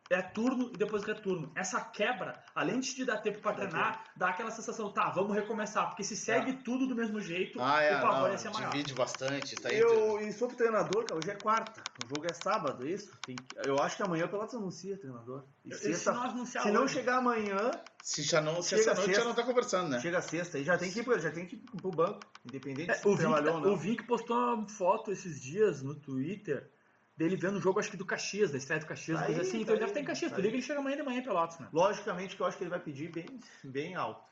É 0.09 0.21
turno 0.21 0.71
e 0.73 0.77
depois 0.77 1.03
retorno. 1.03 1.51
Essa 1.55 1.81
quebra, 1.81 2.41
além 2.55 2.79
de 2.79 2.93
te 2.95 3.03
dar 3.03 3.17
tempo 3.17 3.39
para 3.39 3.55
treinar, 3.55 4.03
dá 4.15 4.29
aquela 4.29 4.49
sensação, 4.51 4.91
tá, 4.91 5.09
vamos 5.09 5.35
recomeçar. 5.35 5.87
Porque 5.87 6.03
se 6.03 6.15
segue 6.15 6.53
tudo 6.63 6.87
do 6.87 6.95
mesmo 6.95 7.19
jeito, 7.19 7.59
Ah, 7.61 7.81
é, 7.81 7.97
o 7.97 8.01
pavor 8.01 8.21
não, 8.23 8.31
ia 8.31 8.37
ser 8.37 8.49
maior. 8.51 8.69
divide 8.71 8.93
bastante. 8.93 9.55
Tá 9.57 9.69
aí, 9.69 9.79
Eu, 9.79 10.19
e 10.21 10.31
sobre 10.31 10.55
o 10.55 10.57
treinador, 10.57 11.03
cara, 11.03 11.17
hoje 11.19 11.29
é 11.31 11.35
quarta. 11.35 11.81
O 12.05 12.07
jogo 12.07 12.25
é 12.29 12.33
sábado, 12.33 12.87
é 12.87 12.91
isso? 12.91 13.11
Tem 13.25 13.35
que- 13.35 13.67
eu 13.67 13.77
acho 13.81 13.97
que 13.97 14.03
amanhã 14.03 14.25
o 14.25 14.29
Pelotas 14.29 14.55
anuncia 14.55 14.97
treinador. 14.97 15.43
E 15.65 15.69
E 15.69 15.73
se 15.75 15.81
sexta, 15.93 16.13
nós 16.13 16.31
anunciar 16.31 16.63
se 16.63 16.71
não 16.71 16.87
chegar 16.87 17.17
amanhã, 17.17 17.71
Se, 18.01 18.21
já 18.23 18.39
não, 18.39 18.61
se 18.61 18.69
Chega 18.69 18.81
essa 18.83 18.93
noite 18.93 19.05
sexta. 19.07 19.21
já 19.23 19.27
não 19.27 19.35
tá 19.35 19.43
conversando, 19.43 19.89
né? 19.89 19.99
chega 19.99 20.21
sexta. 20.21 20.57
Aí 20.57 20.63
já 20.63 20.77
tem 20.77 20.89
que 20.89 20.99
ir 21.01 21.19
já 21.19 21.31
tem 21.31 21.45
que 21.45 21.55
ir 21.57 21.59
pro 21.59 21.91
banco. 21.91 22.19
Independente 22.45 22.91
É, 22.91 22.93
se 22.93 23.05
o, 23.05 23.11
Vink, 23.11 23.19
trabalhou 23.21 23.55
ou 23.55 23.59
não. 23.61 23.73
o 23.73 23.75
Vink 23.77 24.03
postou 24.03 24.37
uma 24.37 24.69
foto 24.69 25.11
esses 25.11 25.41
dias 25.41 25.81
no 25.83 25.93
Twitter 25.95 26.71
dele 27.17 27.35
vendo 27.35 27.57
o 27.57 27.61
jogo, 27.61 27.79
acho 27.79 27.89
que 27.89 27.97
do 27.97 28.05
Caxias, 28.05 28.51
da 28.51 28.57
estreia 28.57 28.79
do 28.79 28.85
Caxias, 28.85 29.19
Tá 29.19 29.25
coisa 29.25 29.41
aí, 29.41 29.47
assim. 29.47 29.57
tá 29.57 29.61
Então 29.63 29.73
ele 29.73 29.79
deve 29.79 29.91
estar 29.91 29.99
em 30.01 30.05
Caxias. 30.05 30.31
tá 30.31 30.35
Tu 30.37 30.41
liga 30.41 30.55
ele 30.55 30.61
chega 30.61 30.79
amanhã 30.79 30.97
de 30.97 31.03
manhã 31.03 31.19
em 31.19 31.23
Pelotas, 31.23 31.59
né? 31.59 31.67
Logicamente 31.73 32.35
que 32.35 32.41
eu 32.41 32.45
acho 32.45 32.57
que 32.57 32.63
ele 32.63 32.69
vai 32.69 32.79
pedir 32.79 33.11
bem, 33.11 33.25
bem 33.63 33.95
alto. 33.95 34.27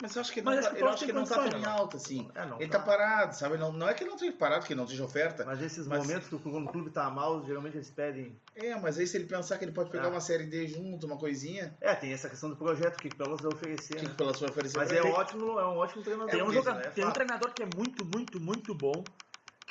Mas 0.00 0.16
eu 0.16 0.20
acho 0.20 0.32
que 0.32 0.42
não, 0.42 0.50
acho 0.52 0.62
tá, 0.62 0.70
que 0.70 0.76
eu 0.76 0.80
pode 0.80 0.94
acho 0.94 1.04
que 1.06 1.12
não 1.12 1.22
tá 1.24 1.36
condições, 1.36 1.50
tão 1.52 1.58
em 1.60 1.62
né? 1.62 1.68
alta, 1.68 1.96
assim. 1.96 2.28
É, 2.34 2.44
não 2.44 2.60
ele 2.60 2.68
tá. 2.70 2.80
tá 2.80 2.84
parado, 2.84 3.36
sabe? 3.36 3.56
Não, 3.56 3.70
não 3.72 3.88
é 3.88 3.94
que 3.94 4.02
ele 4.02 4.10
não 4.10 4.16
esteja 4.16 4.32
parado, 4.36 4.66
que 4.66 4.74
não 4.74 4.82
esteja 4.82 5.04
oferta. 5.04 5.44
Mas 5.44 5.62
esses 5.62 5.86
Mas- 5.86 6.00
momentos 6.04 6.28
que 6.28 6.34
o 6.34 6.40
quando 6.40 6.64
o 6.66 6.72
clube 6.72 6.90
tá 6.90 7.08
mal, 7.08 7.44
geralmente 7.46 7.76
eles 7.76 7.88
pedem. 7.88 8.36
É, 8.56 8.74
mas 8.80 8.98
aí 8.98 9.06
se 9.06 9.16
ele 9.16 9.26
pensar 9.26 9.58
que 9.58 9.64
ele 9.64 9.70
pode 9.70 9.90
pegar 9.90 10.06
É. 10.06 10.08
uma 10.08 10.20
série 10.20 10.46
D 10.46 10.66
junto, 10.66 11.06
uma 11.06 11.16
coisinha, 11.16 11.72
É, 11.80 11.94
tem 11.94 12.12
essa 12.12 12.28
questão 12.28 12.50
do 12.50 12.56
projeto 12.56 12.96
que 12.98 13.08
o 13.08 13.14
Pelotas 13.16 13.42
vai 13.42 13.52
oferecer. 13.52 13.94
o 13.94 13.96
que 13.98 14.02
né? 14.04 14.10
que 14.10 14.16
pelas 14.16 14.40
vai 14.40 14.50
oferecer 14.50 14.76
Mas 14.78 14.90
é 14.92 15.02
ótimo, 15.02 15.60
é 15.60 15.66
um 15.68 15.76
ótimo 15.76 16.02
treinador. 16.02 16.30
Tem 16.30 16.42
um, 16.42 16.52
jogador, 16.52 16.80
né? 16.80 16.86
É 16.86 16.90
tem 16.90 17.06
um 17.06 17.12
treinador 17.12 17.52
que 17.52 17.62
é 17.62 17.66
muito, 17.66 18.04
muito, 18.04 18.40
muito 18.40 18.74
bom, 18.74 19.04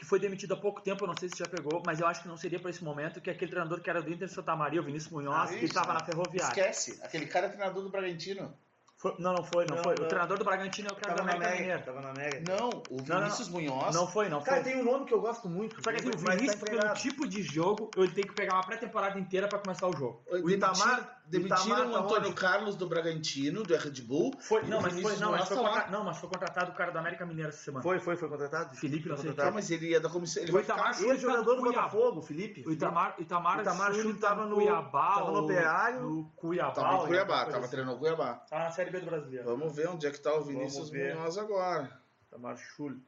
que 0.01 0.05
foi 0.07 0.19
demitido 0.19 0.55
há 0.55 0.57
pouco 0.57 0.81
tempo, 0.81 1.03
eu 1.03 1.07
não 1.07 1.15
sei 1.15 1.29
se 1.29 1.37
já 1.37 1.45
pegou, 1.47 1.79
mas 1.85 1.99
eu 1.99 2.07
acho 2.07 2.23
que 2.23 2.27
não 2.27 2.35
seria 2.35 2.59
para 2.59 2.71
esse 2.71 2.83
momento, 2.83 3.21
que 3.21 3.29
é 3.29 3.33
aquele 3.33 3.51
treinador 3.51 3.79
que 3.81 3.87
era 3.87 4.01
do 4.01 4.11
Inter 4.11 4.27
de 4.27 4.33
Santa 4.33 4.55
Maria, 4.55 4.81
o 4.81 4.83
Vinícius 4.83 5.11
Munhoz, 5.13 5.51
Ah, 5.51 5.55
que 5.55 5.65
estava 5.65 5.93
na 5.93 6.03
Ferroviária. 6.03 6.47
Esquece, 6.49 6.99
aquele 7.03 7.27
cara 7.27 7.45
é 7.45 7.49
treinador 7.49 7.83
do 7.83 7.89
Bragantino. 7.91 8.51
Foi- 8.97 9.15
não, 9.19 9.33
não 9.33 9.43
foi, 9.43 9.65
não, 9.67 9.75
Não, 9.77 9.83
foi. 9.83 9.95
não. 9.95 10.05
O 10.05 10.07
treinador 10.07 10.37
do 10.39 10.43
Bragantino 10.43 10.87
é 10.89 10.91
o 10.91 10.95
cara 10.95 11.13
Tava 11.13 11.27
na 11.27 11.33
América 11.35 11.49
Mega. 11.49 11.61
Mineiro. 11.61 11.85
Tava 11.85 12.01
na 12.01 12.13
Mega. 12.13 12.39
Não, 12.51 12.69
o 12.69 12.97
Não, 12.97 13.05
não, 13.15 13.23
Vinícius 13.25 13.49
Munhoz. 13.49 13.95
Não 13.95 14.07
foi, 14.07 14.27
não 14.29 14.39
foi. 14.41 14.49
Cara, 14.49 14.63
tem 14.63 14.77
um 14.79 14.83
nome 14.83 15.05
que 15.05 15.13
eu 15.13 15.21
gosto 15.21 15.47
muito. 15.47 15.75
Só 15.83 15.91
que 15.91 15.97
assim, 15.97 16.07
o 16.09 16.11
mas 16.13 16.23
tá 16.23 16.31
Vinícius, 16.35 16.61
pelo 16.63 16.75
empregado. 16.77 16.99
tipo 16.99 17.27
de 17.27 17.43
jogo, 17.43 17.91
ele 17.95 18.11
tem 18.11 18.23
que 18.23 18.33
pegar 18.33 18.53
uma 18.55 18.63
pré-temporada 18.65 19.19
inteira 19.19 19.47
para 19.47 19.59
começar 19.59 19.87
o 19.87 19.93
jogo. 19.95 20.23
O 20.31 20.49
Itamar- 20.49 21.20
demitiram 21.31 21.91
o 21.91 21.95
Antônio 21.95 22.27
onde? 22.29 22.33
Carlos 22.35 22.75
do 22.75 22.87
Bragantino, 22.87 23.63
do 23.63 23.75
Red 23.75 24.01
Bull. 24.01 24.33
Foi, 24.39 24.63
não, 24.63 24.81
mas 24.81 24.99
foi, 24.99 25.15
não, 25.17 25.31
mas 25.31 25.47
foi 25.47 25.57
lá. 25.57 25.87
não, 25.89 26.03
mas 26.03 26.17
foi 26.17 26.29
contratado 26.29 26.71
o 26.71 26.75
cara 26.75 26.91
do 26.91 26.97
América 26.99 27.25
Mineiro 27.25 27.49
essa 27.49 27.63
semana. 27.63 27.81
Foi, 27.83 27.99
foi, 27.99 28.15
foi 28.17 28.29
contratado? 28.29 28.75
Felipe, 28.75 29.07
não 29.09 29.17
sei 29.17 29.33
Tá, 29.33 29.49
mas 29.49 29.71
ele 29.71 29.93
é 29.95 29.99
da 29.99 30.09
comissão. 30.09 30.43
Ele 30.43 30.51
O 30.51 30.53
vai 30.53 30.63
Itamar- 30.63 30.93
ficar. 30.93 31.07
Ele 31.07 31.17
é 31.17 31.19
jogador 31.19 31.55
do. 31.55 31.61
Botafogo, 31.61 32.21
Felipe. 32.21 32.63
O 32.67 32.71
Itamar, 32.71 33.15
Itamar, 33.17 33.57
O 33.59 33.61
Itamar 33.61 33.93
Schulli 33.93 34.13
tava 34.15 34.45
no- 34.45 34.55
Cuiabá, 34.55 35.15
tava 35.15 35.31
no 35.31 35.39
Operário. 35.39 36.01
no 36.01 36.25
Cuiabá. 36.35 36.71
Tava 36.73 36.95
em 37.03 37.07
Cuiabá, 37.07 37.45
tava 37.45 37.57
assim. 37.59 37.69
treinando 37.69 37.95
o 37.95 37.99
Cuiabá. 37.99 38.33
Tá 38.49 38.59
na 38.59 38.71
Série 38.71 38.91
B 38.91 38.99
do 38.99 39.05
Brasileiro. 39.05 39.45
Vamos 39.45 39.75
ver 39.75 39.87
onde 39.89 40.05
é 40.05 40.11
que 40.11 40.19
tá 40.19 40.33
o 40.35 40.43
Vinícius. 40.43 40.91
Munhoz 40.91 41.37
agora. 41.37 41.99
Itamar 42.27 42.57
Schulli. 42.57 43.01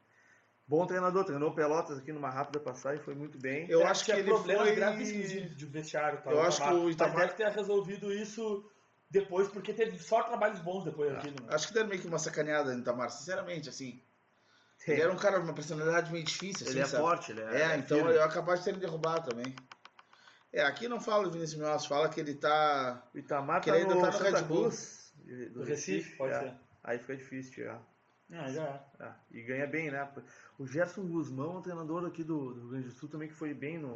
Bom 0.66 0.86
treinador, 0.88 1.26
treinou 1.26 1.50
o 1.50 1.54
Pelotas 1.56 1.98
aqui 2.00 2.12
numa 2.14 2.30
rápida 2.30 2.60
passagem, 2.60 3.04
foi 3.04 3.14
muito 3.16 3.38
bem. 3.38 3.70
Eu 3.70 3.82
É, 3.82 3.86
acho 3.86 4.06
que 4.06 4.12
ele 4.12 4.24
problemas 4.24 4.68
foi. 4.68 4.76
gravíssimos 4.76 5.30
de, 5.30 5.56
de 5.56 5.66
vestiário. 5.66 6.22
Tá, 6.22 6.32
Eu 6.32 6.42
acho 6.42 6.62
que 6.64 6.70
o 6.74 6.84
Mas 6.86 6.96
Itamar- 6.96 7.18
deve 7.18 7.34
ter 7.34 7.48
resolvido 7.50 8.14
isso 8.14 8.70
depois, 9.12 9.48
porque 9.50 9.74
teve 9.74 10.00
só 10.00 10.24
trabalhos 10.24 10.60
bons 10.60 10.86
depois 10.86 11.12
daquilo. 11.12 11.36
né? 11.42 11.48
Acho 11.54 11.68
que 11.68 11.74
deram 11.74 11.90
meio 11.90 12.02
que 12.02 12.08
uma 12.08 12.18
sacaneada 12.18 12.74
no 12.74 12.80
Itamar, 12.80 13.10
sinceramente, 13.12 13.68
assim. 13.70 14.02
Ele 14.88 14.94
Ele 14.96 15.02
era 15.02 15.14
um 15.14 15.18
cara, 15.18 15.40
uma 15.40 15.54
personalidade 15.54 16.12
meio 16.12 16.24
difícil, 16.26 16.68
assim, 16.68 16.80
é 16.80 16.86
sabe? 16.86 17.04
forte, 17.04 17.32
ele 17.32 17.42
é. 17.42 17.46
É, 17.46 17.62
é 17.74 17.78
então 17.78 17.98
firme. 17.98 18.14
eu 18.16 18.30
capaz 18.30 18.60
de 18.60 18.66
ter 18.66 18.72
ele 18.72 18.80
derrubado 18.80 19.30
também. 19.30 19.54
É, 20.52 20.62
aqui 20.64 20.88
não 20.88 21.00
fala 21.00 21.24
do 21.24 21.32
Vinícius 21.32 21.60
Munhoz, 21.60 21.86
fala 21.86 22.08
que 22.10 22.20
ele 22.20 22.36
tá. 22.36 23.04
O 23.14 23.18
Itamar 23.18 23.62
que 23.62 23.70
tá 23.70 23.76
ele 23.76 23.84
ainda 23.86 23.96
no 23.96 24.02
tá 24.02 24.08
no 24.08 24.14
Santa 24.14 24.38
Red 24.38 24.44
Bull. 24.44 24.62
Cruz. 24.64 25.14
Do, 25.26 25.50
Do 25.54 25.64
Recife, 25.64 26.16
pode 26.18 26.34
é. 26.34 26.40
ser. 26.40 26.54
Aí 26.84 27.00
fica 27.00 27.16
difícil 27.18 27.54
tirar. 27.54 27.93
Ah, 28.36 28.50
já 28.52 28.64
é. 29.00 29.04
É, 29.04 29.14
e 29.32 29.42
ganha 29.44 29.68
bem, 29.68 29.92
né? 29.92 30.10
O 30.58 30.66
Gerson 30.66 31.04
Guzmão, 31.08 31.56
é 31.56 31.58
um 31.60 31.62
treinador 31.62 32.06
aqui 32.06 32.24
do, 32.24 32.54
do 32.54 32.60
Rio 32.62 32.70
Grande 32.70 32.88
do 32.90 32.94
Sul, 32.94 33.08
também 33.10 33.28
que 33.28 33.34
foi 33.36 33.54
bem 33.54 33.78
no. 33.78 33.94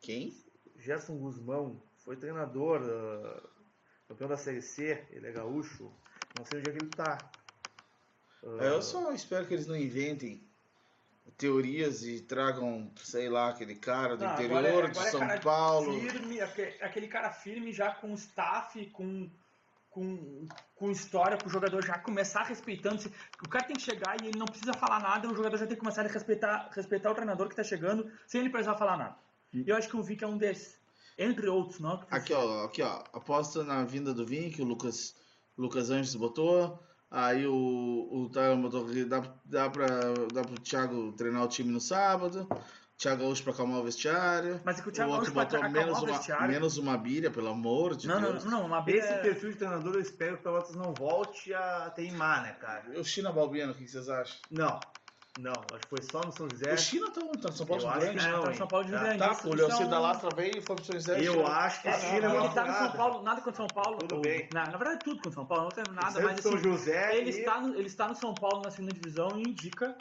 Quem? 0.00 0.34
Gerson 0.78 1.16
Guzmão 1.16 1.82
foi 2.04 2.16
treinador, 2.16 2.82
ah, 2.84 3.48
campeão 4.08 4.28
da 4.28 4.36
Série 4.36 4.62
C, 4.62 5.04
ele 5.10 5.26
é 5.26 5.32
gaúcho. 5.32 5.90
Não 6.38 6.44
sei 6.44 6.58
onde 6.60 6.70
é 6.70 6.72
que 6.72 6.78
ele 6.84 6.90
tá. 6.94 7.18
Ah, 8.44 8.64
É, 8.64 8.68
Eu 8.68 8.82
só 8.82 9.10
espero 9.12 9.46
que 9.46 9.54
eles 9.54 9.66
não 9.66 9.76
inventem 9.76 10.46
teorias 11.36 12.04
e 12.04 12.20
tragam, 12.20 12.90
sei 12.96 13.28
lá, 13.28 13.50
aquele 13.50 13.74
cara 13.74 14.16
do 14.16 14.24
Não, 14.24 14.32
interior 14.34 14.58
agora 14.58 14.86
é- 14.86 14.90
de 14.90 14.90
agora 14.90 15.08
é 15.08 15.10
São 15.10 15.20
cara 15.20 15.40
Paulo. 15.40 16.00
Firme, 16.00 16.40
aque- 16.40 16.78
aquele 16.80 17.08
cara 17.08 17.30
firme 17.32 17.72
já 17.72 17.92
com 17.94 18.12
staff, 18.14 18.84
com, 18.90 19.30
com, 19.98 20.48
com 20.76 20.90
história, 20.90 21.36
para 21.36 21.46
o 21.46 21.50
jogador 21.50 21.84
já 21.84 21.98
começar 21.98 22.44
respeitando. 22.44 23.02
-se. 23.02 23.12
O 23.44 23.48
cara 23.48 23.64
tem 23.64 23.76
que 23.76 23.82
chegar 23.82 24.16
e 24.22 24.28
ele 24.28 24.38
não 24.38 24.46
precisa 24.46 24.72
falar 24.72 25.00
nada, 25.00 25.28
o 25.28 25.34
jogador 25.34 25.56
já 25.56 25.66
tem 25.66 25.74
que 25.74 25.80
começar 25.80 26.02
a 26.06 26.08
respeitar, 26.08 26.70
respeitar 26.72 27.10
o 27.10 27.14
treinador 27.14 27.48
que 27.48 27.54
está 27.54 27.64
chegando, 27.64 28.10
sem 28.26 28.40
ele 28.40 28.50
precisar 28.50 28.76
falar 28.76 28.96
nada. 28.96 29.16
E 29.52 29.68
eu 29.68 29.76
acho 29.76 29.88
que 29.88 29.96
o 29.96 30.02
Vic 30.02 30.22
é 30.22 30.26
um 30.26 30.38
desses. 30.38 30.78
Entre 31.18 31.48
outros, 31.48 31.80
não? 31.80 32.04
Aqui, 32.10 32.32
ó, 32.32 32.64
aqui, 32.64 32.80
ó. 32.80 33.02
Aposta 33.12 33.64
na 33.64 33.84
vinda 33.84 34.14
do 34.14 34.24
que 34.24 34.62
o 34.62 34.64
Lucas, 34.64 35.16
Lucas 35.56 35.90
Anjos 35.90 36.14
botou. 36.14 36.78
Aí 37.10 37.46
o, 37.46 38.08
o 38.12 38.28
Tyler 38.28 38.56
botou 38.58 38.86
que 38.86 39.04
dá, 39.04 39.22
dá, 39.44 39.68
pra, 39.68 39.86
dá 40.32 40.42
pro 40.42 40.60
Thiago 40.60 41.12
treinar 41.12 41.42
o 41.42 41.48
time 41.48 41.72
no 41.72 41.80
sábado. 41.80 42.46
Thiago 42.98 43.22
Gaúcho 43.22 43.44
pra 43.44 43.52
acalmar 43.52 43.78
o 43.78 43.84
vestiário. 43.84 44.60
Mas 44.64 44.78
é 44.78 44.82
que 44.82 44.88
o 44.88 44.90
O 44.90 44.92
Thiago 44.92 45.12
Gaúcho 45.12 45.32
vai 45.32 45.44
botou 45.44 45.58
acalmar 45.60 45.82
menos 45.84 45.98
o 45.98 46.04
uma, 46.04 46.12
vestiário. 46.16 46.48
menos 46.48 46.76
uma 46.78 46.98
bilha, 46.98 47.30
pelo 47.30 47.48
amor 47.48 47.94
de 47.96 48.08
Não, 48.08 48.20
não, 48.20 48.32
Deus. 48.32 48.44
não, 48.44 48.66
uma 48.66 48.84
Esse 48.88 49.06
é- 49.06 49.18
perfil 49.18 49.52
de 49.52 49.56
treinador 49.58 49.94
eu 49.94 50.00
espero 50.00 50.34
que 50.34 50.40
o 50.40 50.42
Pelotas 50.42 50.74
não 50.74 50.92
volte 50.92 51.54
a 51.54 51.90
teimar, 51.94 52.42
né, 52.42 52.56
cara? 52.60 52.82
E 52.92 52.98
o 52.98 53.04
China 53.04 53.30
Balbino, 53.30 53.70
o 53.70 53.74
que 53.74 53.86
vocês 53.86 54.08
acham? 54.08 54.36
Não. 54.50 54.80
Não, 55.38 55.52
acho 55.52 55.82
que 55.82 55.88
foi 55.88 56.02
só 56.10 56.20
no 56.26 56.32
São 56.32 56.48
José. 56.50 56.74
O 56.74 56.76
China 56.76 57.12
tá 57.12 57.20
onde? 57.20 57.38
Tá 57.40 57.48
no 57.50 57.54
São 57.56 57.64
Paulo 57.64 57.82
Eu 57.84 57.88
de 57.88 58.00
Grande? 58.00 58.28
não, 58.28 58.42
tá? 58.42 58.54
São 58.54 58.66
Paulo 58.66 58.84
de 58.86 58.90
Tá. 58.92 58.98
Grande. 58.98 59.18
Tá, 59.20 59.28
o 59.28 59.32
isso 59.34 59.48
é 59.52 59.54
Leocir 59.54 59.86
um- 59.86 59.90
da 59.90 59.98
Lastra 60.00 60.30
veio 60.34 60.58
e 60.58 60.60
foi 60.60 60.74
pro 60.74 60.84
São 60.84 60.94
José. 60.96 61.20
Eu 61.22 61.46
acho 61.46 61.82
que 61.82 61.86
a 61.88 61.92
não, 61.92 62.00
China 62.00 62.28
não, 62.28 62.34
é 62.34 62.44
Ele 62.46 62.54
tá 62.54 62.64
no 62.66 62.72
São. 62.74 62.90
Paulo, 62.90 63.22
nada 63.22 63.40
contra 63.42 63.56
São 63.56 63.66
Paulo. 63.68 63.98
Tudo 63.98 64.14
ou- 64.16 64.20
bem. 64.20 64.48
Na, 64.52 64.64
na 64.66 64.76
verdade, 64.76 64.98
tudo 65.04 65.16
contra 65.18 65.30
São 65.30 65.46
Paulo, 65.46 65.62
não 65.64 65.70
tem 65.70 65.84
nada, 65.94 66.18
é 66.18 66.22
mas 66.24 66.40
São 66.40 66.54
assim, 66.54 66.64
José 66.64 67.16
ele, 67.16 67.30
e- 67.30 67.38
está 67.38 67.60
no, 67.60 67.74
ele 67.76 67.86
está 67.86 68.08
no 68.08 68.16
São 68.16 68.34
Paulo 68.34 68.62
na 68.64 68.70
segunda 68.72 68.92
divisão 68.92 69.28
e 69.36 69.42
indica. 69.42 69.94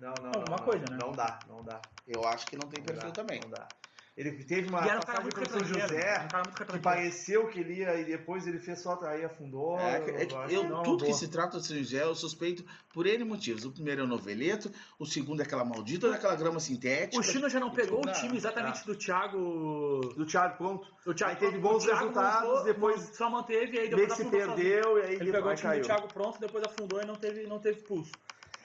Não, 0.00 0.14
não, 0.22 0.32
Alguma 0.34 0.56
não, 0.56 0.64
coisa, 0.64 0.84
não, 0.86 0.92
né? 0.96 0.98
Não 1.04 1.12
dá, 1.12 1.38
não 1.48 1.62
dá. 1.62 1.80
Eu 2.06 2.26
acho 2.26 2.46
que 2.46 2.56
não 2.56 2.68
tem 2.68 2.80
Não 2.80 2.86
perfil 2.86 3.08
dá, 3.10 3.14
também. 3.14 3.40
Não 3.40 3.50
dá. 3.50 3.68
Ele 4.16 4.32
teve 4.44 4.68
uma 4.68 4.84
e 4.84 4.88
era 4.88 4.98
um 4.98 5.02
cara 5.02 5.20
muito 5.22 5.34
pelo 5.36 5.48
São. 5.48 5.64
José 5.64 5.96
era 6.00 6.24
um 6.24 6.28
cara 6.28 6.44
muito 6.44 6.72
que 6.72 6.78
pareceu 6.80 7.46
que 7.48 7.60
ele 7.60 7.74
ia 7.74 7.94
e 8.00 8.04
depois 8.04 8.46
ele 8.46 8.58
fez 8.58 8.80
só 8.80 8.98
aí 9.04 9.24
afundou. 9.24 9.78
É, 9.78 10.00
que- 10.00 10.10
é 10.10 10.24
eu 10.24 10.62
eu- 10.64 10.68
não 10.68 10.82
tudo 10.82 11.04
que 11.06 11.14
se 11.14 11.28
trata 11.28 11.58
de 11.58 11.66
São 11.66 11.76
José 11.78 12.02
eu 12.02 12.14
suspeito 12.14 12.62
por 12.92 13.06
N 13.06 13.24
motivos. 13.24 13.64
O 13.64 13.70
primeiro 13.72 14.02
é 14.02 14.04
o 14.04 14.06
noveleto, 14.08 14.70
o 14.98 15.06
segundo 15.06 15.40
é 15.40 15.44
aquela 15.44 15.64
maldita 15.64 16.10
daquela 16.10 16.34
grama 16.34 16.60
sintética. 16.60 17.18
O 17.18 17.22
Chino 17.22 17.48
já 17.48 17.60
não 17.60 17.70
pegou 17.70 18.00
o 18.00 18.12
time 18.12 18.36
exatamente 18.36 18.84
do 18.84 18.94
Thiago. 18.94 20.00
Do 20.16 20.26
Thiago, 20.26 20.56
pronto. 20.58 20.86
O 21.06 21.14
Thiago 21.14 21.32
Aí 21.32 21.38
teve 21.38 21.56
o 21.56 21.60
bons 21.60 21.84
Thiago 21.84 22.00
resultados, 22.00 22.48
montou, 22.48 22.64
depois 22.64 23.16
só 23.16 23.30
manteve 23.30 23.76
e 23.76 23.80
aí 23.80 23.88
Meio 23.88 23.96
depois 23.96 24.08
que 24.10 24.16
se 24.16 24.22
afundou 24.22 24.40
sozinho. 24.48 24.56
perdeu 24.56 24.98
e 24.98 25.02
aí 25.02 25.14
Ele 25.14 25.32
pegou 25.32 25.50
o 25.50 25.54
time 25.54 25.68
caiu. 25.68 25.82
do 25.82 25.86
Thiago 25.86 26.08
pronto, 26.08 26.40
depois 26.40 26.64
afundou 26.64 27.00
e 27.00 27.06
não 27.06 27.14
teve, 27.14 27.46
não 27.46 27.58
teve 27.60 27.80
pulso. 27.82 28.12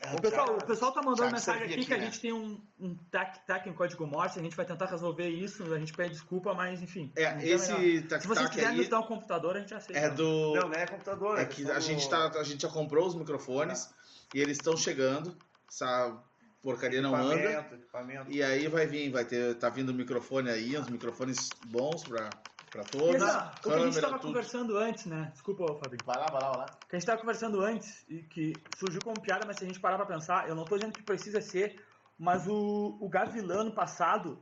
É, 0.06 0.16
O 0.16 0.22
pessoal, 0.22 0.56
o 0.56 0.66
pessoal 0.66 0.92
tá 0.92 1.02
mandando 1.02 1.32
mensagem 1.32 1.64
aqui 1.64 1.86
que, 1.86 1.94
a 1.94 1.98
gente 1.98 2.20
tem 2.20 2.32
um, 2.32 2.62
um 2.80 2.96
tac, 3.10 3.40
tac 3.46 3.68
em 3.68 3.74
código 3.74 4.06
morte, 4.06 4.38
a 4.38 4.42
gente 4.42 4.56
vai 4.56 4.66
tentar 4.66 4.86
resolver 4.86 5.28
isso, 5.28 5.74
a 5.74 5.80
gente 5.80 5.94
pede 5.94 6.12
desculpa, 6.12 6.54
mas 6.54 6.82
enfim. 6.82 7.12
É, 7.16 7.38
esse 7.44 7.74
Se 7.74 8.02
tac 8.04 8.28
vocês 8.28 8.50
quiserem 8.50 8.78
nos 8.78 8.88
dar 8.88 9.00
um 9.00 9.08
computador, 9.08 9.56
a 9.56 9.60
gente 9.60 9.74
aceita. 9.74 10.00
é 10.00 10.10
do. 10.10 10.54
Não, 10.56 10.70
não 10.70 10.76
é 10.76 10.86
computador. 10.86 11.40
É 11.40 11.46
que 11.46 11.70
a 11.70 11.80
gente, 11.80 12.08
tá, 12.10 12.28
a 12.28 12.44
gente 12.44 12.62
já 12.62 12.70
comprou 12.70 13.08
os 13.08 13.16
microfones 13.16 13.90
e 14.34 14.40
eles 14.40 14.58
estão 14.58 14.78
chegando. 14.78 15.36
Essa 15.68 16.16
porcaria 16.62 17.02
não 17.02 17.16
anda. 17.16 17.36
equipamento, 17.36 17.76
equipamento. 17.76 18.32
E 18.32 18.44
aí 18.44 18.68
vai 18.68 18.86
vir, 18.86 19.10
vai 19.10 19.26
ter. 19.26 19.56
Tá 19.56 19.70
vindo 19.70 19.94
microfone 19.94 20.50
aí, 20.50 20.78
uns 20.78 20.90
microfones 20.90 21.50
bons 21.68 22.04
pra, 22.04 22.30
pra 22.76 22.84
E 22.84 22.88
todos. 22.88 23.22
ó, 23.22 23.52
o 23.58 23.62
que 23.62 23.74
a 23.74 23.80
gente 23.80 23.96
estava 23.96 24.20
conversando 24.20 24.78
antes, 24.78 25.06
né? 25.06 25.30
Desculpa, 25.32 25.66
Fabinho. 25.80 26.04
Vai 26.06 26.18
lá, 26.18 26.26
vai 26.28 26.42
lá, 26.42 26.50
vai 26.50 26.58
lá. 26.60 26.66
que 26.66 26.96
a 26.96 26.96
gente 26.96 27.04
estava 27.04 27.20
conversando 27.22 27.62
antes 27.62 28.06
e 28.10 28.24
que 28.24 28.54
surgiu 28.78 29.02
como 29.02 29.22
piada, 29.22 29.46
mas 29.46 29.58
se 29.58 29.64
a 29.64 29.68
gente 29.68 29.80
parar 29.80 29.98
para 29.98 30.06
pensar, 30.06 30.48
eu 30.50 30.56
não 30.56 30.64
estou 30.64 30.78
dizendo 30.78 30.94
que 30.94 31.04
precisa 31.04 31.40
ser, 31.42 31.82
mas 32.18 32.48
o, 32.48 32.98
o 33.00 33.08
Gavilã 33.10 33.64
no 33.64 33.72
passado 33.74 34.38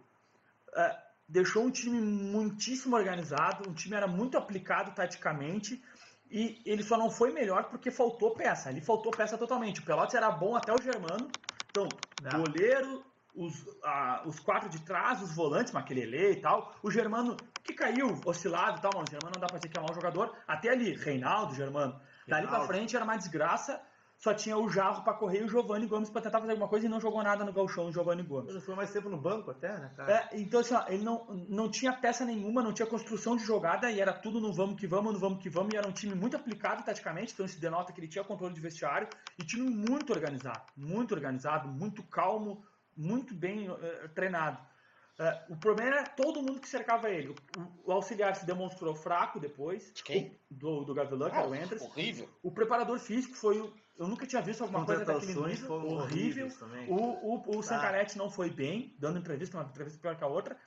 eh, 0.75 0.97
deixou 1.27 1.63
um 1.63 1.71
time 1.71 1.99
muitíssimo 2.01 2.95
organizado, 2.95 3.69
um 3.69 3.73
time 3.73 3.95
era 3.95 4.07
muito 4.07 4.37
aplicado 4.37 4.91
taticamente 4.95 5.81
e 6.29 6.61
ele 6.65 6.81
só 6.83 6.97
não 6.97 7.11
foi 7.11 7.31
melhor 7.31 7.65
porque 7.69 7.91
faltou 7.91 8.33
peça. 8.33 8.69
Ali 8.69 8.81
faltou 8.81 9.11
peça 9.11 9.37
totalmente. 9.37 9.79
O 9.81 9.85
Pelotas 9.85 10.15
era 10.15 10.31
bom 10.31 10.55
até 10.55 10.73
o 10.73 10.81
Germano. 10.81 11.27
Então, 11.69 11.87
Ah. 12.25 12.37
goleiro, 12.37 13.03
os, 13.35 13.65
ah, 13.83 14.23
os 14.25 14.39
quatro 14.39 14.69
de 14.69 14.79
trás, 14.81 15.21
os 15.21 15.33
volantes, 15.35 15.73
Maquelele 15.73 16.31
e 16.31 16.41
tal. 16.41 16.75
O 16.81 16.91
Germano, 16.91 17.35
que 17.63 17.73
caiu, 17.73 18.19
oscilado 18.25 18.77
e 18.77 18.81
tal, 18.81 18.91
mano. 18.93 19.05
O 19.07 19.11
Germano 19.11 19.33
não 19.35 19.41
dá 19.41 19.47
pra 19.47 19.57
dizer 19.57 19.69
que 19.69 19.77
é 19.77 19.81
mau 19.81 19.93
jogador. 19.93 20.35
Até 20.47 20.69
ali, 20.69 20.93
Reinaldo, 20.93 21.55
Germano. 21.55 21.99
Dali 22.27 22.47
pra 22.47 22.57
Reinaldo. 22.57 22.67
frente 22.67 22.95
era 22.95 23.05
uma 23.05 23.17
desgraça. 23.17 23.81
Só 24.23 24.33
tinha 24.33 24.57
o 24.57 24.69
Jarro 24.69 25.03
pra 25.03 25.13
correr 25.13 25.41
e 25.41 25.43
o 25.43 25.49
Giovanni 25.49 25.85
Gomes 25.85 26.09
pra 26.09 26.21
tentar 26.21 26.39
fazer 26.39 26.51
alguma 26.51 26.69
coisa 26.69 26.85
e 26.85 26.89
não 26.89 27.01
jogou 27.01 27.21
nada 27.21 27.43
no 27.43 27.51
galchão, 27.51 27.87
o 27.87 27.91
Giovanni 27.91 28.23
Gomes. 28.23 28.51
Ele 28.51 28.61
foi 28.61 28.73
mais 28.73 28.89
tempo 28.89 29.09
no 29.09 29.17
banco 29.17 29.51
até, 29.51 29.77
né, 29.77 29.91
cara? 29.97 30.13
É, 30.13 30.29
então, 30.39 30.61
assim, 30.61 30.73
ó, 30.73 30.85
ele 30.87 31.03
não, 31.03 31.25
não 31.49 31.69
tinha 31.69 31.91
peça 31.91 32.23
nenhuma, 32.23 32.61
não 32.61 32.71
tinha 32.71 32.85
construção 32.85 33.35
de 33.35 33.43
jogada 33.43 33.91
e 33.91 33.99
era 33.99 34.13
tudo 34.13 34.39
no 34.39 34.53
vamos 34.53 34.79
que 34.79 34.87
vamos, 34.87 35.11
no 35.11 35.19
vamos 35.19 35.43
que 35.43 35.49
vamos. 35.49 35.73
E 35.73 35.77
era 35.77 35.85
um 35.85 35.91
time 35.91 36.15
muito 36.15 36.37
aplicado 36.37 36.83
taticamente, 36.85 37.33
então 37.33 37.45
isso 37.45 37.59
denota 37.59 37.91
que 37.91 37.99
ele 37.99 38.07
tinha 38.07 38.23
controle 38.23 38.53
de 38.53 38.61
vestiário 38.61 39.09
e 39.37 39.43
time 39.43 39.69
muito 39.69 40.13
organizado, 40.13 40.61
muito 40.77 41.13
organizado, 41.13 41.67
muito 41.67 42.01
calmo, 42.03 42.63
muito 42.95 43.33
bem 43.33 43.67
eh, 43.69 44.07
treinado. 44.15 44.57
Eh, 45.19 45.45
o 45.49 45.55
problema 45.57 45.97
era 45.97 46.07
todo 46.09 46.41
mundo 46.41 46.59
que 46.59 46.67
cercava 46.67 47.09
ele. 47.09 47.35
O, 47.57 47.89
o 47.89 47.91
auxiliar 47.91 48.35
se 48.35 48.45
demonstrou 48.45 48.95
fraco 48.95 49.39
depois. 49.39 49.91
De 49.93 50.03
quem? 50.03 50.27
O- 50.27 50.53
do, 50.53 50.83
do 50.85 50.93
Gavilã, 50.93 51.29
que 51.29 51.35
era 51.35 51.47
o 51.47 51.55
Endres. 51.55 51.81
horrível. 51.81 52.29
O 52.41 52.51
preparador 52.51 52.97
físico 52.99 53.35
foi. 53.35 53.59
o- 53.61 53.73
Eu 53.97 54.07
nunca 54.07 54.25
tinha 54.25 54.41
visto 54.41 54.61
alguma 54.61 54.79
coisa 54.85 55.01
daquele 55.19 55.33
nível. 55.51 55.67
Horrível. 56.01 56.47
O, 56.89 56.95
o, 57.51 57.55
o 57.57 57.59
Ah. 57.59 57.63
Sancarete 57.63 58.17
não 58.17 58.29
foi 58.29 58.49
bem, 58.49 58.95
dando 58.99 59.19
entrevista, 59.19 59.55
uma 59.57 59.63
entrevista 59.69 59.99
pior 60.01 60.15
que 60.17 60.23
a 60.23 60.27
outra. 60.27 60.57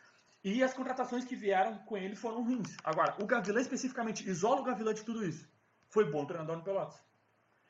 E 0.45 0.63
as 0.63 0.73
contratações 0.73 1.25
que 1.25 1.35
vieram 1.35 1.79
com 1.79 1.97
ele 1.97 2.15
foram 2.15 2.45
ruins. 2.45 2.77
Agora, 2.85 3.17
o 3.21 3.27
Gavilã 3.27 3.61
especificamente, 3.61 4.29
isola 4.29 4.61
o 4.61 4.65
Gavilã 4.65 4.95
de 4.95 5.03
tudo 5.03 5.27
isso. 5.27 5.49
Foi 5.89 6.09
bom 6.09 6.25
treinador 6.25 6.57
no 6.57 6.63
Pelotas. 6.63 7.05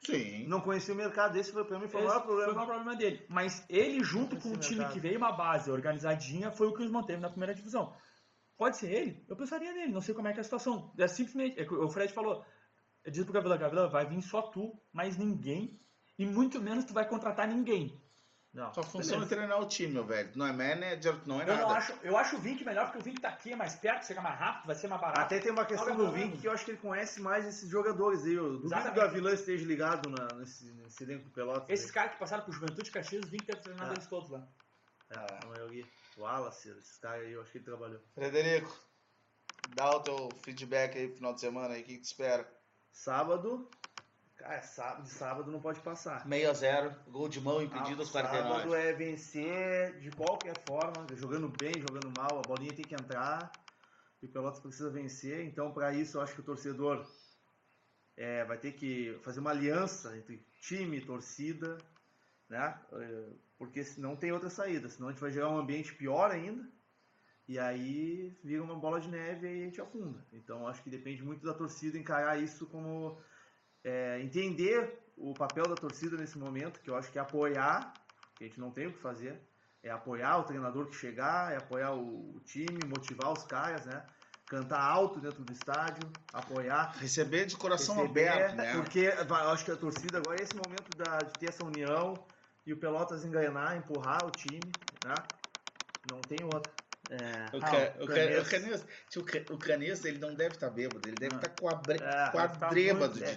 Sim. 0.07 0.46
Não 0.46 0.61
conhecia 0.61 0.94
o 0.94 0.96
mercado, 0.96 1.36
esse 1.36 1.52
foi 1.52 1.64
pra 1.64 1.78
mim 1.78 1.88
foi 1.88 2.00
o 2.00 2.04
maior 2.04 2.22
Foi 2.22 2.22
o 2.22 2.26
problema. 2.26 2.52
maior 2.54 2.66
problema 2.66 2.96
dele. 2.96 3.26
Mas 3.28 3.64
ele, 3.68 4.02
junto 4.04 4.36
com 4.36 4.50
um 4.50 4.57
time 4.57 4.76
mercado. 4.78 4.94
que 4.94 5.00
veio 5.00 5.18
uma 5.18 5.32
base 5.32 5.70
organizadinha, 5.70 6.50
foi 6.50 6.68
o 6.68 6.74
que 6.74 6.82
os 6.82 6.90
manteve 6.90 7.20
na 7.20 7.28
primeira 7.30 7.54
divisão. 7.54 7.94
Pode 8.57 8.76
ser 8.78 8.90
ele? 8.90 9.24
Eu 9.28 9.36
pensaria 9.36 9.72
nele, 9.72 9.92
não 9.92 10.00
sei 10.00 10.14
como 10.14 10.28
é 10.28 10.32
que 10.32 10.38
é 10.38 10.40
a 10.40 10.44
situação. 10.44 10.92
É 10.98 11.07
simplesmente, 11.09 11.61
é 11.61 11.64
o 11.70 11.88
Fred 11.90 12.12
falou, 12.12 12.44
diz 13.11 13.24
pro 13.24 13.32
Gavilã, 13.34 13.57
Gavilã, 13.59 13.88
vai 13.88 14.07
vir 14.07 14.22
só 14.22 14.42
tu, 14.42 14.72
mais 14.92 15.16
ninguém, 15.16 15.78
e 16.18 16.24
muito 16.24 16.61
menos 16.61 16.84
tu 16.84 16.94
vai 16.94 17.07
contratar 17.07 17.46
ninguém. 17.46 18.00
Não. 18.57 18.72
Sua 18.72 18.82
função 18.82 19.18
Beleza. 19.18 19.34
é 19.34 19.36
treinar 19.36 19.61
o 19.61 19.66
time, 19.68 19.92
meu 19.92 20.04
velho. 20.07 20.30
Não 20.34 20.46
é 20.46 20.50
manager, 20.52 21.20
não 21.26 21.40
é 21.40 21.44
Eu 21.44 21.46
nada. 21.48 21.61
não 21.61 21.70
acho, 21.72 21.92
eu 22.02 22.16
acho 22.16 22.36
o 22.36 22.38
Vink 22.38 22.64
melhor 22.64 22.86
porque 22.86 22.98
o 22.98 23.02
Vink 23.02 23.20
tá 23.20 23.28
aqui, 23.28 23.52
é 23.52 23.57
mais 23.57 23.74
perto, 23.74 24.07
chega 24.07 24.22
mais 24.22 24.38
rápido, 24.38 24.66
vai 24.66 24.74
ser 24.74 24.88
mais 24.88 24.98
barato. 25.00 25.20
Até 25.20 25.38
tem 25.38 25.52
uma 25.52 25.66
questão 25.66 25.88
Olha, 25.94 26.07
do. 26.07 26.12
Vink 26.12 26.38
que 26.38 26.48
eu 26.48 26.52
acho 26.52 26.64
que 26.64 26.70
ele 26.70 26.78
conhece 26.78 27.20
mais 27.20 27.44
esses 27.46 27.68
jogadores 27.68 28.24
aí. 28.24 28.32
Eu 28.32 28.59
duvido 28.59 28.74
que 28.82 28.88
o 28.88 28.94
Gavilã 28.94 29.32
esteja 29.34 29.66
ligado 29.66 30.09
na, 30.09 30.26
nesse, 30.38 30.64
nesse 30.72 31.02
elenco 31.04 31.24
do 31.24 31.30
Pelotas. 31.32 31.68
Esses 31.68 31.88
aí. 31.88 31.92
caras 31.92 32.12
que 32.12 32.18
passaram 32.18 32.44
por 32.44 32.52
Juventude 32.54 32.90
Caxias, 32.90 33.24
o 33.24 33.28
Vink 33.28 33.44
deve 33.44 33.61
treinar 33.61 33.90
Ah. 33.90 33.92
eles 33.92 34.07
todos 34.07 34.30
lá. 34.30 34.48
É, 35.11 35.18
a 35.44 35.46
maioria. 35.48 35.84
O 36.16 36.22
Wallace, 36.22 36.70
esses 36.70 36.96
caras 36.96 37.26
aí, 37.26 37.32
eu 37.32 37.42
acho 37.42 37.52
que 37.52 37.59
ele 37.59 37.64
trabalhou. 37.66 38.00
Frederico, 38.14 38.74
dá 39.74 39.90
o 39.90 40.00
teu 40.00 40.30
feedback 40.42 40.96
aí 40.96 41.09
pro 41.09 41.16
final 41.16 41.34
de 41.34 41.40
semana 41.42 41.74
aí, 41.74 41.82
o 41.82 41.84
que 41.84 41.92
que 41.96 42.00
te 42.00 42.07
espera? 42.07 42.48
Sábado. 42.90 43.68
Cara, 44.37 44.62
sábado, 44.62 45.03
de 45.05 45.09
sábado 45.11 45.51
não 45.51 45.61
pode 45.61 45.80
passar. 45.80 46.26
6 46.28 46.49
a 46.49 46.53
0 46.53 46.95
gol 47.09 47.28
de 47.28 47.41
mão 47.41 47.62
impedido 47.62 48.03
aos 48.03 48.14
Ah, 48.14 48.22
Sábado 48.22 48.62
49. 48.62 48.76
é 48.89 48.93
vencer 48.93 49.99
de 49.99 50.11
qualquer 50.11 50.55
forma, 50.66 51.07
jogando 51.16 51.49
bem, 51.59 51.72
jogando 51.80 52.12
mal, 52.16 52.39
a 52.39 52.43
bolinha 52.43 52.72
tem 52.74 52.84
que 52.84 52.95
entrar. 52.95 53.51
E 54.22 54.26
o 54.26 54.28
Pelotas 54.28 54.61
precisa 54.61 54.91
vencer. 54.91 55.45
Então, 55.47 55.72
para 55.72 55.93
isso, 55.93 56.16
eu 56.18 56.22
acho 56.22 56.34
que 56.34 56.41
o 56.41 56.45
torcedor 56.45 57.07
é, 58.16 58.45
vai 58.45 58.59
ter 58.59 58.72
que 58.72 59.18
fazer 59.22 59.41
uma 59.41 59.51
aliança 59.51 60.16
entre 60.16 60.47
time 60.61 60.99
e 60.99 61.05
torcida, 61.05 61.76
né? 62.49 62.78
É, 62.93 63.24
Porque 63.59 63.82
se- 63.84 64.01
não 64.01 64.14
tem 64.16 64.32
outra 64.32 64.51
saída, 64.51 64.89
senão 64.89 65.09
a 65.09 65.12
gente 65.12 65.20
vai 65.20 65.30
gerar 65.30 65.49
um 65.49 65.59
ambiente 65.59 65.95
pior 65.95 66.30
ainda. 66.30 66.62
E 67.49 67.59
aí 67.59 68.37
vira 68.45 68.62
uma 68.62 68.74
bola 68.76 69.01
de 69.01 69.09
neve 69.09 69.47
e 69.49 69.62
a 69.62 69.64
gente 69.64 69.80
afunda. 69.80 70.22
Então 70.32 70.66
acho 70.68 70.82
que 70.82 70.91
depende 70.91 71.22
muito 71.22 71.45
da 71.47 71.55
torcida 71.55 71.97
encarar 71.97 72.39
isso 72.39 72.66
como 72.66 73.18
é, 73.87 74.20
entender 74.20 74.99
o 75.16 75.32
papel 75.32 75.68
da 75.68 75.76
torcida 75.76 76.16
nesse 76.16 76.37
momento, 76.37 76.80
que 76.80 76.91
eu 76.91 76.97
acho 76.97 77.11
que 77.11 77.18
é 77.18 77.22
apoiar, 77.22 77.95
que 78.37 78.45
a 78.45 78.47
gente 78.49 78.59
não 78.59 78.72
tem 78.72 78.89
o 78.89 78.93
que 78.93 78.99
fazer, 78.99 79.41
é 79.80 79.91
apoiar 79.91 80.39
o 80.39 80.43
treinador 80.43 80.87
que 80.89 80.97
chegar, 80.97 81.53
é 81.53 81.57
apoiar 81.57 81.95
o, 81.95 82.41
time, 82.45 82.84
motivar 82.84 83.32
os 83.32 83.45
caras, 83.45 83.87
né? 83.87 84.05
Cantar 84.49 84.80
alto 84.80 85.20
dentro 85.20 85.45
do 85.45 85.53
estádio, 85.53 86.09
apoiar. 86.32 86.97
Receber 86.99 87.47
de 87.47 87.57
coração 87.57 87.97
receber, 87.97 88.28
aberto, 88.28 88.57
né? 88.57 88.72
Porque 88.74 88.99
eu 89.01 89.34
acho 89.53 89.64
que 89.64 89.70
a 89.70 89.76
torcida 89.76 90.18
agora 90.18 90.39
é 90.39 90.43
esse 90.43 90.57
momento 90.57 90.93
da- 90.95 91.22
de 91.22 91.39
ter 91.39 91.47
essa 91.47 91.64
união 91.64 92.26
e 92.66 92.72
o 92.72 92.76
Pelotas 92.76 93.24
engrenar, 93.24 93.76
empurrar 93.76 94.26
o 94.26 94.32
time, 94.32 94.74
né? 95.03 95.22
Não 96.11 96.24
tem 96.24 96.43
outra. 96.45 96.70
É, 97.09 97.57
O, 97.57 97.59
Ah, 97.62 97.70
ca- 97.70 97.94
o 98.00 98.04
o, 98.04 98.07
ca- 98.09 98.14
tio, 98.14 98.40
ele 100.07 100.18
não 100.18 100.34
deve 100.34 100.54
estar 100.57 100.70
bêbado, 100.70 101.07
ele 101.07 101.16
deve 101.16 101.34
Ah. 101.34 101.36
estar 101.36 101.48
com 101.50 101.68
a 101.68 101.74
bre... 101.76 101.98
É, 101.98 102.30
deve 102.30 102.48
tá 102.48 102.68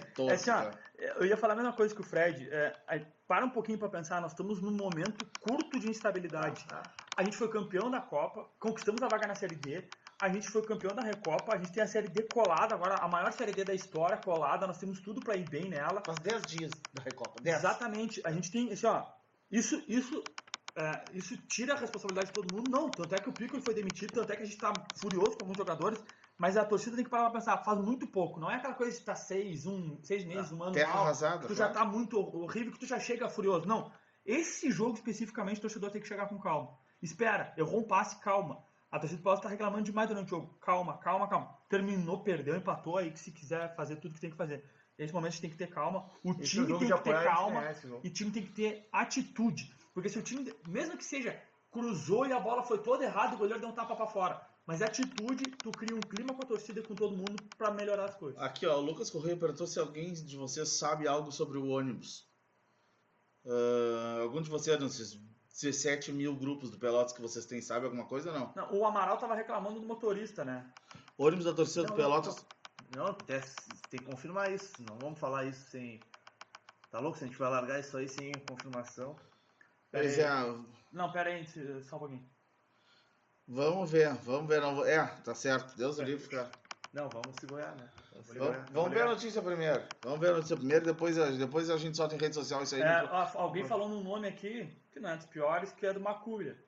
todo. 0.14 0.30
é 0.30 0.34
assim, 0.34 0.50
ó, 0.50 0.70
Eu 1.18 1.24
ia 1.24 1.36
falar 1.36 1.54
a 1.54 1.56
mesma 1.56 1.72
coisa 1.72 1.94
que 1.94 2.00
o 2.00 2.04
Fred. 2.04 2.48
É, 2.50 2.76
aí, 2.86 3.06
para 3.26 3.46
um 3.46 3.50
pouquinho 3.50 3.78
para 3.78 3.88
pensar, 3.88 4.20
nós 4.20 4.32
estamos 4.32 4.60
num 4.60 4.70
momento 4.72 5.24
curto 5.40 5.78
de 5.78 5.88
instabilidade. 5.88 6.64
tá. 6.66 6.82
A 7.16 7.22
gente 7.22 7.36
foi 7.36 7.48
campeão 7.48 7.90
da 7.90 8.00
Copa, 8.00 8.46
conquistamos 8.58 9.02
a 9.02 9.08
vaga 9.08 9.26
na 9.26 9.34
Série 9.34 9.54
D, 9.56 9.84
a 10.20 10.28
gente 10.28 10.48
foi 10.48 10.62
campeão 10.62 10.94
da 10.94 11.02
Recopa, 11.02 11.54
a 11.54 11.56
gente 11.58 11.72
tem 11.72 11.82
a 11.82 11.86
Série 11.86 12.08
D 12.08 12.24
colada, 12.24 12.74
agora 12.74 12.96
a 12.96 13.08
maior 13.08 13.32
Série 13.32 13.52
D 13.52 13.64
da 13.64 13.72
história 13.74 14.16
colada, 14.18 14.66
nós 14.66 14.78
temos 14.78 15.00
tudo 15.00 15.20
para 15.20 15.36
ir 15.36 15.48
bem 15.48 15.68
nela. 15.68 16.02
Faz 16.04 16.18
10 16.18 16.42
dias 16.42 16.70
da 16.92 17.02
Recopa. 17.02 17.40
10. 17.42 17.56
Exatamente. 17.56 18.20
A 18.24 18.30
gente 18.32 18.50
tem, 18.50 18.70
assim, 18.72 18.86
ó, 18.86 19.04
isso, 19.50 19.82
isso, 19.88 20.22
é, 20.76 21.04
isso 21.14 21.36
tira 21.48 21.74
a 21.74 21.76
responsabilidade 21.76 22.28
de 22.28 22.32
todo 22.32 22.54
mundo? 22.54 22.70
Não. 22.70 22.90
Tanto 22.90 23.14
é 23.14 23.18
que 23.18 23.28
o 23.28 23.32
Piccolo 23.32 23.62
foi 23.62 23.74
demitido, 23.74 24.12
tanto 24.12 24.32
é 24.32 24.36
que 24.36 24.42
a 24.42 24.46
gente 24.46 24.58
tá 24.58 24.72
furioso 24.96 25.36
com 25.36 25.44
alguns 25.44 25.56
jogadores, 25.56 26.02
mas 26.38 26.56
a 26.56 26.64
torcida 26.64 26.96
tem 26.96 27.04
que 27.04 27.10
parar 27.10 27.30
pra 27.30 27.40
pensar, 27.40 27.58
faz 27.64 27.78
muito 27.80 28.06
pouco. 28.06 28.40
Não 28.40 28.50
é 28.50 28.56
aquela 28.56 28.74
coisa 28.74 28.92
de 28.92 28.98
estar 28.98 29.14
seis, 29.14 29.66
um, 29.66 29.98
seis 30.02 30.24
meses, 30.24 30.52
um 30.52 30.62
ano 30.62 30.72
Terra 30.72 30.94
mal, 30.94 31.02
arrasada. 31.04 31.38
que 31.40 31.48
tu 31.48 31.54
já 31.54 31.68
claro. 31.68 31.86
tá 31.86 31.92
muito 31.92 32.18
horrível, 32.18 32.72
que 32.72 32.78
tu 32.78 32.86
já 32.86 32.98
chega 32.98 33.28
furioso. 33.28 33.66
Não. 33.66 33.92
Esse 34.24 34.70
jogo 34.70 34.94
especificamente, 34.94 35.58
o 35.58 35.62
torcedor 35.62 35.90
tem 35.90 36.00
que 36.00 36.08
chegar 36.08 36.28
com 36.28 36.38
calma. 36.38 36.78
Espera, 37.02 37.52
errou 37.56 37.80
um 37.80 37.86
passe, 37.86 38.20
calma. 38.20 38.62
A 38.90 38.98
torcida 38.98 39.22
pode 39.22 39.38
estar 39.38 39.48
reclamando 39.48 39.84
demais 39.84 40.08
durante 40.08 40.26
o 40.26 40.30
jogo. 40.30 40.58
Calma, 40.60 40.98
calma, 40.98 41.28
calma. 41.28 41.56
Terminou, 41.68 42.22
perdeu, 42.22 42.56
empatou 42.56 42.98
aí 42.98 43.10
que 43.10 43.20
se 43.20 43.30
quiser 43.30 43.74
fazer 43.76 43.96
tudo 43.96 44.14
que 44.14 44.20
tem 44.20 44.30
que 44.30 44.36
fazer. 44.36 44.64
Nesse 44.98 45.14
momento 45.14 45.28
a 45.28 45.30
gente 45.30 45.40
tem 45.40 45.50
que 45.50 45.56
ter 45.56 45.68
calma. 45.68 46.10
O 46.22 46.32
Esse 46.32 46.42
é 46.42 46.64
time 46.64 46.78
tem 46.78 46.88
que 46.90 47.02
ter 47.02 47.24
calma. 47.24 47.72
viu? 47.72 48.00
E 48.02 48.08
o 48.08 48.12
time 48.12 48.30
tem 48.30 48.42
que 48.42 48.52
ter 48.52 48.88
atitude. 48.92 49.72
Porque 49.92 50.08
se 50.08 50.18
o 50.18 50.22
time, 50.22 50.54
mesmo 50.68 50.96
que 50.96 51.04
seja, 51.04 51.40
cruzou 51.70 52.26
e 52.26 52.32
a 52.32 52.40
bola 52.40 52.62
foi 52.62 52.78
toda 52.78 53.04
errada, 53.04 53.34
o 53.34 53.38
goleiro 53.38 53.60
deu 53.60 53.70
um 53.70 53.74
tapa 53.74 53.96
pra 53.96 54.06
fora. 54.06 54.40
Mas 54.66 54.80
é 54.80 54.84
atitude, 54.84 55.44
tu 55.58 55.70
cria 55.72 55.96
um 55.96 56.00
clima 56.00 56.34
com 56.34 56.42
a 56.42 56.46
torcida 56.46 56.80
e 56.80 56.82
com 56.82 56.94
todo 56.94 57.16
mundo 57.16 57.36
pra 57.56 57.70
melhorar 57.70 58.04
as 58.04 58.14
coisas. 58.14 58.40
Aqui, 58.40 58.66
ó, 58.66 58.76
o 58.76 58.80
Lucas 58.80 59.10
Correia 59.10 59.36
perguntou 59.36 59.66
se 59.66 59.78
alguém 59.78 60.12
de 60.12 60.36
vocês 60.36 60.68
sabe 60.68 61.08
algo 61.08 61.32
sobre 61.32 61.58
o 61.58 61.68
ônibus. 61.68 62.28
Ah, 63.46 64.20
algum 64.22 64.40
de 64.40 64.50
vocês, 64.50 64.78
nesses 64.78 65.18
17 65.60 66.12
mil 66.12 66.36
grupos 66.36 66.70
do 66.70 66.78
Pelotas 66.78 67.12
que 67.12 67.20
vocês 67.20 67.46
têm, 67.46 67.60
sabe 67.60 67.86
alguma 67.86 68.06
coisa 68.06 68.30
ou 68.30 68.38
não? 68.38 68.52
Não, 68.54 68.78
o 68.78 68.84
Amaral 68.84 69.18
tava 69.18 69.34
reclamando 69.34 69.80
do 69.80 69.86
motorista, 69.86 70.44
né? 70.44 70.72
Ônibus 71.18 71.44
da 71.44 71.52
torcida 71.52 71.82
Não, 71.82 71.88
do 71.88 71.90
não, 71.90 71.96
Pelotas. 71.96 72.46
Não, 72.94 73.06
até 73.06 73.40
tem 73.88 74.00
que 74.00 74.06
confirmar 74.06 74.52
isso. 74.52 74.72
Não 74.88 74.98
vamos 74.98 75.18
falar 75.18 75.44
isso 75.44 75.70
sem. 75.70 76.00
Tá 76.90 76.98
louco? 76.98 77.18
Se 77.18 77.24
a 77.24 77.26
gente 77.26 77.38
vai 77.38 77.50
largar 77.50 77.78
isso 77.80 77.96
aí 77.96 78.08
sem 78.08 78.32
confirmação. 78.48 79.16
Pois 79.90 80.18
É. 80.18 80.22
é, 80.22 80.56
Não, 80.92 81.10
pera 81.12 81.30
aí, 81.30 81.44
só 81.82 81.96
um 81.96 81.98
pouquinho. 82.00 82.30
vamos 83.46 83.90
ver, 83.90 84.12
vamos 84.22 84.48
ver. 84.48 84.60
Não, 84.60 84.84
é, 84.84 85.04
tá 85.24 85.34
certo, 85.34 85.76
Deus 85.76 85.98
o 85.98 86.02
livre. 86.02 86.28
cara. 86.28 86.50
Não, 86.92 87.08
vamos 87.08 87.36
segurar, 87.36 87.74
né? 87.76 87.88
Vamos 88.12 88.26
Vamos, 88.26 88.26
segurar. 88.32 88.66
vamos 88.72 88.90
ver 88.90 89.02
a 89.02 89.06
notícia 89.06 89.42
primeiro. 89.42 89.82
Vamos 90.02 90.18
ver 90.20 90.30
a 90.30 90.32
notícia 90.34 90.56
primeiro, 90.56 90.84
depois, 90.84 91.16
a- 91.18 91.30
depois 91.30 91.70
a 91.70 91.76
gente 91.76 91.96
solta 91.96 92.16
em 92.16 92.18
rede 92.18 92.34
social 92.34 92.62
isso 92.62 92.74
aí. 92.74 92.82
É, 92.82 93.04
ó, 93.04 93.30
alguém 93.38 93.64
falou 93.64 93.88
num 93.88 94.02
nome 94.02 94.26
aqui, 94.26 94.68
que 94.92 94.98
não 94.98 95.10
é 95.10 95.16
dos 95.16 95.26
piores, 95.26 95.70
que 95.72 95.86
é 95.86 95.92
do 95.92 96.00
Macúria. 96.00 96.58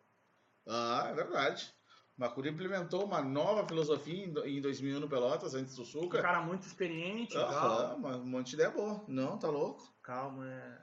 Ah, 0.66 1.08
é 1.10 1.14
verdade. 1.14 1.72
Macuri 2.16 2.50
implementou 2.50 3.04
uma 3.04 3.20
nova 3.20 3.66
filosofia 3.66 4.26
em 4.26 4.32
do- 4.32 4.46
em 4.46 4.60
2001 4.60 5.00
no 5.00 5.08
Pelotas, 5.08 5.54
antes 5.54 5.74
do 5.74 5.82
Um 5.82 5.86
Suca. 5.86 6.22
cara 6.22 6.40
muito 6.42 6.62
experiente 6.66 7.34
e 7.36 7.98
mas 7.98 8.16
um 8.16 8.24
monte 8.26 8.50
de 8.50 8.54
ideia 8.54 8.70
boa. 8.70 9.02
Não, 9.08 9.36
tá 9.38 9.48
louco. 9.48 9.82
Calma, 10.02 10.46
é. 10.48 10.78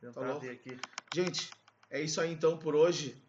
Tentar 0.00 0.20
Tá 0.20 0.26
louco? 0.28 0.48
aqui. 0.48 0.78
Gente, 1.12 1.57
é 1.90 2.00
isso 2.00 2.20
aí 2.20 2.32
então 2.32 2.58
por 2.58 2.74
hoje. 2.74 3.22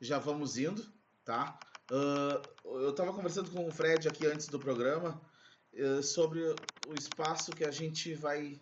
Já 0.00 0.18
vamos 0.18 0.56
indo, 0.58 0.84
tá? 1.24 1.58
Ah, 1.90 2.42
eu 2.64 2.94
tava 2.94 3.12
conversando 3.12 3.50
com 3.50 3.66
o 3.66 3.72
Fred 3.72 4.08
aqui 4.08 4.26
antes 4.26 4.46
do 4.48 4.58
programa 4.58 5.20
eh, 5.72 6.02
sobre 6.02 6.40
o 6.42 6.94
espaço 6.98 7.52
que 7.52 7.64
a 7.64 7.70
gente 7.70 8.14
vai 8.14 8.60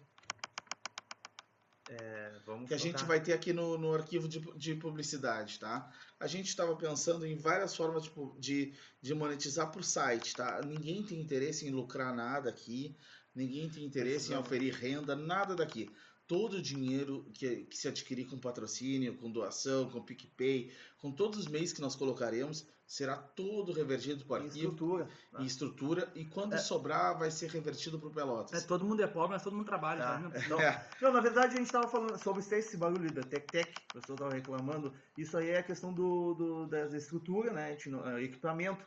É, 1.89 2.33
que 2.66 2.73
a 2.75 2.79
gente 2.79 3.05
vai 3.05 3.20
ter 3.20 3.35
aqui 3.35 3.53
no, 3.53 3.77
no 3.77 3.93
arquivo 3.93 4.27
de, 4.27 4.41
de 4.57 4.75
publicidade, 4.75 5.59
tá? 5.59 5.93
A 6.18 6.27
gente 6.27 6.49
estava 6.49 6.75
pensando 6.77 7.27
em 7.27 7.37
várias 7.37 7.77
formas 7.77 8.05
tipo, 8.05 8.35
de, 8.39 8.73
de 9.01 9.14
monetizar 9.14 9.70
por 9.70 9.85
site, 9.85 10.35
tá? 10.35 10.61
Ninguém 10.64 11.03
tem 11.05 11.20
interesse 11.20 11.66
em 11.66 11.70
lucrar 11.70 12.14
nada 12.14 12.49
aqui, 12.49 12.97
ninguém 13.35 13.68
tem 13.68 13.85
interesse 13.85 14.33
em 14.33 14.37
oferir 14.37 14.73
renda, 14.75 15.14
nada 15.14 15.55
daqui. 15.55 15.91
Todo 16.33 16.55
o 16.55 16.62
dinheiro 16.62 17.26
que, 17.35 17.64
que 17.66 17.76
se 17.76 17.87
adquirir 17.89 18.24
com 18.26 18.39
patrocínio, 18.39 19.14
com 19.18 19.30
doação, 19.30 19.91
com 19.91 20.01
PicPay, 20.01 20.72
com 20.97 21.12
todos 21.12 21.39
os 21.41 21.47
meios 21.47 21.74
que 21.74 21.80
nós 21.83 21.95
colocaremos, 21.95 22.66
será 22.87 23.16
todo 23.18 23.70
revertido 23.70 24.24
para 24.24 24.33
o 24.41 24.45
arquivo 24.47 24.57
estrutura. 24.72 25.09
e 25.39 25.45
estrutura, 25.47 26.12
e 26.14 26.24
quando 26.24 26.55
É. 26.55 26.57
sobrar, 26.59 27.18
vai 27.18 27.30
ser 27.30 27.51
revertido 27.51 27.99
para 27.99 28.09
o 28.09 28.11
É, 28.11 28.14
Pelotas. 28.14 28.64
todo 28.64 28.83
mundo 28.83 29.03
é 29.03 29.07
pobre, 29.07 29.33
mas 29.35 29.43
todo 29.43 29.55
mundo 29.55 29.66
trabalha. 29.66 30.01
Tá. 30.01 30.20
tá? 30.20 30.30
Não 30.49 30.59
É. 30.59 31.12
na 31.12 31.20
verdade 31.20 31.53
a 31.53 31.57
gente 31.59 31.66
estava 31.66 31.87
falando 31.87 32.16
sobre 32.18 32.41
esse- 32.43 32.76
barulho 32.78 33.12
da 33.12 33.22
Tec 33.22 33.47
Tec, 33.51 33.68
o 33.91 34.01
pessoal 34.01 34.16
estava 34.16 34.33
reclamando. 34.35 34.91
Isso 35.18 35.37
aí 35.37 35.51
é 35.51 35.59
a 35.59 35.62
questão 35.62 35.93
do, 35.93 36.33
do- 36.33 36.66
da 36.66 36.87
estrutura, 36.97 37.53
né? 37.53 37.76
Gente 37.76 37.95
é, 37.95 38.22
equipamento. 38.22 38.87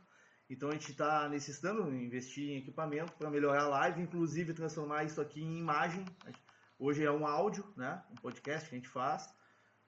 Então 0.49 0.69
a 0.69 0.73
gente 0.73 0.89
está 0.89 1.29
necessitando 1.29 1.93
investir 1.93 2.49
em 2.49 2.57
equipamento 2.57 3.13
para 3.13 3.29
melhorar 3.29 3.63
a 3.65 3.67
live, 3.67 4.01
inclusive 4.01 4.51
transformar 4.53 5.03
isso 5.03 5.21
aqui 5.21 5.41
em 5.43 5.59
imagem. 5.59 6.03
Hoje 6.77 7.03
é 7.03 7.11
um 7.11 7.25
áudio, 7.25 7.65
né? 7.77 8.01
Um 8.11 8.15
podcast 8.15 8.67
que 8.69 8.75
a 8.75 8.77
gente 8.77 8.89
faz. 8.89 9.29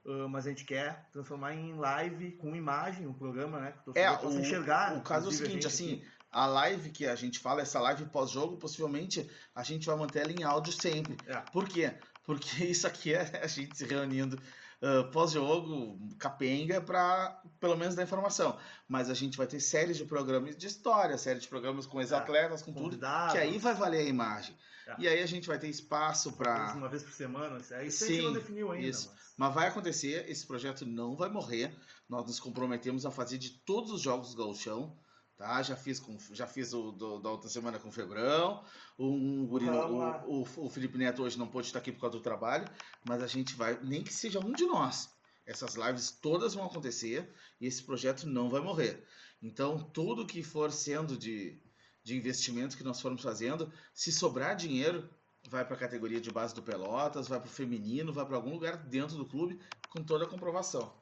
ah, 0.06 0.28
mas 0.30 0.46
a 0.46 0.50
gente 0.50 0.64
quer 0.64 1.10
transformar 1.12 1.54
em 1.54 1.76
live 1.76 2.32
com 2.38 2.56
imagem, 2.56 3.06
um 3.08 3.14
programa, 3.14 3.60
né? 3.60 3.74
Que 3.84 3.90
o 3.90 3.94
É, 3.96 4.10
possa 4.16 4.38
o, 4.38 4.40
enxergar. 4.40 4.96
o 4.98 5.02
caso 5.02 5.26
é 5.26 5.30
o 5.30 5.32
seguinte, 5.34 5.68
assim, 5.68 5.96
aqui. 5.96 6.08
a 6.32 6.46
live 6.46 6.90
que 6.92 7.06
a 7.06 7.16
gente 7.16 7.40
fala, 7.40 7.62
essa 7.62 7.80
live 7.82 8.06
pós-jogo, 8.06 8.58
possivelmente 8.58 9.30
a 9.54 9.64
gente 9.64 9.86
vai 9.86 9.96
manter 9.98 10.20
ela 10.22 10.32
em 10.32 10.44
áudio 10.44 10.72
sempre. 10.72 11.18
É. 11.28 11.38
Por 11.52 11.68
quê? 11.68 11.94
Porque 12.24 12.48
isso 12.66 12.88
aqui 12.88 13.14
é 13.14 13.42
a 13.44 13.48
gente 13.48 13.78
se 13.78 13.86
reunindo 13.86 14.40
ah, 14.82 15.04
pós-jogo, 15.12 16.00
capenga, 16.18 16.80
para 16.80 17.42
pelo 17.60 17.76
menos 17.76 17.96
dar 17.96 18.04
informação. 18.04 18.58
Mas 18.88 19.10
a 19.10 19.14
gente 19.14 19.38
vai 19.38 19.48
ter 19.48 19.60
séries 19.60 19.98
de 19.98 20.06
programas 20.06 20.56
de 20.56 20.68
história, 20.68 21.18
séries 21.18 21.44
de 21.44 21.50
programas 21.50 21.86
com 21.86 22.00
ex-atletas, 22.00 22.62
com 22.62 22.72
tudo, 22.72 22.98
que 23.32 23.38
aí 23.38 23.58
vai 23.58 23.74
valer 23.74 24.06
a 24.06 24.10
imagem. 24.10 24.56
É. 24.88 24.96
E 25.00 25.08
aí 25.08 25.22
a 25.22 25.26
gente 25.26 25.48
vai 25.48 25.60
ter 25.60 25.68
espaço 25.68 26.32
para 26.34 26.74
Uma 26.74 26.88
vez 26.90 27.04
por 27.04 27.12
semana. 27.12 27.58
Isso 27.60 27.74
aí 27.74 27.92
Sim, 27.92 28.22
não 28.22 28.34
definiu 28.34 28.72
ainda. 28.72 28.88
isso. 28.88 29.10
mas- 29.10 29.28
Mas 29.38 29.54
vai 29.54 29.68
acontecer, 29.68 30.28
esse 30.30 30.48
projeto 30.48 30.86
não 30.86 31.16
vai 31.16 31.30
morrer. 31.30 31.76
Nós 32.10 32.26
nos 32.26 32.40
comprometemos 32.40 33.06
a 33.06 33.12
fazer 33.12 33.38
de 33.38 33.50
todos 33.52 33.92
os 33.92 34.02
jogos 34.02 34.34
do 34.34 34.38
Gauchão. 34.44 34.98
Tá? 35.38 35.62
Já 35.62 35.76
fiz, 35.76 36.00
com, 36.00 36.18
já 36.32 36.48
fiz 36.48 36.74
o 36.74 36.92
do- 36.92 37.20
da 37.20 37.30
outra 37.30 37.48
semana 37.48 37.78
com 37.78 37.90
o 37.90 37.92
Febrão. 37.92 38.64
Um, 38.98 39.44
o, 39.46 40.42
o, 40.42 40.66
o 40.66 40.70
Felipe 40.70 40.98
Neto 40.98 41.22
hoje 41.22 41.38
não 41.38 41.48
pôde 41.48 41.68
estar 41.68 41.78
aqui 41.78 41.92
por 41.92 42.02
causa 42.02 42.18
do 42.18 42.24
trabalho. 42.24 42.68
Mas 43.08 43.22
a 43.22 43.28
gente 43.28 43.54
vai, 43.56 43.80
nem 43.84 44.02
que 44.04 44.12
seja 44.12 44.40
um 44.40 44.52
de 44.52 44.66
nós. 44.66 45.10
Essas 45.46 45.76
lives 45.76 46.10
todas 46.10 46.56
vão 46.56 46.66
acontecer 46.66 47.32
e 47.62 47.68
esse 47.68 47.84
projeto 47.84 48.26
não 48.28 48.50
vai 48.50 48.62
morrer. 48.62 49.06
Então, 49.42 49.78
tudo 49.94 50.26
que 50.26 50.42
for 50.42 50.72
sendo 50.72 51.16
de, 51.16 51.62
de 52.08 52.16
investimento 52.16 52.78
que 52.78 52.86
nós 52.86 53.02
formos 53.02 53.22
fazendo, 53.22 53.70
se 53.94 54.14
sobrar 54.14 54.56
dinheiro, 54.56 55.10
vai 55.50 55.66
para 55.66 55.76
a 55.76 55.80
categoria 55.80 56.22
de 56.22 56.32
base 56.32 56.56
do 56.56 56.64
Pelotas, 56.64 57.28
vai 57.28 57.38
para 57.38 57.48
o 57.48 57.52
feminino, 57.52 58.14
vai 58.14 58.26
para 58.26 58.38
algum 58.38 58.54
lugar 58.54 58.78
dentro 58.78 59.18
do 59.18 59.26
clube 59.26 59.60
com 59.90 60.02
toda 60.02 60.24
a 60.24 60.28
comprovação. 60.28 60.94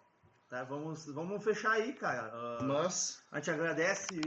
Tá, 0.49 0.63
vamos, 0.63 1.05
vamos 1.05 1.43
fechar 1.43 1.73
aí, 1.73 1.93
cara. 1.93 2.31
Ah, 2.33 2.63
Mas 2.63 3.23
a 3.31 3.37
gente 3.37 3.51
agradece 3.51 4.19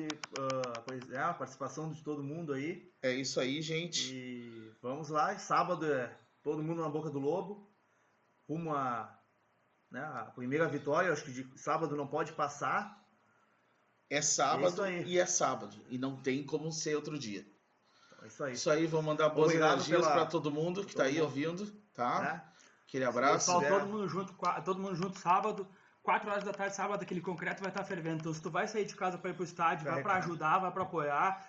pois 0.87 1.11
é, 1.11 1.19
a 1.19 1.35
participação 1.35 1.91
de 1.91 2.01
todo 2.05 2.23
mundo 2.23 2.53
aí. 2.53 2.89
é 3.03 3.11
isso 3.13 3.41
aí, 3.41 3.61
gente. 3.61 4.15
E 4.15 4.73
vamos 4.81 5.09
lá. 5.09 5.37
Sábado 5.37 5.85
é 5.85 6.17
todo 6.45 6.63
mundo 6.63 6.81
na 6.81 6.89
boca 6.89 7.11
do 7.11 7.19
lobo. 7.19 7.69
Rumo 8.49 8.73
a, 8.73 9.21
né, 9.91 10.01
a 10.01 10.27
primeira 10.27 10.69
vitória. 10.69 11.13
Acho 11.13 11.25
que 11.25 11.33
de 11.33 11.59
sábado 11.59 11.97
não 11.97 12.07
pode 12.07 12.33
passar. 12.35 12.98
É 14.11 14.17
É 14.19 14.23
sábado 14.23 14.87
e 14.87 15.19
é 15.19 15.27
sábado. 15.27 15.77
E 15.89 15.99
não 15.99 16.17
tem 16.17 16.43
como 16.45 16.73
ser 16.73 16.97
outro 16.97 17.19
dia. 17.19 17.47
Então, 18.07 18.25
é 18.25 18.29
isso 18.29 18.45
aí. 18.45 18.53
Isso 18.55 18.71
aí, 18.71 18.87
vou 18.87 19.03
mandar 19.03 19.29
boas 19.29 19.49
Obrigado 19.49 19.73
energias 19.75 20.01
pela- 20.01 20.13
para 20.13 20.27
todo 20.27 20.51
mundo 20.51 20.83
que 20.85 20.91
está 20.91 21.05
aí 21.05 21.15
mundo. 21.15 21.23
ouvindo, 21.25 21.67
tá? 21.95 22.21
Né? 22.21 22.43
Aquele 22.87 23.05
abraço. 23.05 23.47
Pessoal, 23.53 23.63
É. 23.63 23.69
todo 23.69 23.87
mundo 23.87 24.09
junto, 24.09 24.35
todo 24.65 24.81
mundo 24.81 24.95
junto 24.97 25.19
sábado, 25.19 25.69
4 26.03 26.31
horas 26.31 26.43
da 26.43 26.53
tarde, 26.53 26.75
sábado, 26.75 27.03
aquele 27.03 27.21
concreto 27.21 27.61
vai 27.61 27.71
estar 27.71 27.85
fervendo. 27.85 28.21
Então, 28.21 28.33
se 28.33 28.41
tu 28.41 28.51
vai 28.51 28.67
sair 28.67 28.87
de 28.87 28.95
casa 28.97 29.19
para 29.19 29.31
ir 29.31 29.35
pro 29.35 29.45
estádio, 29.45 29.85
vai 29.85 29.95
para 29.95 30.03
Vai, 30.03 30.13
cara. 30.15 30.25
ajudar, 30.25 30.59
vai 30.59 30.71
para 30.73 30.83
apoiar. 30.85 31.47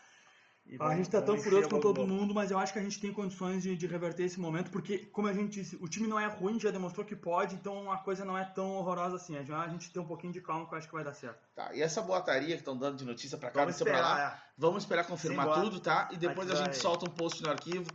A 0.79 0.95
gente 0.95 1.09
tá 1.09 1.21
tão 1.21 1.35
furioso 1.37 1.67
com 1.69 1.79
todo 1.79 2.05
mundo, 2.05 2.33
mas 2.33 2.51
eu 2.51 2.59
acho 2.59 2.71
que 2.73 2.77
a 2.79 2.81
gente 2.81 2.99
tem 2.99 3.11
condições 3.11 3.63
de, 3.63 3.75
de 3.75 3.87
reverter 3.87 4.23
esse 4.23 4.39
momento, 4.39 4.69
porque, 4.69 4.99
como 4.99 5.27
a 5.27 5.33
gente 5.33 5.53
disse, 5.61 5.75
o 5.81 5.87
time 5.87 6.05
não 6.07 6.19
é 6.19 6.27
ruim, 6.27 6.59
já 6.59 6.69
demonstrou 6.69 7.03
que 7.05 7.15
pode, 7.15 7.55
então 7.55 7.91
a 7.91 7.97
coisa 7.97 8.23
não 8.23 8.37
é 8.37 8.43
tão 8.45 8.73
horrorosa 8.75 9.15
assim. 9.15 9.35
A 9.35 9.39
gente- 9.39 9.51
A 9.53 9.67
gente 9.67 9.91
tem 9.91 10.01
um 10.01 10.05
pouquinho 10.05 10.31
de 10.33 10.41
calma 10.41 10.67
que 10.67 10.73
eu 10.73 10.77
acho 10.77 10.87
que 10.87 10.93
vai 10.93 11.03
dar 11.03 11.13
certo. 11.13 11.39
Tá, 11.55 11.73
e 11.73 11.81
essa 11.81 12.01
boataria 12.01 12.49
que 12.55 12.61
estão 12.61 12.77
dando 12.77 12.97
de 12.97 13.05
notícia 13.05 13.37
para 13.37 13.49
cá, 13.49 13.61
notícia 13.65 13.85
para 13.85 13.99
lá, 14.01 14.21
é. 14.37 14.49
vamos 14.57 14.83
esperar 14.83 15.05
confirmar 15.07 15.45
Simbora. 15.47 15.61
tudo, 15.63 15.79
tá? 15.79 16.07
E 16.11 16.17
depois 16.17 16.49
a, 16.49 16.53
A 16.53 16.55
gente 16.57 16.65
vai- 16.67 16.75
solta 16.75 17.05
um 17.09 17.13
post 17.13 17.41
no 17.41 17.49
arquivo. 17.49 17.85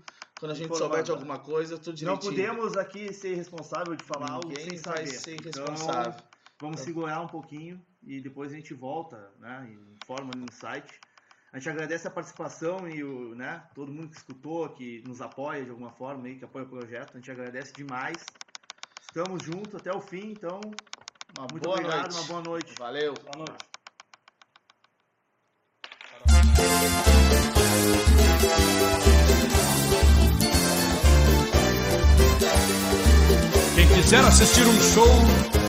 Quando 0.41 0.51
a 0.51 0.55
gente 0.55 0.77
souber 0.77 1.03
de 1.05 1.11
alguma 1.13 1.39
coisa, 1.39 1.79
tudo 1.79 1.91
Não 2.05 2.17
direitinho. 2.19 2.33
podemos 2.33 2.77
aqui 2.77 3.13
ser 3.13 3.35
responsável 3.37 3.95
de 3.95 4.03
falar 4.05 4.31
algo 4.33 4.49
Ninguém 4.49 4.71
sem 4.71 4.79
vai 4.81 5.07
saber. 5.07 5.21
ser 5.21 5.35
Então, 5.37 5.65
responsável. 5.65 6.15
Vamos 6.61 6.81
segurar 6.81 7.21
um 7.21 7.29
pouquinho 7.29 7.81
e 8.03 8.21
depois 8.21 8.53
a 8.53 8.57
gente 8.57 8.75
volta, 8.75 9.31
né? 9.39 9.69
e 9.71 9.95
Informa 10.03 10.33
no 10.37 10.51
site. 10.53 11.01
A 11.55 11.59
gente 11.59 11.71
agradece 11.71 12.09
a 12.09 12.11
participação 12.11 12.89
e 12.89 13.05
o, 13.05 13.33
né, 13.37 13.63
todo 13.77 13.93
mundo 13.93 14.09
que 14.09 14.17
escutou, 14.17 14.69
que 14.71 15.05
nos 15.07 15.21
apoia 15.21 15.63
de 15.63 15.71
alguma 15.71 15.93
forma 15.93 16.27
aí, 16.27 16.35
que 16.35 16.45
apoia 16.45 16.65
o 16.65 16.69
projeto. 16.69 17.13
A 17.15 17.17
gente 17.19 17.31
agradece 17.31 17.73
demais. 17.73 18.17
Estamos 19.01 19.41
juntos 19.45 19.73
até 19.77 19.93
o 19.95 20.01
fim, 20.01 20.33
então 20.33 20.61
Uma 21.39 21.47
muito 21.53 21.63
boa 21.63 21.77
obrigado, 21.77 22.13
noite. 22.13 22.17
uma 22.17 22.25
boa 22.27 22.43
noite. 22.43 22.75
Valeu. 22.77 23.15
Boa 23.15 23.47
noite. 23.47 23.65
Quem 33.77 33.89
quiser 33.95 34.25
assistir 34.25 34.67
um 34.67 34.81
show 34.81 35.54